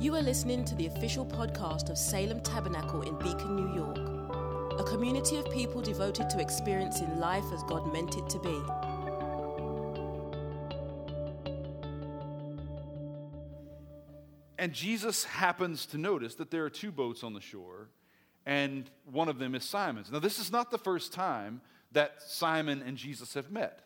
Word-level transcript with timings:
You 0.00 0.14
are 0.14 0.22
listening 0.22 0.64
to 0.64 0.74
the 0.76 0.86
official 0.86 1.26
podcast 1.26 1.90
of 1.90 1.98
Salem 1.98 2.40
Tabernacle 2.40 3.02
in 3.02 3.18
Beacon, 3.18 3.54
New 3.54 3.74
York, 3.74 3.98
a 4.80 4.82
community 4.82 5.36
of 5.36 5.50
people 5.50 5.82
devoted 5.82 6.30
to 6.30 6.40
experiencing 6.40 7.18
life 7.18 7.44
as 7.52 7.62
God 7.64 7.92
meant 7.92 8.16
it 8.16 8.26
to 8.30 8.38
be. 8.38 8.62
And 14.58 14.72
Jesus 14.72 15.24
happens 15.24 15.84
to 15.84 15.98
notice 15.98 16.34
that 16.36 16.50
there 16.50 16.64
are 16.64 16.70
two 16.70 16.90
boats 16.90 17.22
on 17.22 17.34
the 17.34 17.40
shore, 17.42 17.90
and 18.46 18.88
one 19.04 19.28
of 19.28 19.38
them 19.38 19.54
is 19.54 19.64
Simon's. 19.64 20.10
Now, 20.10 20.18
this 20.18 20.38
is 20.38 20.50
not 20.50 20.70
the 20.70 20.78
first 20.78 21.12
time 21.12 21.60
that 21.92 22.22
Simon 22.22 22.82
and 22.86 22.96
Jesus 22.96 23.34
have 23.34 23.50
met. 23.50 23.82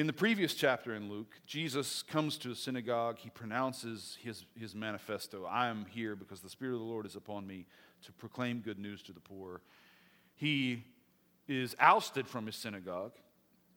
In 0.00 0.06
the 0.06 0.14
previous 0.14 0.54
chapter 0.54 0.94
in 0.94 1.10
Luke, 1.10 1.34
Jesus 1.44 2.02
comes 2.02 2.38
to 2.38 2.52
a 2.52 2.54
synagogue. 2.54 3.18
He 3.18 3.28
pronounces 3.28 4.16
his, 4.22 4.46
his 4.58 4.74
manifesto 4.74 5.44
I 5.44 5.68
am 5.68 5.84
here 5.90 6.16
because 6.16 6.40
the 6.40 6.48
Spirit 6.48 6.72
of 6.72 6.80
the 6.80 6.86
Lord 6.86 7.04
is 7.04 7.16
upon 7.16 7.46
me 7.46 7.66
to 8.06 8.12
proclaim 8.12 8.60
good 8.60 8.78
news 8.78 9.02
to 9.02 9.12
the 9.12 9.20
poor. 9.20 9.60
He 10.34 10.84
is 11.48 11.76
ousted 11.78 12.26
from 12.26 12.46
his 12.46 12.56
synagogue 12.56 13.12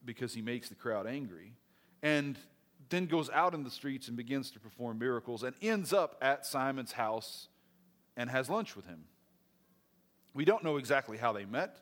because 0.06 0.34
he 0.34 0.42
makes 0.42 0.70
the 0.70 0.76
crowd 0.76 1.08
angry, 1.08 1.56
and 2.02 2.38
then 2.88 3.06
goes 3.06 3.30
out 3.30 3.54
in 3.54 3.66
the 3.66 3.70
streets 3.70 4.08
and 4.08 4.16
begins 4.16 4.50
to 4.52 4.62
perform 4.62 5.00
miracles 5.00 5.44
and 5.44 5.54
ends 5.62 5.92
up 5.92 6.16
at 6.22 6.46
Simon's 6.46 6.94
house 6.94 7.50
and 8.16 8.30
has 8.30 8.50
lunch 8.50 8.78
with 8.78 8.86
him. 8.86 9.04
We 10.34 10.46
don't 10.46 10.64
know 10.64 10.78
exactly 10.78 11.18
how 11.18 11.34
they 11.34 11.44
met 11.44 11.82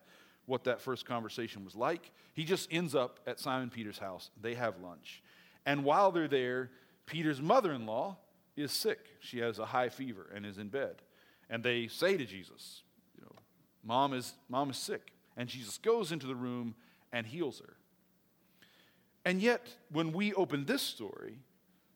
what 0.51 0.65
that 0.65 0.81
first 0.81 1.05
conversation 1.05 1.63
was 1.63 1.77
like. 1.77 2.11
He 2.33 2.43
just 2.43 2.67
ends 2.73 2.93
up 2.93 3.21
at 3.25 3.39
Simon 3.39 3.69
Peter's 3.69 3.97
house. 3.97 4.29
They 4.41 4.53
have 4.55 4.81
lunch. 4.83 5.23
And 5.65 5.85
while 5.85 6.11
they're 6.11 6.27
there, 6.27 6.71
Peter's 7.05 7.41
mother 7.41 7.71
in 7.71 7.85
law 7.85 8.17
is 8.57 8.73
sick. 8.73 8.99
She 9.21 9.39
has 9.39 9.59
a 9.59 9.65
high 9.65 9.87
fever 9.87 10.27
and 10.35 10.45
is 10.45 10.57
in 10.57 10.67
bed. 10.67 11.03
And 11.49 11.63
they 11.63 11.87
say 11.87 12.17
to 12.17 12.25
Jesus, 12.25 12.83
you 13.15 13.23
know, 13.23 13.31
Mom 13.81 14.13
is, 14.13 14.33
Mom 14.49 14.69
is 14.69 14.75
sick. 14.75 15.13
And 15.37 15.47
Jesus 15.47 15.77
goes 15.77 16.11
into 16.11 16.27
the 16.27 16.35
room 16.35 16.75
and 17.13 17.25
heals 17.25 17.61
her. 17.61 17.77
And 19.23 19.41
yet, 19.41 19.65
when 19.89 20.11
we 20.11 20.33
open 20.33 20.65
this 20.65 20.81
story, 20.81 21.39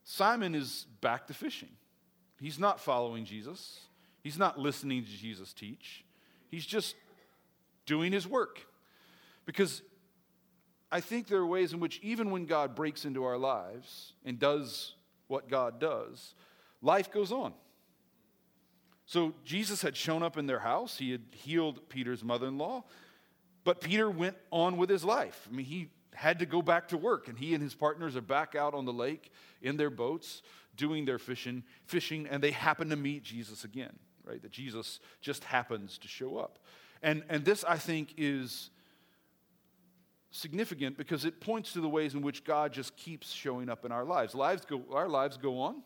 Simon 0.02 0.54
is 0.54 0.86
back 1.02 1.26
to 1.26 1.34
fishing. 1.34 1.72
He's 2.40 2.58
not 2.58 2.80
following 2.80 3.26
Jesus, 3.26 3.80
he's 4.22 4.38
not 4.38 4.58
listening 4.58 5.04
to 5.04 5.10
Jesus 5.10 5.52
teach. 5.52 6.04
He's 6.48 6.64
just 6.64 6.94
doing 7.86 8.12
his 8.12 8.26
work. 8.26 8.66
Because 9.46 9.82
I 10.90 11.00
think 11.00 11.28
there 11.28 11.38
are 11.38 11.46
ways 11.46 11.72
in 11.72 11.80
which, 11.80 11.98
even 12.02 12.30
when 12.30 12.46
God 12.46 12.74
breaks 12.74 13.04
into 13.04 13.24
our 13.24 13.38
lives 13.38 14.12
and 14.24 14.38
does 14.38 14.94
what 15.28 15.48
God 15.48 15.80
does, 15.80 16.34
life 16.82 17.10
goes 17.10 17.32
on. 17.32 17.54
So 19.06 19.34
Jesus 19.44 19.82
had 19.82 19.96
shown 19.96 20.22
up 20.22 20.36
in 20.36 20.46
their 20.46 20.58
house, 20.58 20.98
he 20.98 21.12
had 21.12 21.22
healed 21.30 21.88
Peter's 21.88 22.24
mother 22.24 22.48
in 22.48 22.58
law, 22.58 22.84
but 23.62 23.80
Peter 23.80 24.10
went 24.10 24.36
on 24.50 24.76
with 24.76 24.90
his 24.90 25.04
life. 25.04 25.48
I 25.50 25.54
mean, 25.54 25.66
he 25.66 25.88
had 26.12 26.40
to 26.40 26.46
go 26.46 26.60
back 26.60 26.88
to 26.88 26.96
work, 26.96 27.28
and 27.28 27.38
he 27.38 27.54
and 27.54 27.62
his 27.62 27.74
partners 27.74 28.16
are 28.16 28.20
back 28.20 28.54
out 28.54 28.74
on 28.74 28.84
the 28.84 28.92
lake 28.92 29.30
in 29.62 29.76
their 29.76 29.90
boats 29.90 30.42
doing 30.76 31.04
their 31.04 31.18
fishing, 31.18 31.62
fishing, 31.84 32.26
and 32.26 32.42
they 32.42 32.50
happen 32.50 32.90
to 32.90 32.96
meet 32.96 33.22
Jesus 33.22 33.64
again, 33.64 33.92
right? 34.24 34.42
That 34.42 34.50
Jesus 34.50 35.00
just 35.20 35.44
happens 35.44 35.98
to 35.98 36.08
show 36.08 36.36
up. 36.36 36.58
And, 37.02 37.22
and 37.28 37.44
this, 37.44 37.64
I 37.64 37.76
think, 37.76 38.14
is 38.16 38.70
significant 40.30 40.98
because 40.98 41.24
it 41.24 41.40
points 41.40 41.72
to 41.72 41.80
the 41.80 41.88
ways 41.88 42.14
in 42.14 42.22
which 42.22 42.44
God 42.44 42.72
just 42.72 42.96
keeps 42.96 43.32
showing 43.32 43.68
up 43.68 43.84
in 43.84 43.92
our 43.92 44.04
lives. 44.04 44.34
lives 44.34 44.64
go, 44.64 44.82
our 44.92 45.08
lives 45.08 45.36
go 45.36 45.60
on, 45.60 45.82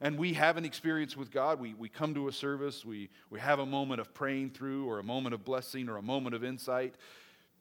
and 0.00 0.18
we 0.18 0.34
have 0.34 0.56
an 0.56 0.64
experience 0.64 1.16
with 1.16 1.30
God. 1.30 1.60
We, 1.60 1.74
we 1.74 1.88
come 1.88 2.14
to 2.14 2.28
a 2.28 2.32
service, 2.32 2.84
we, 2.84 3.08
we 3.30 3.40
have 3.40 3.58
a 3.58 3.66
moment 3.66 4.00
of 4.00 4.12
praying 4.12 4.50
through, 4.50 4.86
or 4.86 4.98
a 4.98 5.04
moment 5.04 5.34
of 5.34 5.44
blessing, 5.44 5.88
or 5.88 5.96
a 5.96 6.02
moment 6.02 6.34
of 6.34 6.44
insight, 6.44 6.94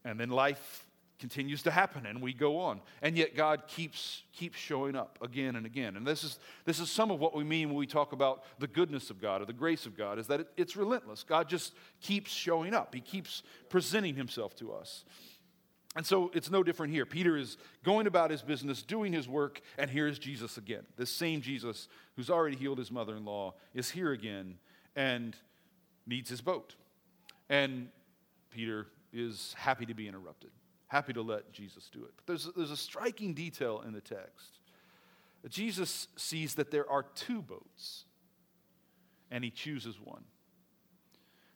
and 0.03 0.19
then 0.19 0.29
life 0.29 0.85
continues 1.19 1.63
to 1.63 1.71
happen 1.71 2.05
and 2.05 2.21
we 2.21 2.33
go 2.33 2.57
on. 2.57 2.81
And 3.01 3.17
yet 3.17 3.35
god 3.35 3.63
keeps 3.67 4.23
keeps 4.33 4.57
showing 4.57 4.95
up 4.95 5.17
again 5.21 5.55
and 5.55 5.65
again. 5.65 5.95
And 5.95 6.05
this 6.05 6.23
is 6.23 6.39
this 6.65 6.79
is 6.79 6.89
some 6.89 7.11
of 7.11 7.19
what 7.19 7.35
we 7.35 7.43
mean 7.43 7.69
when 7.69 7.77
we 7.77 7.87
talk 7.87 8.11
about 8.11 8.43
the 8.59 8.67
goodness 8.67 9.09
of 9.09 9.21
god 9.21 9.41
or 9.41 9.45
the 9.45 9.53
grace 9.53 9.85
of 9.85 9.97
god 9.97 10.19
is 10.19 10.27
that 10.27 10.41
it, 10.41 10.47
it's 10.57 10.75
relentless. 10.75 11.23
God 11.23 11.47
just 11.47 11.73
keeps 12.01 12.31
showing 12.31 12.73
up. 12.73 12.93
He 12.93 13.01
keeps 13.01 13.43
presenting 13.69 14.15
himself 14.15 14.55
to 14.57 14.73
us. 14.73 15.05
And 15.95 16.05
so 16.05 16.31
it's 16.33 16.49
no 16.49 16.63
different 16.63 16.91
here. 16.91 17.05
Peter 17.05 17.37
is 17.37 17.57
going 17.83 18.07
about 18.07 18.31
his 18.31 18.41
business 18.41 18.81
doing 18.81 19.13
his 19.13 19.27
work 19.29 19.61
and 19.77 19.89
here's 19.89 20.19
jesus 20.19 20.57
again. 20.57 20.83
This 20.97 21.11
same 21.11 21.41
jesus 21.41 21.87
who's 22.15 22.29
already 22.29 22.55
healed 22.55 22.79
his 22.79 22.91
mother-in-law 22.91 23.53
is 23.73 23.91
here 23.91 24.11
again 24.11 24.57
and 24.95 25.35
needs 26.07 26.29
his 26.29 26.41
boat. 26.41 26.75
And 27.49 27.89
peter 28.49 28.87
is 29.13 29.53
happy 29.57 29.85
to 29.85 29.93
be 29.93 30.07
interrupted 30.07 30.49
happy 30.93 31.11
to 31.11 31.23
let 31.23 31.51
Jesus 31.51 31.89
do 31.91 32.03
it. 32.03 32.11
But 32.15 32.27
there's, 32.27 32.49
there's 32.55 32.69
a 32.69 32.77
striking 32.77 33.33
detail 33.33 33.81
in 33.83 33.93
the 33.93 33.99
text. 33.99 34.59
Jesus 35.49 36.07
sees 36.15 36.53
that 36.53 36.69
there 36.69 36.87
are 36.87 37.01
two 37.15 37.41
boats, 37.41 38.05
and 39.31 39.43
he 39.43 39.49
chooses 39.49 39.99
one. 39.99 40.23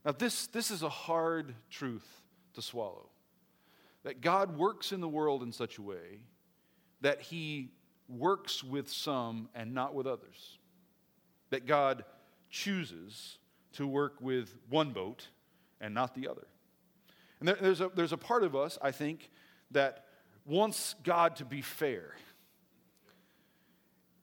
Now, 0.03 0.13
this, 0.13 0.47
this 0.47 0.71
is 0.71 0.81
a 0.81 0.89
hard 0.89 1.53
truth 1.69 2.07
to 2.55 2.63
swallow. 2.63 3.09
That 4.03 4.21
God 4.21 4.57
works 4.57 4.91
in 4.91 5.01
the 5.01 5.07
world 5.07 5.43
in 5.43 5.51
such 5.51 5.77
a 5.77 5.83
way 5.83 6.23
that 7.01 7.21
he 7.21 7.69
works 8.09 8.63
with 8.63 8.89
some 8.89 9.49
and 9.53 9.71
not 9.71 9.93
with 9.93 10.07
others. 10.07 10.57
That 11.51 11.67
God 11.67 12.05
chooses 12.49 13.37
to 13.73 13.85
work 13.85 14.15
with 14.19 14.55
one 14.67 14.93
boat 14.93 15.27
and 15.79 15.93
not 15.93 16.15
the 16.15 16.27
other. 16.27 16.47
And 17.39 17.47
there, 17.47 17.57
there's, 17.59 17.81
a, 17.81 17.91
there's 17.93 18.13
a 18.13 18.17
part 18.17 18.43
of 18.43 18.55
us, 18.55 18.77
I 18.81 18.91
think, 18.91 19.29
that 19.71 20.05
wants 20.45 20.95
God 21.03 21.35
to 21.37 21.45
be 21.45 21.61
fair. 21.61 22.15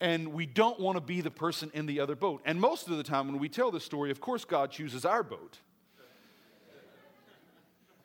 And 0.00 0.32
we 0.32 0.46
don't 0.46 0.80
want 0.80 0.96
to 0.96 1.00
be 1.00 1.20
the 1.20 1.30
person 1.30 1.70
in 1.74 1.86
the 1.86 2.00
other 2.00 2.16
boat. 2.16 2.42
And 2.44 2.60
most 2.60 2.88
of 2.88 2.96
the 2.96 3.02
time, 3.02 3.28
when 3.28 3.38
we 3.38 3.48
tell 3.48 3.70
this 3.70 3.84
story, 3.84 4.10
of 4.10 4.20
course, 4.20 4.44
God 4.44 4.70
chooses 4.70 5.04
our 5.04 5.22
boat. 5.22 5.58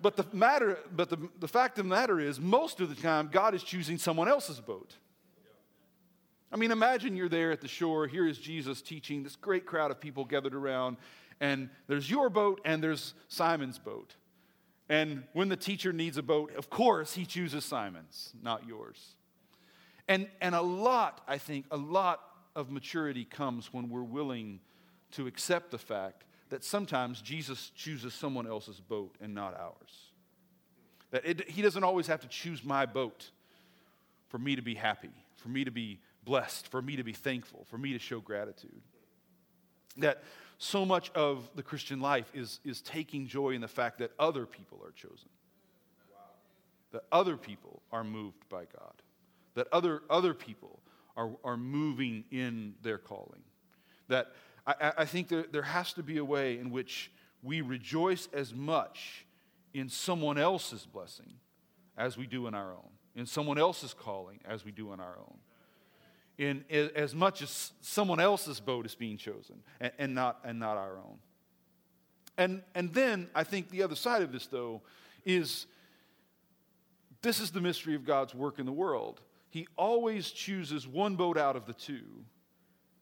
But 0.01 0.15
the 0.15 0.25
matter, 0.31 0.79
but 0.95 1.09
the, 1.09 1.17
the 1.39 1.47
fact 1.47 1.77
of 1.77 1.85
the 1.85 1.89
matter 1.89 2.19
is, 2.19 2.39
most 2.39 2.79
of 2.79 2.87
the 2.89 3.01
time, 3.01 3.29
God 3.31 3.53
is 3.53 3.63
choosing 3.63 3.97
someone 3.97 4.29
else's 4.29 4.61
boat. 4.61 4.95
I 6.51 6.55
mean, 6.55 6.71
imagine 6.71 7.15
you're 7.15 7.29
there 7.29 7.51
at 7.51 7.61
the 7.61 7.67
shore. 7.67 8.07
Here 8.07 8.25
is 8.25 8.37
Jesus 8.37 8.81
teaching, 8.81 9.23
this 9.23 9.35
great 9.35 9.65
crowd 9.65 9.91
of 9.91 9.99
people 9.99 10.23
gathered 10.23 10.55
around, 10.55 10.97
and 11.41 11.69
there's 11.87 12.09
your 12.09 12.29
boat 12.29 12.61
and 12.63 12.81
there's 12.81 13.13
Simon's 13.27 13.77
boat. 13.77 14.15
And 14.89 15.23
when 15.33 15.49
the 15.49 15.55
teacher 15.55 15.93
needs 15.93 16.17
a 16.17 16.23
boat, 16.23 16.55
of 16.55 16.69
course, 16.69 17.13
he 17.13 17.25
chooses 17.25 17.63
Simon's, 17.63 18.33
not 18.41 18.67
yours. 18.67 19.15
And, 20.07 20.27
and 20.41 20.55
a 20.55 20.61
lot, 20.61 21.21
I 21.27 21.37
think, 21.37 21.65
a 21.69 21.77
lot 21.77 22.21
of 22.55 22.71
maturity 22.71 23.23
comes 23.23 23.71
when 23.71 23.89
we're 23.89 24.01
willing 24.01 24.59
to 25.11 25.27
accept 25.27 25.69
the 25.69 25.77
fact 25.77 26.23
that 26.49 26.63
sometimes 26.63 27.21
Jesus 27.21 27.71
chooses 27.75 28.15
someone 28.15 28.47
else's 28.47 28.79
boat 28.79 29.15
and 29.21 29.35
not 29.35 29.55
ours. 29.59 30.09
That 31.11 31.25
it, 31.25 31.49
he 31.49 31.61
doesn't 31.61 31.83
always 31.83 32.07
have 32.07 32.21
to 32.21 32.27
choose 32.27 32.63
my 32.63 32.87
boat 32.87 33.29
for 34.27 34.39
me 34.39 34.55
to 34.55 34.61
be 34.63 34.73
happy, 34.73 35.11
for 35.37 35.49
me 35.49 35.63
to 35.63 35.71
be 35.71 35.99
blessed, 36.23 36.67
for 36.67 36.81
me 36.81 36.95
to 36.95 37.03
be 37.03 37.13
thankful, 37.13 37.65
for 37.69 37.77
me 37.77 37.93
to 37.93 37.99
show 37.99 38.19
gratitude. 38.19 38.81
That 39.97 40.23
so 40.59 40.85
much 40.85 41.09
of 41.15 41.49
the 41.55 41.63
Christian 41.63 42.01
life 42.01 42.29
is, 42.33 42.59
is 42.65 42.81
taking 42.81 43.25
joy 43.25 43.51
in 43.51 43.61
the 43.61 43.67
fact 43.67 43.97
that 43.99 44.11
other 44.19 44.45
people 44.45 44.81
are 44.85 44.91
chosen, 44.91 45.29
that 46.91 47.03
other 47.11 47.37
people 47.37 47.81
are 47.93 48.03
moved 48.03 48.47
by 48.49 48.65
God, 48.65 48.93
that 49.55 49.67
other, 49.71 50.01
other 50.09 50.33
people 50.33 50.81
are, 51.15 51.31
are 51.45 51.55
moving 51.55 52.25
in 52.29 52.75
their 52.83 52.97
calling. 52.97 53.41
That 54.09 54.33
I, 54.67 54.91
I 54.97 55.05
think 55.05 55.29
there, 55.29 55.45
there 55.49 55.61
has 55.61 55.93
to 55.93 56.03
be 56.03 56.17
a 56.17 56.25
way 56.25 56.59
in 56.59 56.71
which 56.71 57.09
we 57.41 57.61
rejoice 57.61 58.27
as 58.33 58.53
much 58.53 59.25
in 59.73 59.87
someone 59.87 60.37
else's 60.37 60.85
blessing 60.85 61.35
as 61.97 62.17
we 62.17 62.27
do 62.27 62.47
in 62.47 62.53
our 62.53 62.71
own, 62.73 62.89
in 63.15 63.25
someone 63.25 63.57
else's 63.57 63.93
calling 63.93 64.41
as 64.43 64.65
we 64.65 64.71
do 64.71 64.91
in 64.91 64.99
our 64.99 65.17
own 65.19 65.37
in, 66.39 66.63
as 66.69 67.13
much 67.13 67.41
as 67.41 67.73
someone 67.81 68.19
else's 68.21 68.61
boat 68.61 68.85
is 68.85 68.95
being 68.95 69.17
chosen 69.17 69.61
and, 69.81 69.91
and, 69.99 70.15
not, 70.15 70.39
and 70.45 70.57
not 70.57 70.77
our 70.77 70.97
own. 70.97 71.19
And, 72.37 72.63
and 72.73 72.93
then 72.93 73.29
I 73.35 73.43
think 73.43 73.69
the 73.69 73.83
other 73.83 73.95
side 73.95 74.21
of 74.21 74.31
this, 74.31 74.47
though, 74.47 74.81
is 75.25 75.67
this 77.21 77.41
is 77.41 77.51
the 77.51 77.59
mystery 77.59 77.93
of 77.93 78.05
God's 78.05 78.33
work 78.33 78.57
in 78.57 78.65
the 78.65 78.71
world. 78.71 79.19
He 79.49 79.67
always 79.77 80.31
chooses 80.31 80.87
one 80.87 81.17
boat 81.17 81.37
out 81.37 81.57
of 81.57 81.65
the 81.65 81.73
two, 81.73 82.23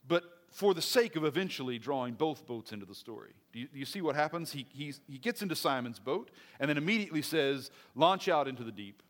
but 0.08 0.24
for 0.50 0.74
the 0.74 0.82
sake 0.82 1.16
of 1.16 1.24
eventually 1.24 1.78
drawing 1.78 2.16
both 2.16 2.48
boats 2.48 2.72
into 2.72 2.88
the 2.88 2.96
story. 2.96 3.34
Do 3.54 3.60
you, 3.60 3.68
do 3.68 3.78
you 3.78 3.86
see 3.86 4.02
what 4.02 4.16
happens? 4.16 4.52
He, 4.52 4.66
he 4.74 5.20
gets 5.20 5.44
into 5.44 5.56
Simon's 5.56 6.00
boat 6.00 6.32
and 6.60 6.68
then 6.68 6.78
immediately 6.78 7.22
says, 7.22 7.70
Launch 7.94 8.28
out 8.28 8.48
into 8.48 8.64
the 8.64 8.72
deep. 8.72 9.04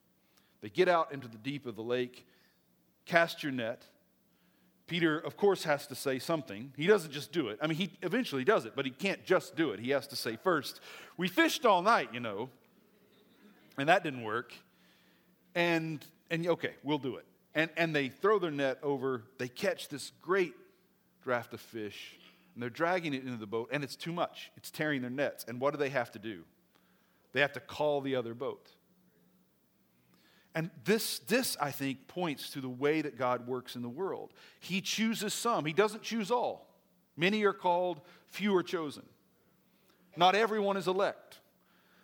They 0.59 0.69
get 0.69 0.89
out 0.89 1.13
into 1.13 1.29
the 1.29 1.37
deep 1.37 1.65
of 1.65 1.77
the 1.77 1.83
lake, 1.83 2.27
cast 3.05 3.41
your 3.43 3.53
net, 3.53 3.85
Peter, 4.87 5.19
of 5.19 5.35
course, 5.35 5.63
has 5.65 5.85
to 5.87 5.95
say 5.95 6.17
something. 6.17 6.73
He 6.77 6.87
doesn't 6.87 7.11
just 7.11 7.33
do 7.33 7.49
it. 7.49 7.59
I 7.61 7.67
mean, 7.67 7.77
he 7.77 7.91
eventually 8.01 8.45
does 8.45 8.65
it, 8.65 8.73
but 8.75 8.85
he 8.85 8.91
can't 8.91 9.23
just 9.25 9.55
do 9.55 9.71
it. 9.71 9.81
He 9.81 9.91
has 9.91 10.07
to 10.07 10.15
say 10.15 10.37
first, 10.37 10.79
We 11.17 11.27
fished 11.27 11.65
all 11.65 11.81
night, 11.81 12.09
you 12.13 12.21
know, 12.21 12.49
and 13.77 13.89
that 13.89 14.03
didn't 14.03 14.23
work. 14.23 14.53
And, 15.55 16.05
and 16.31 16.47
okay, 16.47 16.75
we'll 16.83 16.99
do 16.99 17.17
it. 17.17 17.25
And, 17.53 17.69
and 17.75 17.95
they 17.95 18.07
throw 18.09 18.39
their 18.39 18.51
net 18.51 18.79
over, 18.81 19.23
they 19.39 19.47
catch 19.47 19.89
this 19.89 20.11
great 20.21 20.53
draft 21.23 21.53
of 21.53 21.59
fish, 21.59 22.17
and 22.53 22.63
they're 22.63 22.69
dragging 22.69 23.13
it 23.13 23.23
into 23.23 23.37
the 23.37 23.47
boat, 23.47 23.69
and 23.71 23.83
it's 23.83 23.95
too 23.95 24.13
much. 24.13 24.51
It's 24.55 24.71
tearing 24.71 25.01
their 25.01 25.11
nets. 25.11 25.45
And 25.47 25.59
what 25.59 25.73
do 25.73 25.77
they 25.77 25.89
have 25.89 26.11
to 26.11 26.19
do? 26.19 26.43
They 27.33 27.41
have 27.41 27.53
to 27.53 27.59
call 27.59 28.01
the 28.01 28.15
other 28.15 28.33
boat. 28.33 28.69
And 30.57 30.71
this, 30.85 31.19
this, 31.19 31.55
I 31.61 31.69
think, 31.69 32.07
points 32.07 32.49
to 32.49 32.61
the 32.61 32.67
way 32.67 33.03
that 33.03 33.15
God 33.15 33.45
works 33.45 33.75
in 33.75 33.83
the 33.83 33.89
world. 33.89 34.33
He 34.59 34.81
chooses 34.81 35.31
some, 35.31 35.65
He 35.65 35.71
doesn't 35.71 36.01
choose 36.01 36.31
all. 36.31 36.67
Many 37.15 37.43
are 37.43 37.53
called, 37.53 38.01
few 38.25 38.55
are 38.55 38.63
chosen. 38.63 39.03
Not 40.15 40.33
everyone 40.33 40.75
is 40.75 40.87
elect, 40.87 41.37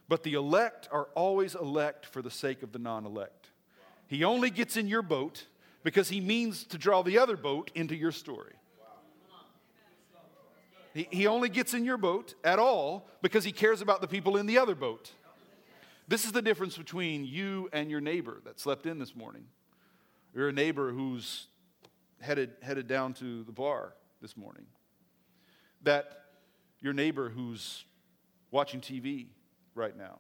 but 0.08 0.22
the 0.22 0.36
elect 0.36 0.88
are 0.92 1.08
always 1.16 1.56
elect 1.56 2.06
for 2.06 2.22
the 2.22 2.30
sake 2.30 2.62
of 2.62 2.72
the 2.72 2.78
non 2.78 3.08
elect. 3.08 3.50
He 4.06 4.24
only 4.24 4.52
gets 4.52 4.78
in 4.78 4.88
your 4.88 5.02
boat 5.02 5.48
because 5.84 6.10
He 6.10 6.22
means 6.22 6.64
to 6.66 6.78
draw 6.78 7.02
the 7.02 7.18
other 7.18 7.36
boat 7.36 7.72
into 7.74 7.96
your 7.96 8.12
story. 8.12 8.54
He, 10.94 11.08
he 11.10 11.26
only 11.26 11.50
gets 11.50 11.74
in 11.74 11.86
your 11.86 11.98
boat 11.98 12.36
at 12.44 12.60
all 12.60 13.10
because 13.24 13.44
He 13.44 13.52
cares 13.52 13.82
about 13.82 14.02
the 14.02 14.08
people 14.08 14.38
in 14.38 14.46
the 14.46 14.60
other 14.60 14.76
boat. 14.76 15.10
This 16.14 16.26
is 16.26 16.32
the 16.32 16.44
difference 16.44 16.78
between 16.78 17.26
you 17.26 17.70
and 17.74 17.90
your 17.90 18.00
neighbor 18.00 18.40
that 18.46 18.60
slept 18.60 18.86
in 18.86 19.00
this 19.00 19.16
morning. 19.16 19.46
You're 20.36 20.50
a 20.50 20.54
neighbor 20.54 20.92
who's 20.92 21.48
headed, 22.22 22.52
headed 22.62 22.86
down 22.86 23.16
to 23.16 23.44
the 23.44 23.52
bar 23.52 23.96
this 24.22 24.38
morning. 24.38 24.68
That 25.82 26.26
your 26.82 26.94
neighbor 26.94 27.30
who's 27.30 27.86
watching 28.52 28.80
TV 28.80 29.26
right 29.74 29.98
now. 29.98 30.20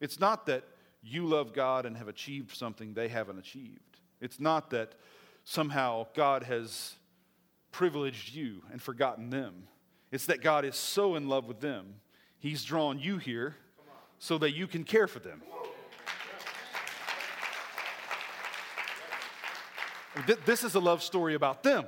It's 0.00 0.18
not 0.18 0.46
that 0.46 0.64
you 1.02 1.26
love 1.26 1.52
God 1.52 1.84
and 1.84 1.94
have 1.98 2.08
achieved 2.08 2.56
something 2.56 2.94
they 2.94 3.08
haven't 3.08 3.38
achieved. 3.38 3.98
It's 4.22 4.40
not 4.40 4.70
that 4.70 4.94
somehow 5.44 6.06
God 6.14 6.42
has 6.44 6.94
privileged 7.70 8.34
you 8.34 8.62
and 8.72 8.80
forgotten 8.80 9.28
them. 9.28 9.64
It's 10.10 10.24
that 10.24 10.40
God 10.40 10.64
is 10.64 10.74
so 10.74 11.16
in 11.16 11.28
love 11.28 11.44
with 11.44 11.60
them, 11.60 11.96
He's 12.38 12.64
drawn 12.64 12.98
you 12.98 13.18
here 13.18 13.56
so 14.18 14.38
that 14.38 14.52
you 14.52 14.66
can 14.66 14.84
care 14.84 15.06
for 15.06 15.18
them. 15.18 15.42
This 20.44 20.64
is 20.64 20.74
a 20.74 20.80
love 20.80 21.02
story 21.02 21.34
about 21.34 21.62
them. 21.62 21.84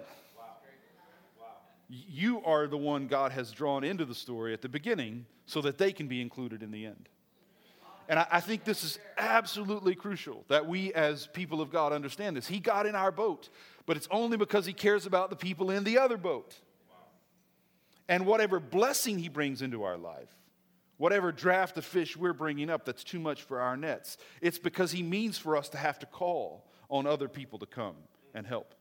You 1.88 2.44
are 2.44 2.66
the 2.66 2.76
one 2.76 3.06
God 3.06 3.32
has 3.32 3.50
drawn 3.50 3.82
into 3.82 4.04
the 4.04 4.14
story 4.14 4.52
at 4.52 4.60
the 4.60 4.68
beginning 4.68 5.24
so 5.46 5.62
that 5.62 5.78
they 5.78 5.92
can 5.92 6.06
be 6.06 6.20
included 6.20 6.62
in 6.62 6.70
the 6.70 6.84
end. 6.84 7.08
And 8.10 8.18
I, 8.18 8.40
think 8.40 8.64
this 8.64 8.84
is 8.84 8.98
absolutely 9.18 9.94
crucial 9.94 10.44
that 10.48 10.66
we 10.66 10.94
as 10.94 11.26
people 11.26 11.60
of 11.60 11.70
God 11.70 11.92
understand 11.92 12.38
this. 12.38 12.46
He 12.46 12.58
got 12.58 12.86
in 12.86 12.94
our 12.94 13.10
boat, 13.10 13.50
but 13.84 13.98
it's 13.98 14.08
only 14.10 14.38
because 14.38 14.64
He 14.64 14.72
cares 14.72 15.04
about 15.04 15.28
the 15.28 15.36
people 15.36 15.70
in 15.70 15.84
the 15.84 15.98
other 15.98 16.16
boat. 16.16 16.56
And 18.08 18.24
whatever 18.24 18.60
blessing 18.60 19.18
He 19.18 19.28
brings 19.28 19.60
into 19.60 19.82
our 19.82 19.98
life, 19.98 20.34
whatever 20.98 21.32
draft 21.32 21.78
of 21.78 21.84
fish 21.84 22.16
we're 22.16 22.34
bringing 22.34 22.68
up 22.68 22.84
that's 22.84 23.02
too 23.02 23.18
much 23.18 23.42
for 23.42 23.60
our 23.60 23.76
nets. 23.76 24.18
It's 24.42 24.58
because 24.58 24.92
He 24.92 25.02
means 25.02 25.38
for 25.38 25.56
us 25.56 25.68
to 25.70 25.78
have 25.78 25.98
to 26.00 26.06
call 26.06 26.66
on 26.90 27.06
other 27.06 27.28
people 27.28 27.58
to 27.60 27.66
come 27.66 27.96
and 28.34 28.46
help. 28.46 28.74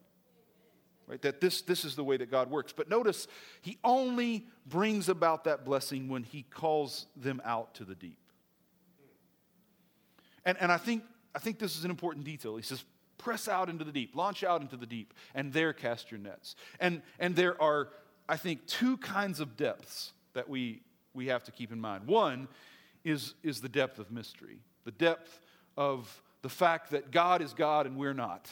Right? 1.07 1.21
That 1.21 1.39
this, 1.39 1.61
this 1.61 1.85
is 1.85 1.95
the 1.95 2.03
way 2.03 2.17
that 2.17 2.29
God 2.29 2.51
works. 2.51 2.73
But 2.73 2.89
notice, 2.89 3.27
He 3.61 3.77
only 3.83 4.47
brings 4.65 5.07
about 5.07 5.45
that 5.45 5.63
blessing 5.63 6.09
when 6.09 6.23
He 6.23 6.43
calls 6.43 7.05
them 7.15 7.41
out 7.45 7.75
to 7.75 7.85
the 7.85 7.95
deep. 7.95 8.19
And, 10.43 10.57
and 10.59 10.71
I, 10.71 10.77
think, 10.77 11.03
I 11.35 11.39
think 11.39 11.59
this 11.59 11.77
is 11.77 11.83
an 11.83 11.91
important 11.91 12.25
detail. 12.25 12.55
He 12.57 12.63
says, 12.63 12.83
press 13.17 13.47
out 13.47 13.69
into 13.69 13.83
the 13.83 13.91
deep, 13.91 14.15
launch 14.15 14.43
out 14.43 14.61
into 14.61 14.77
the 14.77 14.85
deep, 14.85 15.13
and 15.35 15.51
there 15.51 15.73
cast 15.73 16.11
your 16.11 16.19
nets. 16.19 16.55
And, 16.79 17.01
and 17.19 17.35
there 17.35 17.61
are, 17.61 17.89
I 18.29 18.37
think, 18.37 18.65
two 18.65 18.97
kinds 18.97 19.39
of 19.39 19.57
depths 19.57 20.13
that 20.33 20.47
we 20.47 20.81
we 21.17 21.27
have 21.27 21.43
to 21.43 21.51
keep 21.51 21.73
in 21.73 21.81
mind. 21.81 22.07
One 22.07 22.47
is, 23.03 23.33
is 23.43 23.59
the 23.59 23.67
depth 23.67 23.99
of 23.99 24.11
mystery, 24.11 24.59
the 24.85 24.91
depth 24.91 25.41
of 25.75 26.21
the 26.43 26.49
fact 26.49 26.91
that 26.91 27.11
God 27.11 27.41
is 27.41 27.53
God 27.53 27.85
and 27.85 27.97
we're 27.97 28.13
not. 28.13 28.47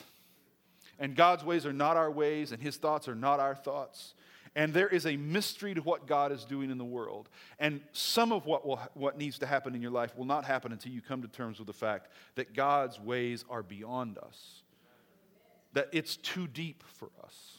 And 0.99 1.15
God's 1.15 1.43
ways 1.43 1.65
are 1.65 1.73
not 1.73 1.97
our 1.97 2.11
ways, 2.11 2.51
and 2.51 2.61
His 2.61 2.77
thoughts 2.77 3.07
are 3.07 3.15
not 3.15 3.39
our 3.39 3.55
thoughts. 3.55 4.13
And 4.55 4.73
there 4.73 4.87
is 4.87 5.05
a 5.05 5.17
mystery 5.17 5.73
to 5.73 5.81
what 5.81 6.07
God 6.07 6.31
is 6.31 6.45
doing 6.45 6.71
in 6.71 6.77
the 6.77 6.85
world. 6.85 7.27
And 7.59 7.81
some 7.91 8.31
of 8.31 8.45
what, 8.45 8.65
will, 8.65 8.79
what 8.93 9.17
needs 9.17 9.37
to 9.39 9.45
happen 9.45 9.75
in 9.75 9.81
your 9.81 9.91
life 9.91 10.17
will 10.17 10.25
not 10.25 10.45
happen 10.45 10.71
until 10.71 10.93
you 10.93 11.01
come 11.01 11.21
to 11.21 11.27
terms 11.27 11.59
with 11.59 11.67
the 11.67 11.73
fact 11.73 12.09
that 12.35 12.53
God's 12.53 12.97
ways 12.97 13.43
are 13.49 13.61
beyond 13.61 14.17
us, 14.17 14.63
that 15.73 15.89
it's 15.91 16.15
too 16.15 16.47
deep 16.47 16.83
for 16.87 17.09
us 17.21 17.54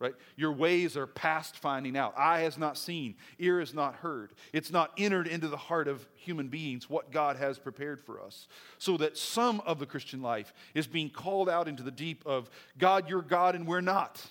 right? 0.00 0.14
Your 0.36 0.52
ways 0.52 0.96
are 0.96 1.06
past 1.06 1.56
finding 1.56 1.96
out. 1.96 2.14
Eye 2.16 2.40
has 2.40 2.56
not 2.56 2.78
seen, 2.78 3.16
ear 3.38 3.60
has 3.60 3.74
not 3.74 3.96
heard. 3.96 4.32
It's 4.52 4.70
not 4.70 4.92
entered 4.96 5.26
into 5.26 5.48
the 5.48 5.56
heart 5.56 5.88
of 5.88 6.06
human 6.14 6.48
beings 6.48 6.88
what 6.88 7.10
God 7.10 7.36
has 7.36 7.58
prepared 7.58 8.00
for 8.00 8.20
us. 8.20 8.46
So 8.78 8.96
that 8.98 9.16
some 9.16 9.60
of 9.66 9.78
the 9.78 9.86
Christian 9.86 10.22
life 10.22 10.52
is 10.74 10.86
being 10.86 11.10
called 11.10 11.48
out 11.48 11.68
into 11.68 11.82
the 11.82 11.90
deep 11.90 12.22
of 12.26 12.48
God, 12.78 13.08
you're 13.08 13.22
God, 13.22 13.54
and 13.54 13.66
we're 13.66 13.80
not. 13.80 14.24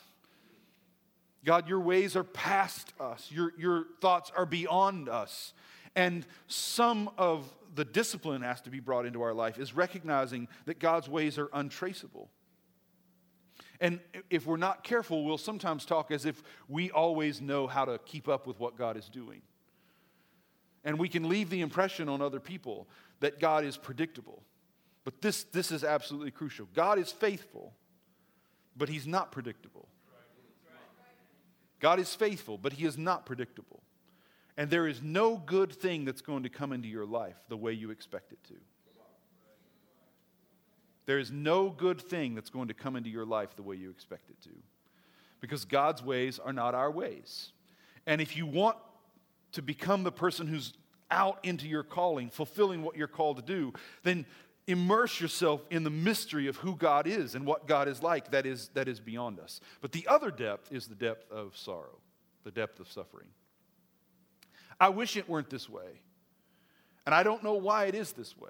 God, 1.43 1.67
your 1.69 1.79
ways 1.79 2.15
are 2.15 2.23
past 2.23 2.93
us, 2.99 3.29
your, 3.31 3.53
your 3.57 3.85
thoughts 4.01 4.31
are 4.35 4.45
beyond 4.45 5.09
us. 5.09 5.53
And 5.95 6.25
some 6.47 7.09
of 7.17 7.51
the 7.73 7.85
discipline 7.85 8.41
has 8.41 8.61
to 8.61 8.69
be 8.69 8.79
brought 8.79 9.05
into 9.05 9.21
our 9.21 9.33
life 9.33 9.57
is 9.57 9.73
recognizing 9.73 10.47
that 10.65 10.79
God's 10.79 11.09
ways 11.09 11.37
are 11.37 11.49
untraceable. 11.53 12.29
And 13.79 13.99
if 14.29 14.45
we're 14.45 14.57
not 14.57 14.83
careful, 14.83 15.23
we'll 15.23 15.37
sometimes 15.37 15.85
talk 15.85 16.11
as 16.11 16.25
if 16.25 16.41
we 16.67 16.89
always 16.91 17.41
know 17.41 17.67
how 17.67 17.85
to 17.85 17.99
keep 17.99 18.27
up 18.27 18.47
with 18.47 18.59
what 18.59 18.77
God 18.77 18.97
is 18.97 19.07
doing. 19.07 19.41
And 20.83 20.97
we 20.97 21.09
can 21.09 21.29
leave 21.29 21.49
the 21.49 21.61
impression 21.61 22.09
on 22.09 22.21
other 22.21 22.39
people 22.39 22.87
that 23.19 23.39
God 23.39 23.65
is 23.65 23.77
predictable. 23.77 24.43
But 25.03 25.21
this, 25.21 25.43
this 25.45 25.71
is 25.71 25.83
absolutely 25.83 26.31
crucial. 26.31 26.67
God 26.73 26.99
is 26.99 27.11
faithful, 27.11 27.73
but 28.75 28.89
He's 28.89 29.07
not 29.07 29.31
predictable. 29.31 29.87
God 31.79 31.99
is 31.99 32.13
faithful, 32.15 32.57
but 32.57 32.73
He 32.73 32.85
is 32.85 32.97
not 32.97 33.25
predictable. 33.25 33.83
And 34.57 34.69
there 34.69 34.87
is 34.87 35.03
no 35.03 35.37
good 35.37 35.71
thing 35.71 36.03
that's 36.03 36.21
going 36.21 36.43
to 36.43 36.49
come 36.49 36.73
into 36.73 36.87
your 36.87 37.05
life 37.05 37.37
the 37.47 37.57
way 37.57 37.73
you 37.73 37.91
expect 37.91 38.31
it 38.31 38.43
to. 38.45 38.55
There 41.07 41.17
is 41.17 41.31
no 41.31 41.69
good 41.69 41.99
thing 41.99 42.35
that's 42.35 42.51
going 42.51 42.67
to 42.67 42.75
come 42.75 42.95
into 42.95 43.09
your 43.09 43.25
life 43.25 43.55
the 43.55 43.63
way 43.63 43.77
you 43.77 43.89
expect 43.89 44.29
it 44.29 44.39
to. 44.43 44.51
Because 45.39 45.65
God's 45.65 46.03
ways 46.03 46.37
are 46.37 46.53
not 46.53 46.75
our 46.75 46.91
ways. 46.91 47.51
And 48.05 48.21
if 48.21 48.37
you 48.37 48.45
want 48.45 48.77
to 49.53 49.61
become 49.61 50.03
the 50.03 50.11
person 50.11 50.47
who's 50.47 50.73
out 51.09 51.39
into 51.43 51.67
your 51.67 51.83
calling, 51.83 52.29
fulfilling 52.29 52.83
what 52.83 52.97
you're 52.97 53.07
called 53.07 53.37
to 53.37 53.43
do, 53.43 53.73
then 54.03 54.25
immerse 54.67 55.21
yourself 55.21 55.61
in 55.69 55.83
the 55.83 55.89
mystery 55.89 56.47
of 56.47 56.57
who 56.57 56.75
God 56.75 57.07
is 57.07 57.35
and 57.35 57.45
what 57.45 57.67
God 57.67 57.87
is 57.87 58.03
like 58.03 58.31
that 58.31 58.45
is, 58.45 58.69
that 58.73 58.89
is 58.89 58.99
beyond 58.99 59.39
us. 59.39 59.61
But 59.79 59.93
the 59.93 60.05
other 60.07 60.29
depth 60.29 60.73
is 60.73 60.87
the 60.87 60.95
depth 60.95 61.31
of 61.31 61.55
sorrow, 61.55 61.99
the 62.43 62.51
depth 62.51 62.81
of 62.81 62.91
suffering. 62.91 63.29
I 64.79 64.89
wish 64.89 65.15
it 65.15 65.29
weren't 65.29 65.49
this 65.49 65.69
way. 65.69 66.01
And 67.05 67.15
I 67.15 67.23
don't 67.23 67.43
know 67.43 67.53
why 67.53 67.85
it 67.85 67.95
is 67.95 68.11
this 68.11 68.37
way. 68.37 68.49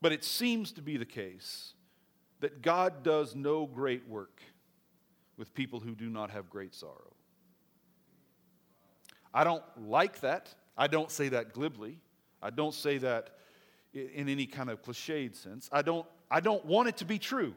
But 0.00 0.12
it 0.12 0.24
seems 0.24 0.72
to 0.72 0.82
be 0.82 0.96
the 0.96 1.06
case 1.06 1.72
that 2.40 2.62
God 2.62 3.02
does 3.02 3.34
no 3.34 3.66
great 3.66 4.06
work 4.08 4.42
with 5.36 5.54
people 5.54 5.80
who 5.80 5.94
do 5.94 6.08
not 6.08 6.30
have 6.30 6.50
great 6.50 6.74
sorrow. 6.74 7.14
I 9.32 9.44
don't 9.44 9.64
like 9.76 10.20
that. 10.20 10.54
I 10.76 10.86
don't 10.86 11.10
say 11.10 11.28
that 11.30 11.52
glibly. 11.52 11.98
I 12.42 12.50
don't 12.50 12.74
say 12.74 12.98
that 12.98 13.30
in 13.92 14.28
any 14.28 14.46
kind 14.46 14.70
of 14.70 14.82
cliched 14.82 15.34
sense. 15.34 15.68
I 15.72 15.82
don't, 15.82 16.06
I 16.30 16.40
don't 16.40 16.64
want 16.64 16.88
it 16.88 16.98
to 16.98 17.04
be 17.04 17.18
true. 17.18 17.54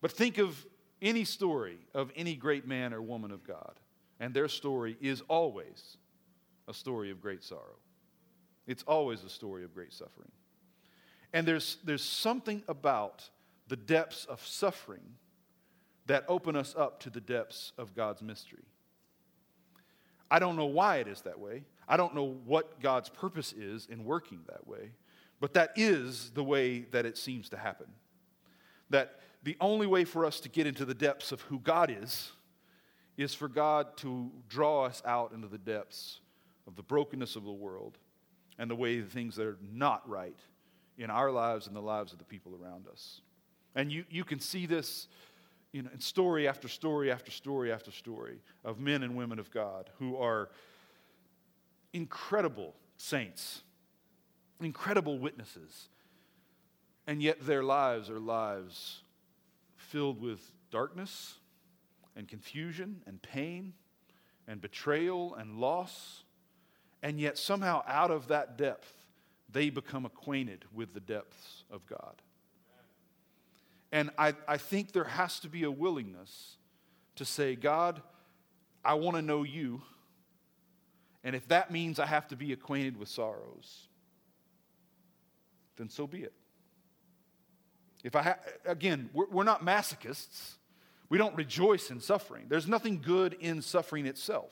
But 0.00 0.10
think 0.10 0.38
of 0.38 0.66
any 1.00 1.24
story 1.24 1.78
of 1.94 2.10
any 2.16 2.34
great 2.34 2.66
man 2.66 2.92
or 2.92 3.02
woman 3.02 3.30
of 3.30 3.44
God, 3.44 3.78
and 4.20 4.34
their 4.34 4.48
story 4.48 4.96
is 5.00 5.20
always 5.28 5.96
a 6.68 6.74
story 6.74 7.10
of 7.10 7.20
great 7.20 7.42
sorrow. 7.42 7.78
It's 8.66 8.84
always 8.84 9.24
a 9.24 9.28
story 9.28 9.64
of 9.64 9.74
great 9.74 9.92
suffering. 9.92 10.30
And 11.32 11.46
there's, 11.46 11.78
there's 11.84 12.04
something 12.04 12.62
about 12.68 13.28
the 13.68 13.76
depths 13.76 14.24
of 14.26 14.44
suffering 14.46 15.14
that 16.06 16.24
open 16.28 16.56
us 16.56 16.74
up 16.76 17.00
to 17.00 17.10
the 17.10 17.20
depths 17.20 17.72
of 17.78 17.94
God's 17.94 18.22
mystery. 18.22 18.64
I 20.30 20.38
don't 20.38 20.56
know 20.56 20.66
why 20.66 20.96
it 20.96 21.08
is 21.08 21.22
that 21.22 21.38
way. 21.38 21.64
I 21.88 21.96
don't 21.96 22.14
know 22.14 22.36
what 22.44 22.80
God's 22.80 23.08
purpose 23.08 23.52
is 23.52 23.86
in 23.90 24.04
working 24.04 24.40
that 24.48 24.66
way, 24.66 24.92
but 25.40 25.54
that 25.54 25.72
is 25.76 26.30
the 26.30 26.44
way 26.44 26.80
that 26.90 27.06
it 27.06 27.18
seems 27.18 27.48
to 27.50 27.56
happen. 27.56 27.86
That 28.90 29.20
the 29.42 29.56
only 29.60 29.86
way 29.86 30.04
for 30.04 30.24
us 30.24 30.40
to 30.40 30.48
get 30.48 30.66
into 30.66 30.84
the 30.84 30.94
depths 30.94 31.32
of 31.32 31.40
who 31.42 31.58
God 31.58 31.90
is 31.90 32.32
is 33.16 33.34
for 33.34 33.48
God 33.48 33.96
to 33.98 34.30
draw 34.48 34.84
us 34.84 35.02
out 35.04 35.32
into 35.32 35.48
the 35.48 35.58
depths 35.58 36.20
of 36.66 36.76
the 36.76 36.82
brokenness 36.82 37.36
of 37.36 37.44
the 37.44 37.52
world 37.52 37.98
and 38.58 38.70
the 38.70 38.76
way 38.76 39.00
the 39.00 39.10
things 39.10 39.36
that 39.36 39.46
are 39.46 39.58
not 39.72 40.08
right 40.08 40.38
in 40.98 41.10
our 41.10 41.30
lives 41.30 41.66
and 41.66 41.74
the 41.74 41.80
lives 41.80 42.12
of 42.12 42.18
the 42.18 42.24
people 42.24 42.58
around 42.60 42.86
us. 42.88 43.20
And 43.74 43.90
you, 43.90 44.04
you 44.10 44.24
can 44.24 44.40
see 44.40 44.66
this 44.66 45.08
you 45.72 45.82
know, 45.82 45.90
in 45.92 46.00
story 46.00 46.46
after 46.46 46.68
story 46.68 47.10
after 47.10 47.30
story 47.30 47.72
after 47.72 47.90
story 47.90 48.40
of 48.64 48.78
men 48.78 49.02
and 49.02 49.16
women 49.16 49.38
of 49.38 49.50
God 49.50 49.88
who 49.98 50.16
are 50.16 50.50
incredible 51.92 52.74
saints, 52.98 53.62
incredible 54.60 55.18
witnesses, 55.18 55.88
and 57.06 57.22
yet 57.22 57.44
their 57.44 57.64
lives 57.64 58.10
are 58.10 58.20
lives 58.20 59.02
filled 59.76 60.20
with 60.20 60.52
darkness 60.70 61.38
and 62.16 62.28
confusion 62.28 63.02
and 63.06 63.20
pain 63.22 63.72
and 64.46 64.60
betrayal 64.60 65.34
and 65.34 65.58
loss. 65.58 66.24
And 67.02 67.18
yet, 67.18 67.36
somehow, 67.36 67.82
out 67.86 68.10
of 68.10 68.28
that 68.28 68.56
depth, 68.56 69.01
they 69.52 69.70
become 69.70 70.04
acquainted 70.06 70.64
with 70.72 70.94
the 70.94 71.00
depths 71.00 71.64
of 71.70 71.86
God. 71.86 72.22
And 73.90 74.10
I, 74.16 74.34
I 74.48 74.56
think 74.56 74.92
there 74.92 75.04
has 75.04 75.38
to 75.40 75.48
be 75.48 75.64
a 75.64 75.70
willingness 75.70 76.56
to 77.16 77.24
say, 77.24 77.54
God, 77.54 78.00
I 78.84 78.94
want 78.94 79.16
to 79.16 79.22
know 79.22 79.42
you. 79.42 79.82
And 81.22 81.36
if 81.36 81.46
that 81.48 81.70
means 81.70 81.98
I 81.98 82.06
have 82.06 82.26
to 82.28 82.36
be 82.36 82.52
acquainted 82.52 82.96
with 82.96 83.08
sorrows, 83.08 83.88
then 85.76 85.88
so 85.88 86.06
be 86.06 86.22
it. 86.22 86.32
If 88.02 88.16
I 88.16 88.22
ha- 88.22 88.38
again, 88.64 89.10
we're, 89.12 89.28
we're 89.30 89.44
not 89.44 89.64
masochists. 89.64 90.54
We 91.08 91.18
don't 91.18 91.36
rejoice 91.36 91.90
in 91.90 92.00
suffering. 92.00 92.46
There's 92.48 92.66
nothing 92.66 93.00
good 93.00 93.34
in 93.34 93.60
suffering 93.60 94.06
itself. 94.06 94.50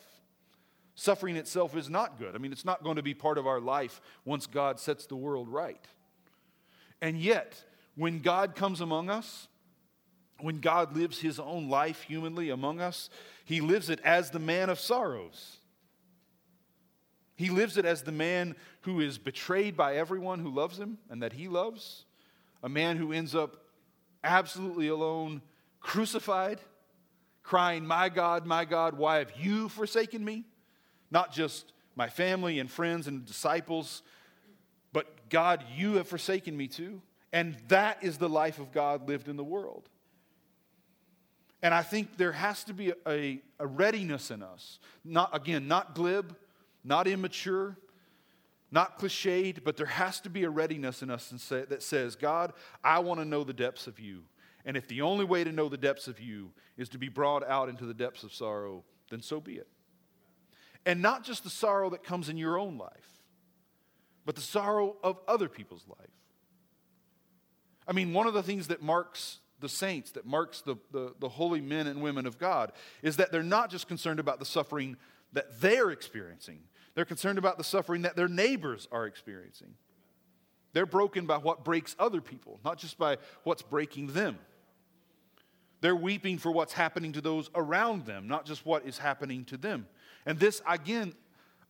Suffering 1.01 1.37
itself 1.37 1.75
is 1.79 1.89
not 1.89 2.19
good. 2.19 2.35
I 2.35 2.39
mean, 2.39 2.53
it's 2.53 2.67
not 2.67 2.85
going 2.85 2.97
to 2.97 3.03
be 3.03 3.15
part 3.15 3.39
of 3.39 3.47
our 3.47 3.59
life 3.59 4.03
once 4.27 4.47
God 4.47 4.79
sets 4.79 5.07
the 5.07 5.17
world 5.17 5.49
right. 5.49 5.83
And 7.01 7.19
yet, 7.19 7.65
when 7.95 8.19
God 8.21 8.55
comes 8.55 8.83
among 8.83 9.09
us, 9.09 9.49
when 10.41 10.61
God 10.61 10.95
lives 10.95 11.19
his 11.19 11.41
own 11.41 11.71
life 11.71 12.03
humanly 12.03 12.51
among 12.51 12.83
us, 12.83 13.09
he 13.47 13.63
lives 13.63 13.89
it 13.89 13.99
as 14.05 14.29
the 14.29 14.39
man 14.39 14.69
of 14.69 14.79
sorrows. 14.79 15.57
He 17.35 17.49
lives 17.49 17.79
it 17.79 17.87
as 17.87 18.03
the 18.03 18.13
man 18.13 18.55
who 18.83 19.01
is 19.01 19.17
betrayed 19.17 19.79
by 19.79 19.97
everyone 19.97 20.41
who 20.41 20.51
loves 20.51 20.79
him 20.79 20.99
and 21.09 21.23
that 21.23 21.33
he 21.33 21.49
loves, 21.49 22.05
a 22.63 22.69
man 22.69 22.99
who 22.99 23.11
ends 23.11 23.35
up 23.35 23.57
absolutely 24.23 24.89
alone 24.89 25.41
crucified, 25.81 26.61
crying, 27.43 27.87
My 27.87 28.11
God, 28.11 28.45
my 28.45 28.67
God, 28.67 28.99
why 28.99 29.17
have 29.17 29.33
you 29.39 29.71
forsaken 29.71 30.23
me? 30.23 30.45
Not 31.11 31.33
just 31.33 31.73
my 31.97 32.09
family 32.09 32.59
and 32.59 32.71
friends 32.71 33.07
and 33.07 33.27
disciples, 33.27 34.03
but 34.93 35.29
God, 35.29 35.65
you 35.77 35.95
have 35.95 36.09
forsaken 36.09 36.57
me 36.57 36.69
too. 36.69 37.03
And 37.33 37.57
that 37.69 38.03
is 38.03 38.19
the 38.19 38.29
life 38.29 38.59
of 38.59 38.73
God 38.73 39.09
lived 39.09 39.29
in 39.29 39.37
the 39.37 39.45
world. 39.45 39.89
And 41.63 41.75
I 41.75 41.83
think 41.83 42.17
there 42.17 42.33
has 42.33 42.65
to 42.65 42.73
be 42.73 42.93
a, 43.07 43.41
a, 43.59 43.67
readiness 43.67 44.31
in 44.31 44.43
us. 44.43 44.79
Not, 45.05 45.31
again, 45.35 45.69
not 45.69 45.95
glib, 45.95 46.35
not 46.83 47.07
immature, 47.07 47.77
not 48.71 48.99
cliched, 48.99 49.63
but 49.63 49.77
there 49.77 49.87
has 49.87 50.21
to 50.21 50.31
be 50.31 50.45
a 50.45 50.51
readiness 50.51 51.03
in 51.03 51.11
us 51.11 51.29
that 51.51 51.83
says, 51.83 52.17
God, 52.17 52.55
I 52.83 53.01
want 53.01 53.21
to 53.21 53.27
know 53.27 53.45
the 53.45 53.53
depths 53.53 53.87
of 53.87 54.01
you. 54.01 54.23
And 54.65 54.77
if 54.77 54.89
the 54.89 55.03
only 55.03 55.25
way 55.25 55.45
to 55.45 55.53
know 55.53 55.69
the 55.69 55.77
depths 55.77 56.09
of 56.09 56.21
you 56.21 56.51
is 56.77 56.89
to 56.91 56.99
be 56.99 57.09
brought 57.09 57.47
out 57.47 57.69
into 57.69 57.85
the 57.85 57.95
depths 57.95 58.23
of 58.23 58.33
sorrow, 58.33 58.85
then 59.11 59.21
so 59.21 59.41
be 59.41 59.55
it. 59.55 59.69
And 60.87 61.03
not 61.03 61.25
just 61.25 61.45
the 61.45 61.51
sorrow 61.51 61.91
that 61.91 62.03
comes 62.03 62.29
in 62.29 62.37
your 62.37 62.59
own 62.59 62.79
life, 62.79 63.23
but 64.25 64.35
the 64.35 64.41
sorrow 64.41 64.97
of 65.03 65.19
other 65.29 65.49
people's 65.49 65.85
life. 65.89 66.11
I 67.87 67.93
mean, 67.93 68.13
one 68.13 68.27
of 68.27 68.35
the 68.35 68.43
things 68.43 68.69
that 68.69 68.83
marks 68.83 69.41
the 69.59 69.69
saints, 69.69 70.13
that 70.13 70.25
marks 70.25 70.63
the, 70.63 70.77
the, 70.91 71.15
the 71.19 71.29
holy 71.29 71.61
men 71.61 71.87
and 71.87 72.01
women 72.01 72.27
of 72.27 72.39
God, 72.39 72.73
is 73.03 73.17
that 73.17 73.33
they're 73.33 73.43
not 73.43 73.71
just 73.71 73.89
concerned 73.89 74.21
about 74.21 74.39
the 74.39 74.45
suffering 74.45 74.97
that 75.33 75.61
they're 75.61 75.91
experiencing, 75.91 76.61
they're 76.95 77.05
concerned 77.05 77.39
about 77.39 77.57
the 77.57 77.65
suffering 77.65 78.03
that 78.03 78.17
their 78.17 78.29
neighbors 78.29 78.89
are 78.91 79.07
experiencing. 79.07 79.75
They're 80.73 80.87
broken 80.87 81.27
by 81.27 81.39
what 81.39 81.65
breaks 81.65 81.97
other 81.99 82.21
people, 82.21 82.61
not 82.65 82.79
just 82.79 82.99
by 82.99 83.19
what's 83.43 83.63
breaking 83.63 84.09
them. 84.09 84.39
They're 85.81 85.97
weeping 85.97 86.39
for 86.39 86.53
what's 86.53 86.73
happening 86.73 87.13
to 87.13 87.21
those 87.21 87.51
around 87.55 88.07
them, 88.07 88.29
not 88.29 88.45
just 88.45 88.67
what 88.67 88.87
is 88.87 88.99
happening 88.99 89.45
to 89.47 89.57
them. 89.57 89.87
And 90.27 90.39
this, 90.39 90.63
again, 90.69 91.15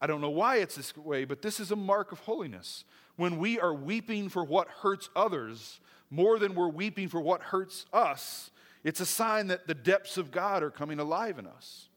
I 0.00 0.06
don't 0.06 0.20
know 0.20 0.30
why 0.30 0.56
it's 0.56 0.76
this 0.76 0.96
way, 0.96 1.24
but 1.24 1.42
this 1.42 1.60
is 1.60 1.70
a 1.70 1.76
mark 1.76 2.12
of 2.12 2.20
holiness. 2.20 2.84
When 3.16 3.38
we 3.38 3.60
are 3.60 3.74
weeping 3.74 4.28
for 4.28 4.44
what 4.44 4.68
hurts 4.68 5.10
others 5.14 5.80
more 6.10 6.38
than 6.38 6.54
we're 6.54 6.68
weeping 6.68 7.08
for 7.08 7.20
what 7.20 7.42
hurts 7.42 7.86
us, 7.92 8.50
it's 8.82 9.00
a 9.00 9.06
sign 9.06 9.48
that 9.48 9.66
the 9.66 9.74
depths 9.74 10.16
of 10.16 10.30
God 10.30 10.62
are 10.62 10.70
coming 10.70 10.98
alive 10.98 11.38
in 11.38 11.46
us. 11.46 11.88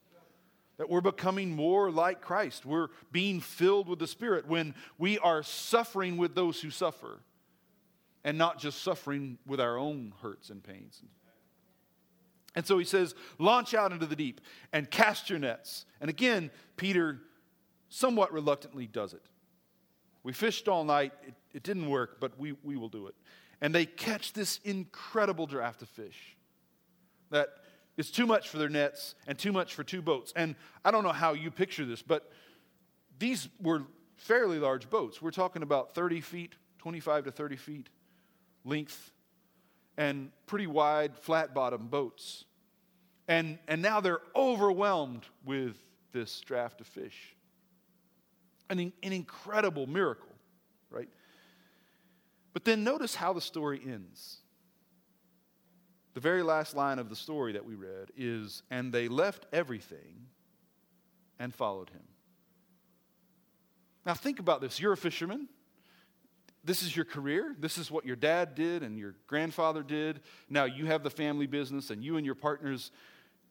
That 0.78 0.90
we're 0.90 1.02
becoming 1.02 1.56
more 1.56 1.92
like 1.92 2.20
Christ. 2.20 2.66
We're 2.66 2.88
being 3.12 3.40
filled 3.40 3.88
with 3.88 4.00
the 4.00 4.08
Spirit 4.08 4.48
when 4.48 4.74
we 4.98 5.20
are 5.20 5.44
suffering 5.44 6.18
with 6.18 6.36
those 6.36 6.60
who 6.60 6.72
suffer 6.72 7.20
and 8.24 8.38
not 8.38 8.58
just 8.58 8.82
suffering 8.82 9.38
with 9.46 9.62
our 9.62 9.78
own 9.78 10.14
hurts 10.22 10.50
and 10.50 10.64
pains. 10.64 11.02
And 12.56 12.66
so 12.66 12.78
he 12.78 12.86
says, 12.86 13.16
launch 13.40 13.74
out 13.74 13.92
into 13.92 14.06
the 14.06 14.16
deep 14.16 14.42
and 14.72 14.90
cast 14.90 15.30
your 15.30 15.40
nets. 15.40 15.86
And 16.00 16.10
again, 16.10 16.52
Peter 16.78 17.20
somewhat 17.90 18.32
reluctantly 18.32 18.88
does 18.88 19.14
it. 19.14 19.26
We 20.24 20.34
fished 20.34 20.68
all 20.68 20.84
night, 20.84 21.14
it, 21.28 21.34
it, 21.54 21.64
didn't 21.64 21.90
work, 21.90 22.20
but 22.20 22.40
we, 22.40 22.56
we 22.64 22.78
will 22.78 22.90
do 22.90 23.08
it. 23.08 23.16
And 23.62 23.74
they 23.74 23.86
catch 23.86 24.34
this 24.34 24.60
incredible 24.64 25.48
draft 25.48 25.82
of 25.82 25.90
fish 25.90 26.38
that 27.30 27.50
is 27.98 28.10
too 28.10 28.26
much 28.26 28.50
for 28.50 28.58
their 28.58 28.70
nets 28.70 29.16
and 29.28 29.38
too 29.38 29.52
much 29.52 29.74
for 29.74 29.84
two 29.84 30.02
boats. 30.02 30.34
And 30.36 30.56
I 30.84 30.92
don't 30.92 31.04
know 31.04 31.12
how 31.12 31.34
you 31.34 31.52
picture 31.52 31.86
this, 31.86 32.02
but 32.02 32.32
these 33.20 33.50
were 33.62 33.84
fairly 34.16 34.60
large 34.60 34.90
boats. 34.90 35.22
We're 35.22 35.32
talking 35.32 35.62
about 35.62 35.94
30 35.94 36.22
feet, 36.22 36.56
25 36.80 37.26
to 37.26 37.32
30 37.32 37.56
feet 37.58 37.90
length 38.66 39.13
and 39.98 40.32
pretty 40.48 40.68
wide, 40.68 41.16
flat 41.18 41.54
bottom 41.54 41.88
boats. 41.88 42.46
And, 43.28 43.58
and 43.68 43.82
now 43.82 44.02
they're 44.02 44.22
overwhelmed 44.36 45.26
with 45.46 45.76
this 46.12 46.42
draft 46.42 46.82
of 46.82 46.88
fish. 46.88 47.36
An, 48.70 48.80
an 48.80 49.14
incredible 49.14 49.88
miracle, 49.88 50.34
right? 50.90 51.10
But 52.54 52.66
then 52.66 52.84
notice 52.84 53.16
how 53.16 53.34
the 53.34 53.42
story 53.42 53.82
ends. 53.86 54.38
The 56.14 56.20
very 56.20 56.44
last 56.44 56.76
line 56.76 57.00
of 57.00 57.10
the 57.10 57.16
story 57.16 57.54
that 57.54 57.66
we 57.66 57.76
read 57.76 58.12
is, 58.16 58.62
And 58.70 58.92
they 58.92 59.08
left 59.08 59.46
everything 59.52 60.28
and 61.40 61.54
followed 61.54 61.90
him. 61.90 62.04
Now, 64.06 64.14
think 64.14 64.40
about 64.40 64.62
this. 64.62 64.80
You're 64.80 64.94
a 64.94 64.98
fisherman 64.98 65.48
this 66.64 66.82
is 66.82 66.96
your 66.96 67.06
career. 67.06 67.56
This 67.60 67.78
is 67.78 67.92
what 67.92 68.06
your 68.06 68.16
dad 68.16 68.56
did 68.56 68.84
and 68.84 68.98
your 68.98 69.16
grandfather 69.28 69.84
did. 69.84 70.22
Now 70.50 70.64
you 70.66 70.86
have 70.86 71.04
the 71.04 71.10
family 71.10 71.46
business, 71.46 71.90
and 71.90 72.04
you 72.04 72.18
and 72.18 72.26
your 72.26 72.36
partners, 72.36 72.92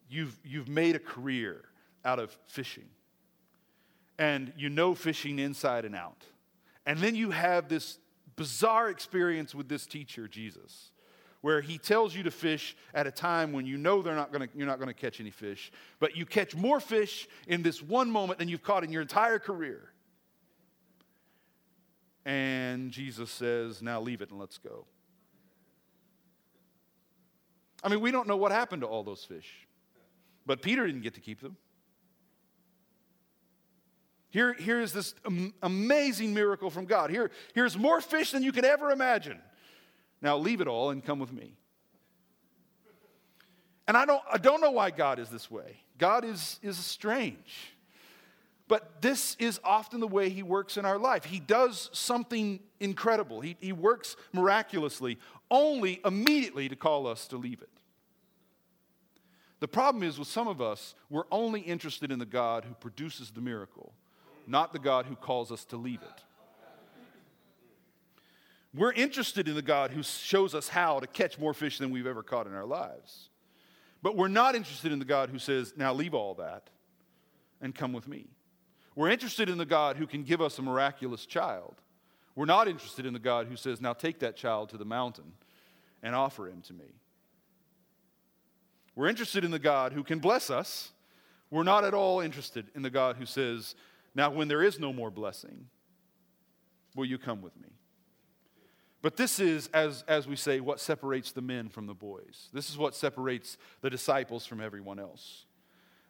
you've, 0.08 0.38
you've 0.44 0.68
made 0.68 0.96
a 0.96 0.98
career 0.98 1.62
out 2.04 2.18
of 2.18 2.36
fishing. 2.46 2.88
And 4.18 4.52
you 4.56 4.68
know 4.68 4.94
fishing 4.94 5.38
inside 5.38 5.84
and 5.84 5.94
out. 5.94 6.24
And 6.86 6.98
then 6.98 7.14
you 7.14 7.30
have 7.30 7.68
this 7.68 7.98
bizarre 8.36 8.88
experience 8.88 9.54
with 9.54 9.68
this 9.68 9.86
teacher, 9.86 10.26
Jesus, 10.26 10.90
where 11.42 11.60
he 11.60 11.76
tells 11.76 12.14
you 12.14 12.22
to 12.22 12.30
fish 12.30 12.76
at 12.94 13.06
a 13.06 13.10
time 13.10 13.52
when 13.52 13.66
you 13.66 13.76
know 13.76 14.00
they're 14.00 14.16
not 14.16 14.32
gonna, 14.32 14.48
you're 14.54 14.66
not 14.66 14.78
going 14.78 14.88
to 14.88 14.94
catch 14.94 15.20
any 15.20 15.30
fish, 15.30 15.70
but 16.00 16.16
you 16.16 16.24
catch 16.24 16.56
more 16.56 16.80
fish 16.80 17.28
in 17.46 17.62
this 17.62 17.82
one 17.82 18.10
moment 18.10 18.38
than 18.38 18.48
you've 18.48 18.62
caught 18.62 18.84
in 18.84 18.92
your 18.92 19.02
entire 19.02 19.38
career. 19.38 19.91
And 22.24 22.90
Jesus 22.90 23.30
says, 23.30 23.82
Now 23.82 24.00
leave 24.00 24.22
it 24.22 24.30
and 24.30 24.38
let's 24.38 24.58
go. 24.58 24.86
I 27.82 27.88
mean, 27.88 28.00
we 28.00 28.10
don't 28.12 28.28
know 28.28 28.36
what 28.36 28.52
happened 28.52 28.82
to 28.82 28.88
all 28.88 29.02
those 29.02 29.24
fish, 29.24 29.66
but 30.46 30.62
Peter 30.62 30.86
didn't 30.86 31.02
get 31.02 31.14
to 31.14 31.20
keep 31.20 31.40
them. 31.40 31.56
Here, 34.30 34.54
here 34.54 34.80
is 34.80 34.92
this 34.92 35.14
amazing 35.62 36.32
miracle 36.32 36.70
from 36.70 36.86
God. 36.86 37.10
Here, 37.10 37.30
here's 37.54 37.76
more 37.76 38.00
fish 38.00 38.30
than 38.30 38.42
you 38.42 38.50
could 38.50 38.64
ever 38.64 38.90
imagine. 38.90 39.38
Now 40.22 40.38
leave 40.38 40.62
it 40.62 40.68
all 40.68 40.90
and 40.90 41.04
come 41.04 41.18
with 41.18 41.32
me. 41.32 41.54
And 43.86 43.96
I 43.96 44.06
don't, 44.06 44.22
I 44.32 44.38
don't 44.38 44.62
know 44.62 44.70
why 44.70 44.90
God 44.90 45.18
is 45.18 45.28
this 45.28 45.50
way. 45.50 45.80
God 45.98 46.24
is, 46.24 46.58
is 46.62 46.78
strange. 46.78 47.71
But 48.68 49.02
this 49.02 49.36
is 49.38 49.60
often 49.64 50.00
the 50.00 50.08
way 50.08 50.30
he 50.30 50.42
works 50.42 50.76
in 50.76 50.84
our 50.84 50.98
life. 50.98 51.24
He 51.24 51.40
does 51.40 51.90
something 51.92 52.60
incredible, 52.80 53.40
he, 53.40 53.56
he 53.60 53.72
works 53.72 54.16
miraculously, 54.32 55.18
only 55.50 56.00
immediately 56.04 56.68
to 56.68 56.76
call 56.76 57.06
us 57.06 57.26
to 57.28 57.36
leave 57.36 57.60
it. 57.60 57.68
The 59.60 59.68
problem 59.68 60.02
is 60.02 60.18
with 60.18 60.26
some 60.26 60.48
of 60.48 60.60
us, 60.60 60.96
we're 61.08 61.26
only 61.30 61.60
interested 61.60 62.10
in 62.10 62.18
the 62.18 62.26
God 62.26 62.64
who 62.64 62.74
produces 62.74 63.30
the 63.30 63.40
miracle, 63.40 63.92
not 64.46 64.72
the 64.72 64.80
God 64.80 65.06
who 65.06 65.14
calls 65.14 65.52
us 65.52 65.64
to 65.66 65.76
leave 65.76 66.02
it. 66.02 66.24
We're 68.74 68.92
interested 68.92 69.48
in 69.48 69.54
the 69.54 69.62
God 69.62 69.90
who 69.90 70.02
shows 70.02 70.54
us 70.54 70.66
how 70.66 70.98
to 70.98 71.06
catch 71.06 71.38
more 71.38 71.52
fish 71.52 71.78
than 71.78 71.90
we've 71.90 72.06
ever 72.06 72.22
caught 72.22 72.46
in 72.46 72.54
our 72.54 72.64
lives. 72.64 73.28
But 74.02 74.16
we're 74.16 74.28
not 74.28 74.54
interested 74.54 74.90
in 74.90 74.98
the 74.98 75.04
God 75.04 75.28
who 75.28 75.38
says, 75.38 75.74
now 75.76 75.92
leave 75.92 76.14
all 76.14 76.34
that 76.34 76.70
and 77.60 77.74
come 77.74 77.92
with 77.92 78.08
me. 78.08 78.26
We're 78.94 79.10
interested 79.10 79.48
in 79.48 79.58
the 79.58 79.66
God 79.66 79.96
who 79.96 80.06
can 80.06 80.22
give 80.22 80.40
us 80.40 80.58
a 80.58 80.62
miraculous 80.62 81.26
child. 81.26 81.76
We're 82.34 82.44
not 82.44 82.68
interested 82.68 83.06
in 83.06 83.12
the 83.12 83.18
God 83.18 83.46
who 83.46 83.56
says, 83.56 83.80
now 83.80 83.92
take 83.92 84.20
that 84.20 84.36
child 84.36 84.70
to 84.70 84.78
the 84.78 84.84
mountain 84.84 85.32
and 86.02 86.14
offer 86.14 86.48
him 86.48 86.62
to 86.62 86.72
me. 86.72 86.86
We're 88.94 89.08
interested 89.08 89.44
in 89.44 89.50
the 89.50 89.58
God 89.58 89.92
who 89.92 90.02
can 90.02 90.18
bless 90.18 90.50
us. 90.50 90.92
We're 91.50 91.62
not 91.62 91.84
at 91.84 91.94
all 91.94 92.20
interested 92.20 92.66
in 92.74 92.82
the 92.82 92.90
God 92.90 93.16
who 93.16 93.26
says, 93.26 93.74
now 94.14 94.30
when 94.30 94.48
there 94.48 94.62
is 94.62 94.78
no 94.78 94.92
more 94.92 95.10
blessing, 95.10 95.66
will 96.94 97.04
you 97.04 97.18
come 97.18 97.42
with 97.42 97.58
me? 97.60 97.68
But 99.00 99.16
this 99.16 99.40
is, 99.40 99.68
as, 99.74 100.04
as 100.06 100.28
we 100.28 100.36
say, 100.36 100.60
what 100.60 100.78
separates 100.78 101.32
the 101.32 101.42
men 101.42 101.68
from 101.68 101.86
the 101.86 101.94
boys. 101.94 102.48
This 102.52 102.70
is 102.70 102.78
what 102.78 102.94
separates 102.94 103.58
the 103.80 103.90
disciples 103.90 104.46
from 104.46 104.60
everyone 104.60 104.98
else. 105.00 105.44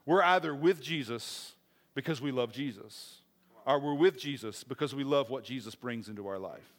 We're 0.04 0.22
either 0.22 0.54
with 0.54 0.82
Jesus 0.82 1.52
because 1.94 2.20
we 2.20 2.30
love 2.30 2.52
Jesus, 2.52 3.20
or 3.66 3.78
we're 3.78 3.94
with 3.94 4.18
Jesus 4.18 4.64
because 4.64 4.94
we 4.94 5.04
love 5.04 5.30
what 5.30 5.44
Jesus 5.44 5.74
brings 5.74 6.08
into 6.08 6.26
our 6.26 6.38
life. 6.38 6.72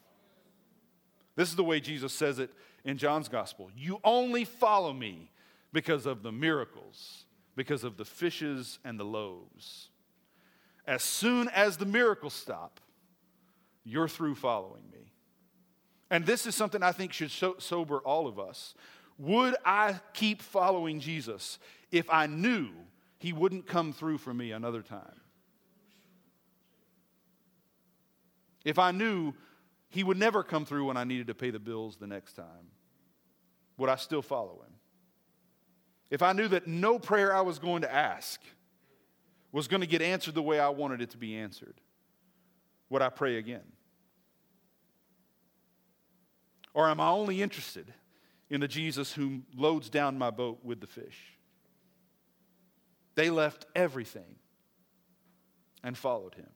This 1.36 1.50
is 1.50 1.56
the 1.56 1.64
way 1.64 1.80
Jesus 1.80 2.14
says 2.14 2.40
it 2.40 2.52
in 2.84 2.98
John's 2.98 3.30
gospel. 3.30 3.72
You 3.76 4.00
only 4.04 4.46
follow 4.46 4.94
me 4.94 5.32
because 5.72 6.06
of 6.06 6.22
the 6.22 6.32
miracles, 6.32 7.26
because 7.56 7.84
of 7.84 7.98
the 7.98 8.06
fishes 8.06 8.80
and 8.84 9.00
the 9.00 9.06
loaves. 9.06 9.90
As 10.86 11.02
soon 11.02 11.50
as 11.50 11.78
the 11.78 11.86
miracles 11.86 12.34
stop, 12.34 12.80
you're 13.84 14.08
through 14.08 14.36
following 14.36 14.84
me. 14.92 15.12
And 16.10 16.26
this 16.26 16.46
is 16.46 16.56
something 16.56 16.84
I 16.84 16.92
think 16.92 17.14
should 17.14 17.32
so- 17.32 17.56
sober 17.58 18.00
all 18.00 18.28
of 18.28 18.38
us. 18.38 18.76
Would 19.18 19.56
I 19.66 20.00
keep 20.14 20.42
following 20.42 21.00
Jesus 21.00 21.58
if 21.92 22.10
I 22.10 22.28
knew 22.28 22.70
he 23.24 23.32
wouldn't 23.32 23.66
come 23.66 23.94
through 23.94 24.18
for 24.18 24.34
me 24.34 24.52
another 24.52 24.82
time. 24.82 25.22
If 28.66 28.78
I 28.78 28.92
knew 28.92 29.34
he 29.88 30.04
would 30.04 30.18
never 30.18 30.44
come 30.44 30.66
through 30.66 30.88
when 30.88 30.98
I 30.98 31.06
needed 31.06 31.28
to 31.28 31.34
pay 31.34 31.50
the 31.50 31.58
bills 31.58 31.96
the 31.96 32.06
next 32.06 32.34
time, 32.34 32.68
would 33.78 33.90
I 33.90 33.96
still 33.96 34.22
follow 34.22 34.62
him? 34.66 34.74
If 36.10 36.22
I 36.22 36.34
knew 36.34 36.50
that 36.50 36.68
no 36.68 37.00
prayer 37.00 37.34
I 37.34 37.40
was 37.40 37.60
going 37.60 37.84
to 37.84 37.94
ask 37.94 38.42
was 39.54 39.70
going 39.70 39.80
to 39.80 39.88
get 39.88 40.02
answered 40.02 40.36
the 40.36 40.44
way 40.44 40.60
I 40.60 40.68
wanted 40.68 41.02
it 41.02 41.12
to 41.12 41.18
be 41.18 41.38
answered, 41.38 41.80
would 42.90 43.02
I 43.02 43.08
pray 43.08 43.38
again? 43.38 43.72
Or 46.74 46.90
am 46.90 47.00
I 47.00 47.08
only 47.08 47.42
interested 47.42 47.94
in 48.50 48.60
the 48.60 48.68
Jesus 48.68 49.14
who 49.14 49.44
loads 49.56 49.90
down 49.90 50.18
my 50.18 50.30
boat 50.30 50.60
with 50.62 50.82
the 50.82 50.88
fish? 50.88 51.33
They 53.16 53.30
left 53.30 53.66
everything 53.76 54.36
and 55.84 55.98
followed 55.98 56.36
him. 56.36 56.50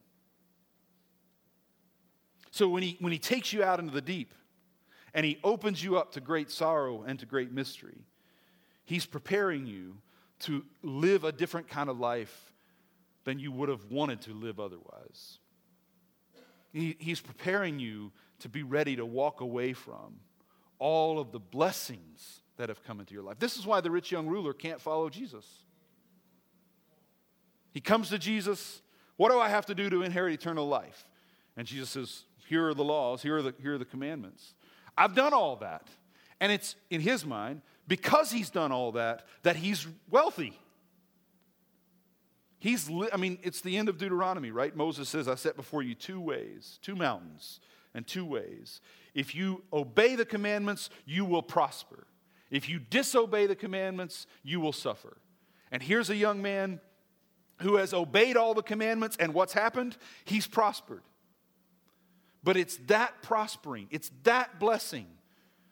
So 2.52 2.68
when 2.68 2.82
he, 2.82 2.98
when 3.00 3.12
he 3.12 3.20
takes 3.20 3.54
you 3.54 3.64
out 3.64 3.80
into 3.80 3.94
the 3.94 4.02
deep 4.02 4.34
and 5.14 5.26
he 5.26 5.38
opens 5.44 5.84
you 5.84 5.98
up 5.98 6.14
to 6.14 6.22
great 6.22 6.50
sorrow 6.50 7.04
and 7.04 7.20
to 7.20 7.26
great 7.26 7.52
mystery, 7.52 8.06
he's 8.86 9.06
preparing 9.06 9.68
you 9.68 9.98
to 10.40 10.64
live 10.82 11.24
a 11.24 11.32
different 11.32 11.68
kind 11.68 11.90
of 11.90 12.00
life 12.00 12.52
than 13.24 13.40
you 13.40 13.52
would 13.52 13.70
have 13.70 13.86
wanted 13.92 14.22
to 14.22 14.34
live 14.34 14.60
otherwise. 14.60 15.40
He, 16.74 16.96
he's 17.00 17.20
preparing 17.20 17.80
you 17.80 18.12
to 18.40 18.50
be 18.50 18.64
ready 18.64 18.96
to 18.96 19.06
walk 19.06 19.42
away 19.42 19.74
from 19.74 20.20
all 20.80 21.20
of 21.20 21.32
the 21.32 21.40
blessings 21.40 22.42
that 22.58 22.70
have 22.70 22.84
come 22.84 23.00
into 23.00 23.14
your 23.14 23.24
life. 23.24 23.40
This 23.40 23.58
is 23.58 23.66
why 23.66 23.82
the 23.82 23.92
rich 23.92 24.12
young 24.12 24.28
ruler 24.28 24.54
can't 24.54 24.82
follow 24.82 25.10
Jesus. 25.10 25.46
He 27.78 27.82
comes 27.82 28.10
to 28.10 28.18
Jesus. 28.18 28.82
What 29.18 29.30
do 29.30 29.38
I 29.38 29.50
have 29.50 29.68
to 29.68 29.76
do 29.76 29.88
to 29.92 30.02
inherit 30.02 30.34
eternal 30.34 30.68
life? 30.68 31.06
And 31.56 31.68
Jesus 31.68 31.92
says, 31.92 32.24
Here 32.48 32.68
are 32.68 32.74
the 32.74 32.84
laws, 32.84 33.22
here 33.22 33.38
are 33.38 33.44
the, 33.44 33.54
here 33.62 33.76
are 33.76 33.78
the 33.78 33.86
commandments. 33.86 34.56
I've 34.98 35.14
done 35.14 35.32
all 35.32 35.58
that. 35.58 35.88
And 36.40 36.52
it's 36.52 36.76
in 36.90 37.02
his 37.02 37.24
mind, 37.24 37.62
because 37.88 38.32
he's 38.32 38.50
done 38.50 38.72
all 38.72 38.94
that, 38.94 39.28
that 39.44 39.58
he's 39.58 39.86
wealthy. 40.10 40.60
He's, 42.58 42.90
li- 42.90 43.10
I 43.14 43.18
mean, 43.18 43.38
it's 43.44 43.62
the 43.62 43.78
end 43.78 43.90
of 43.90 44.00
Deuteronomy, 44.00 44.50
right? 44.50 44.76
Moses 44.76 45.08
says, 45.08 45.28
I 45.28 45.36
set 45.36 45.56
before 45.56 45.84
you 45.84 45.94
two 45.94 46.20
ways, 46.20 46.80
two 46.82 46.96
mountains, 46.96 47.60
and 47.94 48.08
two 48.08 48.26
ways. 48.26 48.82
If 49.14 49.36
you 49.36 49.64
obey 49.72 50.16
the 50.16 50.26
commandments, 50.26 50.90
you 51.06 51.26
will 51.26 51.44
prosper. 51.44 52.08
If 52.50 52.70
you 52.70 52.80
disobey 52.80 53.46
the 53.46 53.56
commandments, 53.56 54.26
you 54.42 54.60
will 54.60 54.74
suffer. 54.74 55.18
And 55.72 55.84
here's 55.84 56.10
a 56.10 56.16
young 56.16 56.42
man 56.42 56.80
who 57.60 57.76
has 57.76 57.94
obeyed 57.94 58.38
all 58.38 58.54
the 58.54 58.64
commandments, 58.64 59.18
and 59.20 59.34
what's 59.34 59.54
happened? 59.54 59.98
He's 60.26 60.48
prospered. 60.48 61.02
But 62.44 62.56
it's 62.56 62.78
that 62.88 63.22
prospering, 63.22 63.88
it's 63.92 64.12
that 64.24 64.60
blessing 64.60 65.08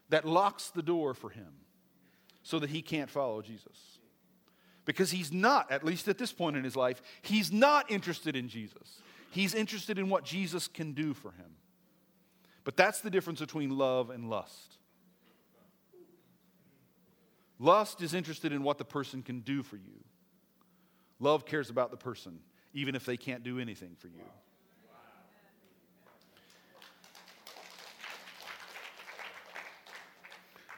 that 0.10 0.26
locks 0.26 0.70
the 0.70 0.82
door 0.82 1.14
for 1.14 1.30
him 1.30 1.48
so 2.44 2.60
that 2.60 2.70
he 2.70 2.82
can't 2.82 3.10
follow 3.10 3.42
Jesus. 3.42 4.00
Because 4.84 5.10
he's 5.10 5.32
not, 5.32 5.72
at 5.72 5.84
least 5.84 6.08
at 6.08 6.18
this 6.18 6.32
point 6.32 6.58
in 6.58 6.64
his 6.64 6.76
life, 6.76 7.02
he's 7.22 7.52
not 7.52 7.90
interested 7.90 8.36
in 8.36 8.50
Jesus. 8.50 9.02
He's 9.32 9.56
interested 9.56 9.98
in 9.98 10.10
what 10.10 10.24
Jesus 10.24 10.68
can 10.68 10.94
do 10.94 11.14
for 11.14 11.32
him. 11.32 11.56
But 12.64 12.78
that's 12.78 13.02
the 13.02 13.10
difference 13.10 13.40
between 13.40 13.78
love 13.78 14.10
and 14.10 14.30
lust. 14.30 14.78
Lust 17.58 18.02
is 18.02 18.14
interested 18.14 18.52
in 18.52 18.64
what 18.64 18.78
the 18.78 18.86
person 18.86 19.22
can 19.22 19.40
do 19.40 19.64
for 19.64 19.78
you. 19.78 20.04
Love 21.20 21.46
cares 21.46 21.70
about 21.70 21.92
the 21.92 21.98
person, 21.98 22.40
even 22.74 22.96
if 22.96 23.06
they 23.06 23.18
can't 23.18 23.44
do 23.44 23.60
anything 23.60 23.96
for 24.00 24.08
you. 24.08 24.24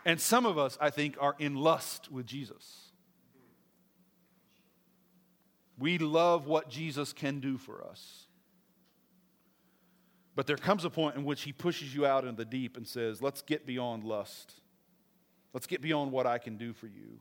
And 0.06 0.22
some 0.22 0.46
of 0.46 0.58
us, 0.58 0.78
I 0.80 0.90
think, 0.90 1.18
are 1.20 1.36
in 1.38 1.56
lust 1.56 2.10
with 2.10 2.26
Jesus. 2.26 2.92
We 5.78 5.98
love 5.98 6.48
what 6.48 6.70
Jesus 6.70 7.12
can 7.12 7.42
do 7.42 7.58
for 7.58 7.84
us. 7.84 8.28
But 10.34 10.48
there 10.48 10.56
comes 10.56 10.86
a 10.86 10.90
point 10.90 11.18
in 11.18 11.26
which 11.26 11.42
he 11.42 11.52
pushes 11.52 11.94
you 11.94 12.06
out 12.06 12.24
into 12.24 12.38
the 12.38 12.46
deep 12.46 12.78
and 12.78 12.88
says, 12.88 13.22
Let's 13.22 13.42
get 13.42 13.66
beyond 13.66 14.04
lust. 14.04 14.54
Let's 15.52 15.68
get 15.68 15.82
beyond 15.82 16.12
what 16.12 16.26
I 16.26 16.38
can 16.38 16.58
do 16.58 16.72
for 16.72 16.88
you. 16.88 17.20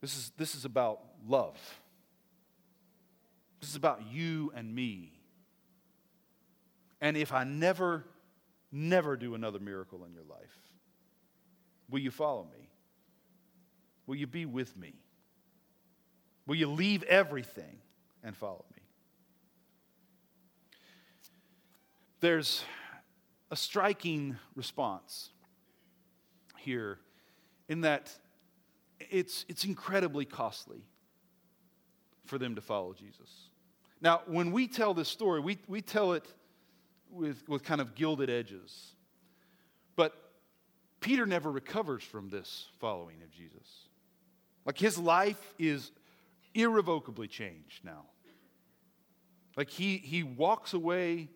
This 0.00 0.16
is, 0.16 0.32
this 0.36 0.54
is 0.54 0.64
about 0.64 1.00
love. 1.28 1.58
This 3.60 3.70
is 3.70 3.76
about 3.76 4.02
you 4.10 4.52
and 4.54 4.74
me. 4.74 5.12
And 7.00 7.16
if 7.16 7.32
I 7.32 7.44
never, 7.44 8.04
never 8.72 9.16
do 9.16 9.34
another 9.34 9.58
miracle 9.58 10.04
in 10.04 10.12
your 10.12 10.24
life, 10.24 10.56
will 11.90 12.00
you 12.00 12.10
follow 12.10 12.44
me? 12.44 12.68
Will 14.06 14.16
you 14.16 14.26
be 14.26 14.46
with 14.46 14.76
me? 14.76 14.94
Will 16.46 16.56
you 16.56 16.66
leave 16.66 17.02
everything 17.04 17.78
and 18.24 18.36
follow 18.36 18.64
me? 18.74 18.82
There's 22.20 22.64
a 23.50 23.56
striking 23.56 24.36
response 24.54 25.30
here 26.58 26.98
in 27.68 27.82
that 27.82 28.10
it's, 29.08 29.44
it's 29.48 29.64
incredibly 29.64 30.24
costly 30.24 30.82
for 32.26 32.38
them 32.38 32.54
to 32.54 32.60
follow 32.60 32.92
Jesus. 32.92 33.30
Now, 34.00 34.22
when 34.26 34.52
we 34.52 34.66
tell 34.66 34.94
this 34.94 35.08
story, 35.08 35.40
we, 35.40 35.58
we 35.68 35.82
tell 35.82 36.12
it 36.12 36.24
with, 37.10 37.48
with 37.48 37.62
kind 37.64 37.80
of 37.80 37.94
gilded 37.94 38.30
edges. 38.30 38.92
But 39.96 40.14
Peter 41.00 41.26
never 41.26 41.50
recovers 41.50 42.02
from 42.02 42.28
this 42.28 42.68
following 42.78 43.22
of 43.22 43.30
Jesus. 43.30 43.88
Like 44.64 44.78
his 44.78 44.98
life 44.98 45.54
is 45.58 45.90
irrevocably 46.54 47.28
changed 47.28 47.84
now. 47.84 48.04
Like 49.56 49.70
he, 49.70 49.96
he 49.98 50.22
walks 50.22 50.72
away 50.72 51.28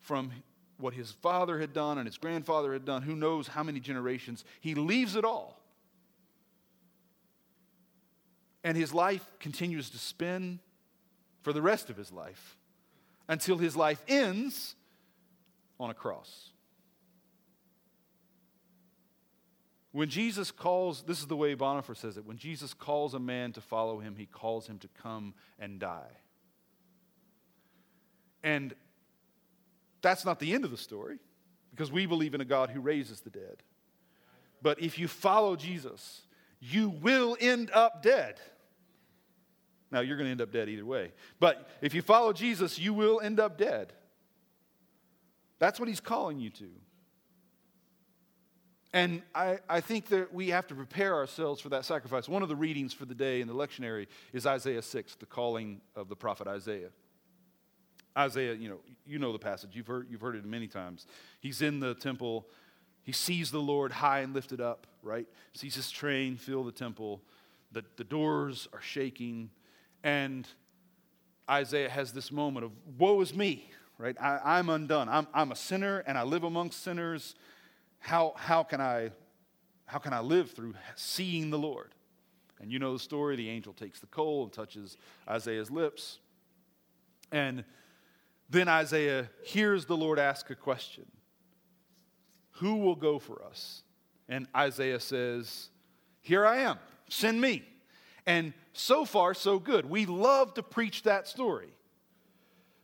from 0.00 0.32
what 0.78 0.92
his 0.92 1.12
father 1.12 1.58
had 1.58 1.72
done 1.72 1.98
and 1.98 2.06
his 2.06 2.18
grandfather 2.18 2.72
had 2.72 2.84
done, 2.84 3.02
who 3.02 3.14
knows 3.14 3.46
how 3.46 3.62
many 3.62 3.80
generations. 3.80 4.44
He 4.60 4.74
leaves 4.74 5.16
it 5.16 5.24
all 5.24 5.63
and 8.64 8.76
his 8.76 8.94
life 8.94 9.24
continues 9.38 9.90
to 9.90 9.98
spin 9.98 10.58
for 11.42 11.52
the 11.52 11.62
rest 11.62 11.90
of 11.90 11.96
his 11.96 12.10
life 12.10 12.56
until 13.28 13.58
his 13.58 13.76
life 13.76 14.02
ends 14.08 14.74
on 15.78 15.90
a 15.90 15.94
cross. 15.94 16.50
When 19.92 20.08
Jesus 20.08 20.50
calls, 20.50 21.02
this 21.02 21.20
is 21.20 21.26
the 21.26 21.36
way 21.36 21.54
Bonhoeffer 21.54 21.96
says 21.96 22.16
it 22.16 22.26
when 22.26 22.38
Jesus 22.38 22.74
calls 22.74 23.14
a 23.14 23.20
man 23.20 23.52
to 23.52 23.60
follow 23.60 24.00
him, 24.00 24.16
he 24.16 24.26
calls 24.26 24.66
him 24.66 24.78
to 24.80 24.88
come 25.00 25.34
and 25.58 25.78
die. 25.78 26.10
And 28.42 28.74
that's 30.02 30.24
not 30.24 30.40
the 30.40 30.52
end 30.52 30.64
of 30.64 30.70
the 30.70 30.76
story 30.76 31.18
because 31.70 31.92
we 31.92 32.06
believe 32.06 32.34
in 32.34 32.40
a 32.40 32.44
God 32.44 32.70
who 32.70 32.80
raises 32.80 33.20
the 33.20 33.30
dead. 33.30 33.62
But 34.62 34.80
if 34.80 34.98
you 34.98 35.06
follow 35.06 35.54
Jesus, 35.54 36.22
you 36.60 36.88
will 36.88 37.36
end 37.40 37.70
up 37.72 38.02
dead. 38.02 38.40
Now, 39.94 40.00
you're 40.00 40.16
going 40.16 40.26
to 40.26 40.32
end 40.32 40.40
up 40.40 40.50
dead 40.50 40.68
either 40.68 40.84
way. 40.84 41.12
But 41.38 41.68
if 41.80 41.94
you 41.94 42.02
follow 42.02 42.32
Jesus, 42.32 42.80
you 42.80 42.92
will 42.92 43.20
end 43.20 43.38
up 43.38 43.56
dead. 43.56 43.92
That's 45.60 45.78
what 45.78 45.88
he's 45.88 46.00
calling 46.00 46.40
you 46.40 46.50
to. 46.50 46.68
And 48.92 49.22
I, 49.36 49.60
I 49.68 49.80
think 49.80 50.06
that 50.06 50.34
we 50.34 50.48
have 50.48 50.66
to 50.66 50.74
prepare 50.74 51.14
ourselves 51.14 51.60
for 51.60 51.68
that 51.68 51.84
sacrifice. 51.84 52.28
One 52.28 52.42
of 52.42 52.48
the 52.48 52.56
readings 52.56 52.92
for 52.92 53.04
the 53.04 53.14
day 53.14 53.40
in 53.40 53.46
the 53.46 53.54
lectionary 53.54 54.08
is 54.32 54.46
Isaiah 54.46 54.82
6, 54.82 55.14
the 55.14 55.26
calling 55.26 55.80
of 55.94 56.08
the 56.08 56.16
prophet 56.16 56.48
Isaiah. 56.48 56.90
Isaiah, 58.18 58.54
you 58.54 58.68
know, 58.68 58.78
you 59.06 59.20
know 59.20 59.32
the 59.32 59.38
passage. 59.38 59.70
You've 59.74 59.86
heard, 59.86 60.08
you've 60.10 60.22
heard 60.22 60.34
it 60.34 60.44
many 60.44 60.66
times. 60.66 61.06
He's 61.38 61.62
in 61.62 61.78
the 61.78 61.94
temple. 61.94 62.48
He 63.04 63.12
sees 63.12 63.52
the 63.52 63.60
Lord 63.60 63.92
high 63.92 64.20
and 64.20 64.34
lifted 64.34 64.60
up, 64.60 64.88
right? 65.04 65.28
Sees 65.52 65.76
his 65.76 65.92
train 65.92 66.36
fill 66.36 66.64
the 66.64 66.72
temple. 66.72 67.22
The, 67.70 67.84
the 67.96 68.04
doors 68.04 68.66
are 68.72 68.80
shaking. 68.80 69.50
And 70.04 70.46
Isaiah 71.50 71.88
has 71.88 72.12
this 72.12 72.30
moment 72.30 72.66
of, 72.66 72.72
woe 72.98 73.20
is 73.22 73.34
me, 73.34 73.70
right? 73.98 74.14
I, 74.20 74.58
am 74.58 74.68
undone. 74.68 75.08
I'm, 75.08 75.26
I'm 75.32 75.50
a 75.50 75.56
sinner 75.56 76.04
and 76.06 76.16
I 76.16 76.22
live 76.22 76.44
amongst 76.44 76.84
sinners. 76.84 77.34
How, 77.98 78.34
how, 78.36 78.62
can 78.62 78.82
I, 78.82 79.10
how 79.86 79.98
can 79.98 80.12
I 80.12 80.20
live 80.20 80.50
through 80.50 80.74
seeing 80.94 81.48
the 81.48 81.58
Lord? 81.58 81.94
And 82.60 82.70
you 82.70 82.78
know 82.78 82.92
the 82.92 82.98
story. 82.98 83.34
The 83.34 83.48
angel 83.48 83.72
takes 83.72 83.98
the 83.98 84.06
coal 84.06 84.44
and 84.44 84.52
touches 84.52 84.98
Isaiah's 85.28 85.70
lips. 85.70 86.18
And 87.32 87.64
then 88.50 88.68
Isaiah 88.68 89.30
hears 89.42 89.86
the 89.86 89.96
Lord 89.96 90.18
ask 90.18 90.50
a 90.50 90.54
question 90.54 91.06
Who 92.52 92.76
will 92.76 92.94
go 92.94 93.18
for 93.18 93.42
us? 93.42 93.82
And 94.28 94.46
Isaiah 94.54 95.00
says, 95.00 95.68
Here 96.20 96.46
I 96.46 96.58
am, 96.58 96.78
send 97.08 97.40
me. 97.40 97.64
And 98.26 98.52
so 98.72 99.04
far, 99.04 99.34
so 99.34 99.58
good. 99.58 99.86
We 99.86 100.06
love 100.06 100.54
to 100.54 100.62
preach 100.62 101.02
that 101.02 101.28
story 101.28 101.68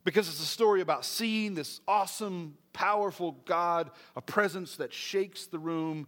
because 0.05 0.29
it's 0.29 0.41
a 0.41 0.47
story 0.47 0.81
about 0.81 1.05
seeing 1.05 1.55
this 1.55 1.81
awesome, 1.87 2.57
powerful 2.73 3.33
God, 3.45 3.91
a 4.17 4.21
presence 4.21 4.77
that 4.77 4.93
shakes 4.93 5.47
the 5.47 5.59
room 5.59 6.07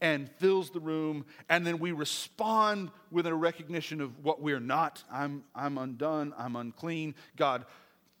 and 0.00 0.30
fills 0.38 0.70
the 0.70 0.80
room, 0.80 1.24
and 1.48 1.66
then 1.66 1.78
we 1.78 1.92
respond 1.92 2.90
with 3.10 3.26
a 3.26 3.34
recognition 3.34 4.00
of 4.00 4.22
what 4.22 4.40
we're 4.40 4.60
not. 4.60 5.02
I'm, 5.10 5.44
I'm 5.54 5.78
undone, 5.78 6.34
I'm 6.36 6.56
unclean. 6.56 7.14
God 7.36 7.64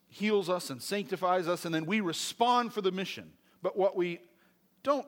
heals 0.08 0.48
us 0.48 0.70
and 0.70 0.80
sanctifies 0.80 1.48
us, 1.48 1.64
and 1.64 1.74
then 1.74 1.84
we 1.84 2.00
respond 2.00 2.72
for 2.72 2.80
the 2.80 2.92
mission. 2.92 3.32
But 3.60 3.76
what 3.76 3.96
we 3.96 4.20
don't 4.82 5.06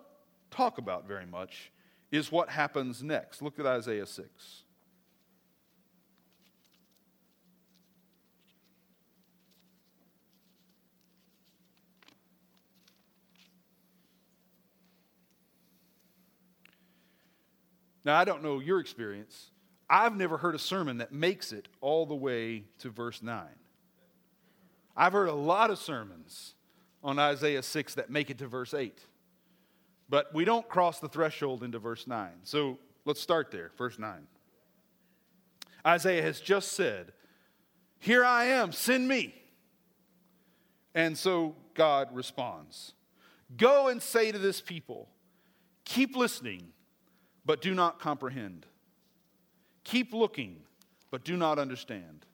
talk 0.50 0.78
about 0.78 1.06
very 1.06 1.26
much 1.26 1.70
is 2.10 2.32
what 2.32 2.50
happens 2.50 3.02
next. 3.02 3.40
Look 3.40 3.58
at 3.58 3.66
Isaiah 3.66 4.06
6. 4.06 4.62
Now, 18.06 18.16
I 18.16 18.24
don't 18.24 18.44
know 18.44 18.60
your 18.60 18.78
experience. 18.78 19.50
I've 19.90 20.14
never 20.14 20.36
heard 20.36 20.54
a 20.54 20.60
sermon 20.60 20.98
that 20.98 21.10
makes 21.10 21.50
it 21.52 21.66
all 21.80 22.06
the 22.06 22.14
way 22.14 22.62
to 22.78 22.88
verse 22.88 23.20
9. 23.20 23.44
I've 24.96 25.12
heard 25.12 25.28
a 25.28 25.34
lot 25.34 25.70
of 25.70 25.78
sermons 25.80 26.54
on 27.02 27.18
Isaiah 27.18 27.64
6 27.64 27.94
that 27.96 28.08
make 28.08 28.30
it 28.30 28.38
to 28.38 28.46
verse 28.46 28.74
8. 28.74 28.96
But 30.08 30.32
we 30.32 30.44
don't 30.44 30.68
cross 30.68 31.00
the 31.00 31.08
threshold 31.08 31.64
into 31.64 31.80
verse 31.80 32.06
9. 32.06 32.30
So 32.44 32.78
let's 33.04 33.20
start 33.20 33.50
there, 33.50 33.72
verse 33.76 33.98
9. 33.98 34.28
Isaiah 35.84 36.22
has 36.22 36.40
just 36.40 36.72
said, 36.72 37.12
Here 37.98 38.24
I 38.24 38.44
am, 38.44 38.70
send 38.70 39.08
me. 39.08 39.34
And 40.94 41.18
so 41.18 41.56
God 41.74 42.14
responds 42.14 42.92
Go 43.56 43.88
and 43.88 44.00
say 44.00 44.30
to 44.30 44.38
this 44.38 44.60
people, 44.60 45.08
Keep 45.84 46.16
listening 46.16 46.68
but 47.46 47.62
do 47.62 47.74
not 47.74 48.00
comprehend. 48.00 48.66
Keep 49.84 50.12
looking, 50.12 50.62
but 51.12 51.24
do 51.24 51.36
not 51.36 51.60
understand. 51.60 52.26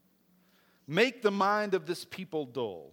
Make 0.88 1.20
the 1.20 1.30
mind 1.30 1.74
of 1.74 1.86
this 1.86 2.04
people 2.06 2.46
dull, 2.46 2.92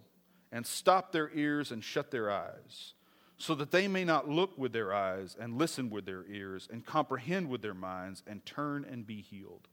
and 0.52 0.66
stop 0.66 1.12
their 1.12 1.30
ears 1.34 1.70
and 1.70 1.82
shut 1.82 2.10
their 2.10 2.30
eyes, 2.30 2.92
so 3.38 3.54
that 3.54 3.70
they 3.70 3.88
may 3.88 4.04
not 4.04 4.28
look 4.28 4.56
with 4.58 4.72
their 4.72 4.92
eyes 4.92 5.34
and 5.40 5.56
listen 5.56 5.88
with 5.88 6.04
their 6.04 6.24
ears 6.28 6.68
and 6.70 6.84
comprehend 6.84 7.48
with 7.48 7.62
their 7.62 7.74
minds 7.74 8.22
and 8.26 8.44
turn 8.44 8.84
and 8.84 9.06
be 9.06 9.22
healed. 9.22 9.66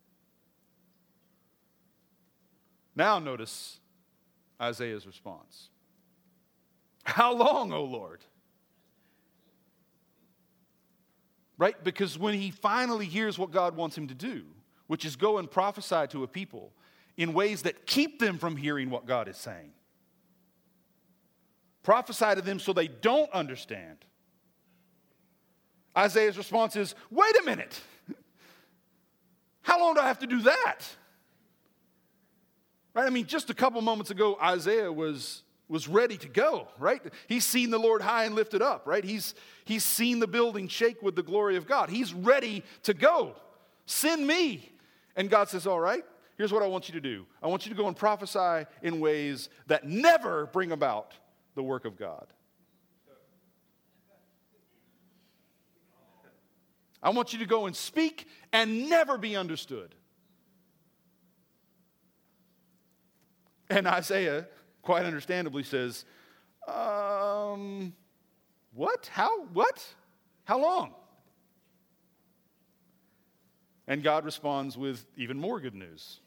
Now, 2.95 3.19
notice 3.19 3.79
Isaiah's 4.61 5.05
response 5.05 5.69
How 7.03 7.33
long, 7.33 7.73
O 7.73 7.83
Lord? 7.83 8.23
Right? 11.57 11.81
Because 11.83 12.17
when 12.17 12.33
he 12.33 12.51
finally 12.51 13.05
hears 13.05 13.37
what 13.37 13.51
God 13.51 13.75
wants 13.75 13.97
him 13.97 14.07
to 14.07 14.13
do, 14.13 14.43
which 14.87 15.05
is 15.05 15.15
go 15.15 15.37
and 15.37 15.49
prophesy 15.49 16.07
to 16.09 16.23
a 16.23 16.27
people 16.27 16.71
in 17.17 17.33
ways 17.33 17.63
that 17.63 17.85
keep 17.85 18.19
them 18.19 18.37
from 18.37 18.55
hearing 18.55 18.89
what 18.89 19.05
God 19.05 19.27
is 19.27 19.37
saying, 19.37 19.71
prophesy 21.83 22.35
to 22.35 22.41
them 22.41 22.59
so 22.59 22.73
they 22.73 22.87
don't 22.87 23.31
understand. 23.31 23.97
Isaiah's 25.97 26.37
response 26.37 26.75
is 26.75 26.93
wait 27.09 27.35
a 27.41 27.43
minute. 27.43 27.79
How 29.61 29.79
long 29.79 29.95
do 29.95 30.01
I 30.01 30.07
have 30.07 30.19
to 30.19 30.27
do 30.27 30.41
that? 30.41 30.79
Right? 32.93 33.05
I 33.05 33.09
mean, 33.09 33.25
just 33.25 33.49
a 33.49 33.53
couple 33.53 33.81
moments 33.81 34.11
ago, 34.11 34.37
Isaiah 34.41 34.91
was 34.91 35.43
was 35.69 35.87
ready 35.87 36.17
to 36.17 36.27
go, 36.27 36.67
right? 36.79 37.01
He's 37.27 37.45
seen 37.45 37.71
the 37.71 37.77
Lord 37.77 38.01
high 38.01 38.25
and 38.25 38.35
lifted 38.35 38.61
up, 38.61 38.87
right? 38.87 39.03
He's, 39.03 39.35
he's 39.65 39.83
seen 39.83 40.19
the 40.19 40.27
building 40.27 40.67
shake 40.67 41.01
with 41.01 41.15
the 41.15 41.23
glory 41.23 41.57
of 41.57 41.67
God. 41.67 41.89
He's 41.89 42.13
ready 42.13 42.63
to 42.83 42.93
go. 42.93 43.35
Send 43.85 44.25
me. 44.25 44.71
And 45.15 45.29
God 45.29 45.49
says, 45.49 45.67
All 45.67 45.79
right, 45.79 46.03
here's 46.37 46.53
what 46.53 46.63
I 46.63 46.67
want 46.67 46.87
you 46.87 46.93
to 46.93 47.01
do 47.01 47.25
I 47.41 47.47
want 47.47 47.65
you 47.65 47.71
to 47.71 47.77
go 47.77 47.87
and 47.87 47.95
prophesy 47.95 48.67
in 48.81 48.99
ways 48.99 49.49
that 49.67 49.85
never 49.85 50.47
bring 50.47 50.71
about 50.71 51.13
the 51.55 51.63
work 51.63 51.85
of 51.85 51.97
God. 51.97 52.27
I 57.01 57.11
want 57.11 57.31
you 57.31 57.39
to 57.39 57.45
go 57.45 57.67
and 57.67 57.75
speak 57.75 58.27
and 58.51 58.89
never 58.89 59.17
be 59.17 59.35
understood. 59.35 59.93
And 63.69 63.85
Isaiah 63.85 64.47
quite 64.87 65.03
understandably 65.03 65.63
says, 65.63 66.05
um, 66.65 67.93
What? 68.73 69.09
How? 69.11 69.43
What? 69.47 69.85
How 70.45 70.61
long? 70.61 70.93
And 73.85 74.01
God 74.01 74.23
responds 74.23 74.77
with 74.77 75.05
even 75.17 75.37
more 75.37 75.59
good 75.59 75.75
news. 75.75 76.21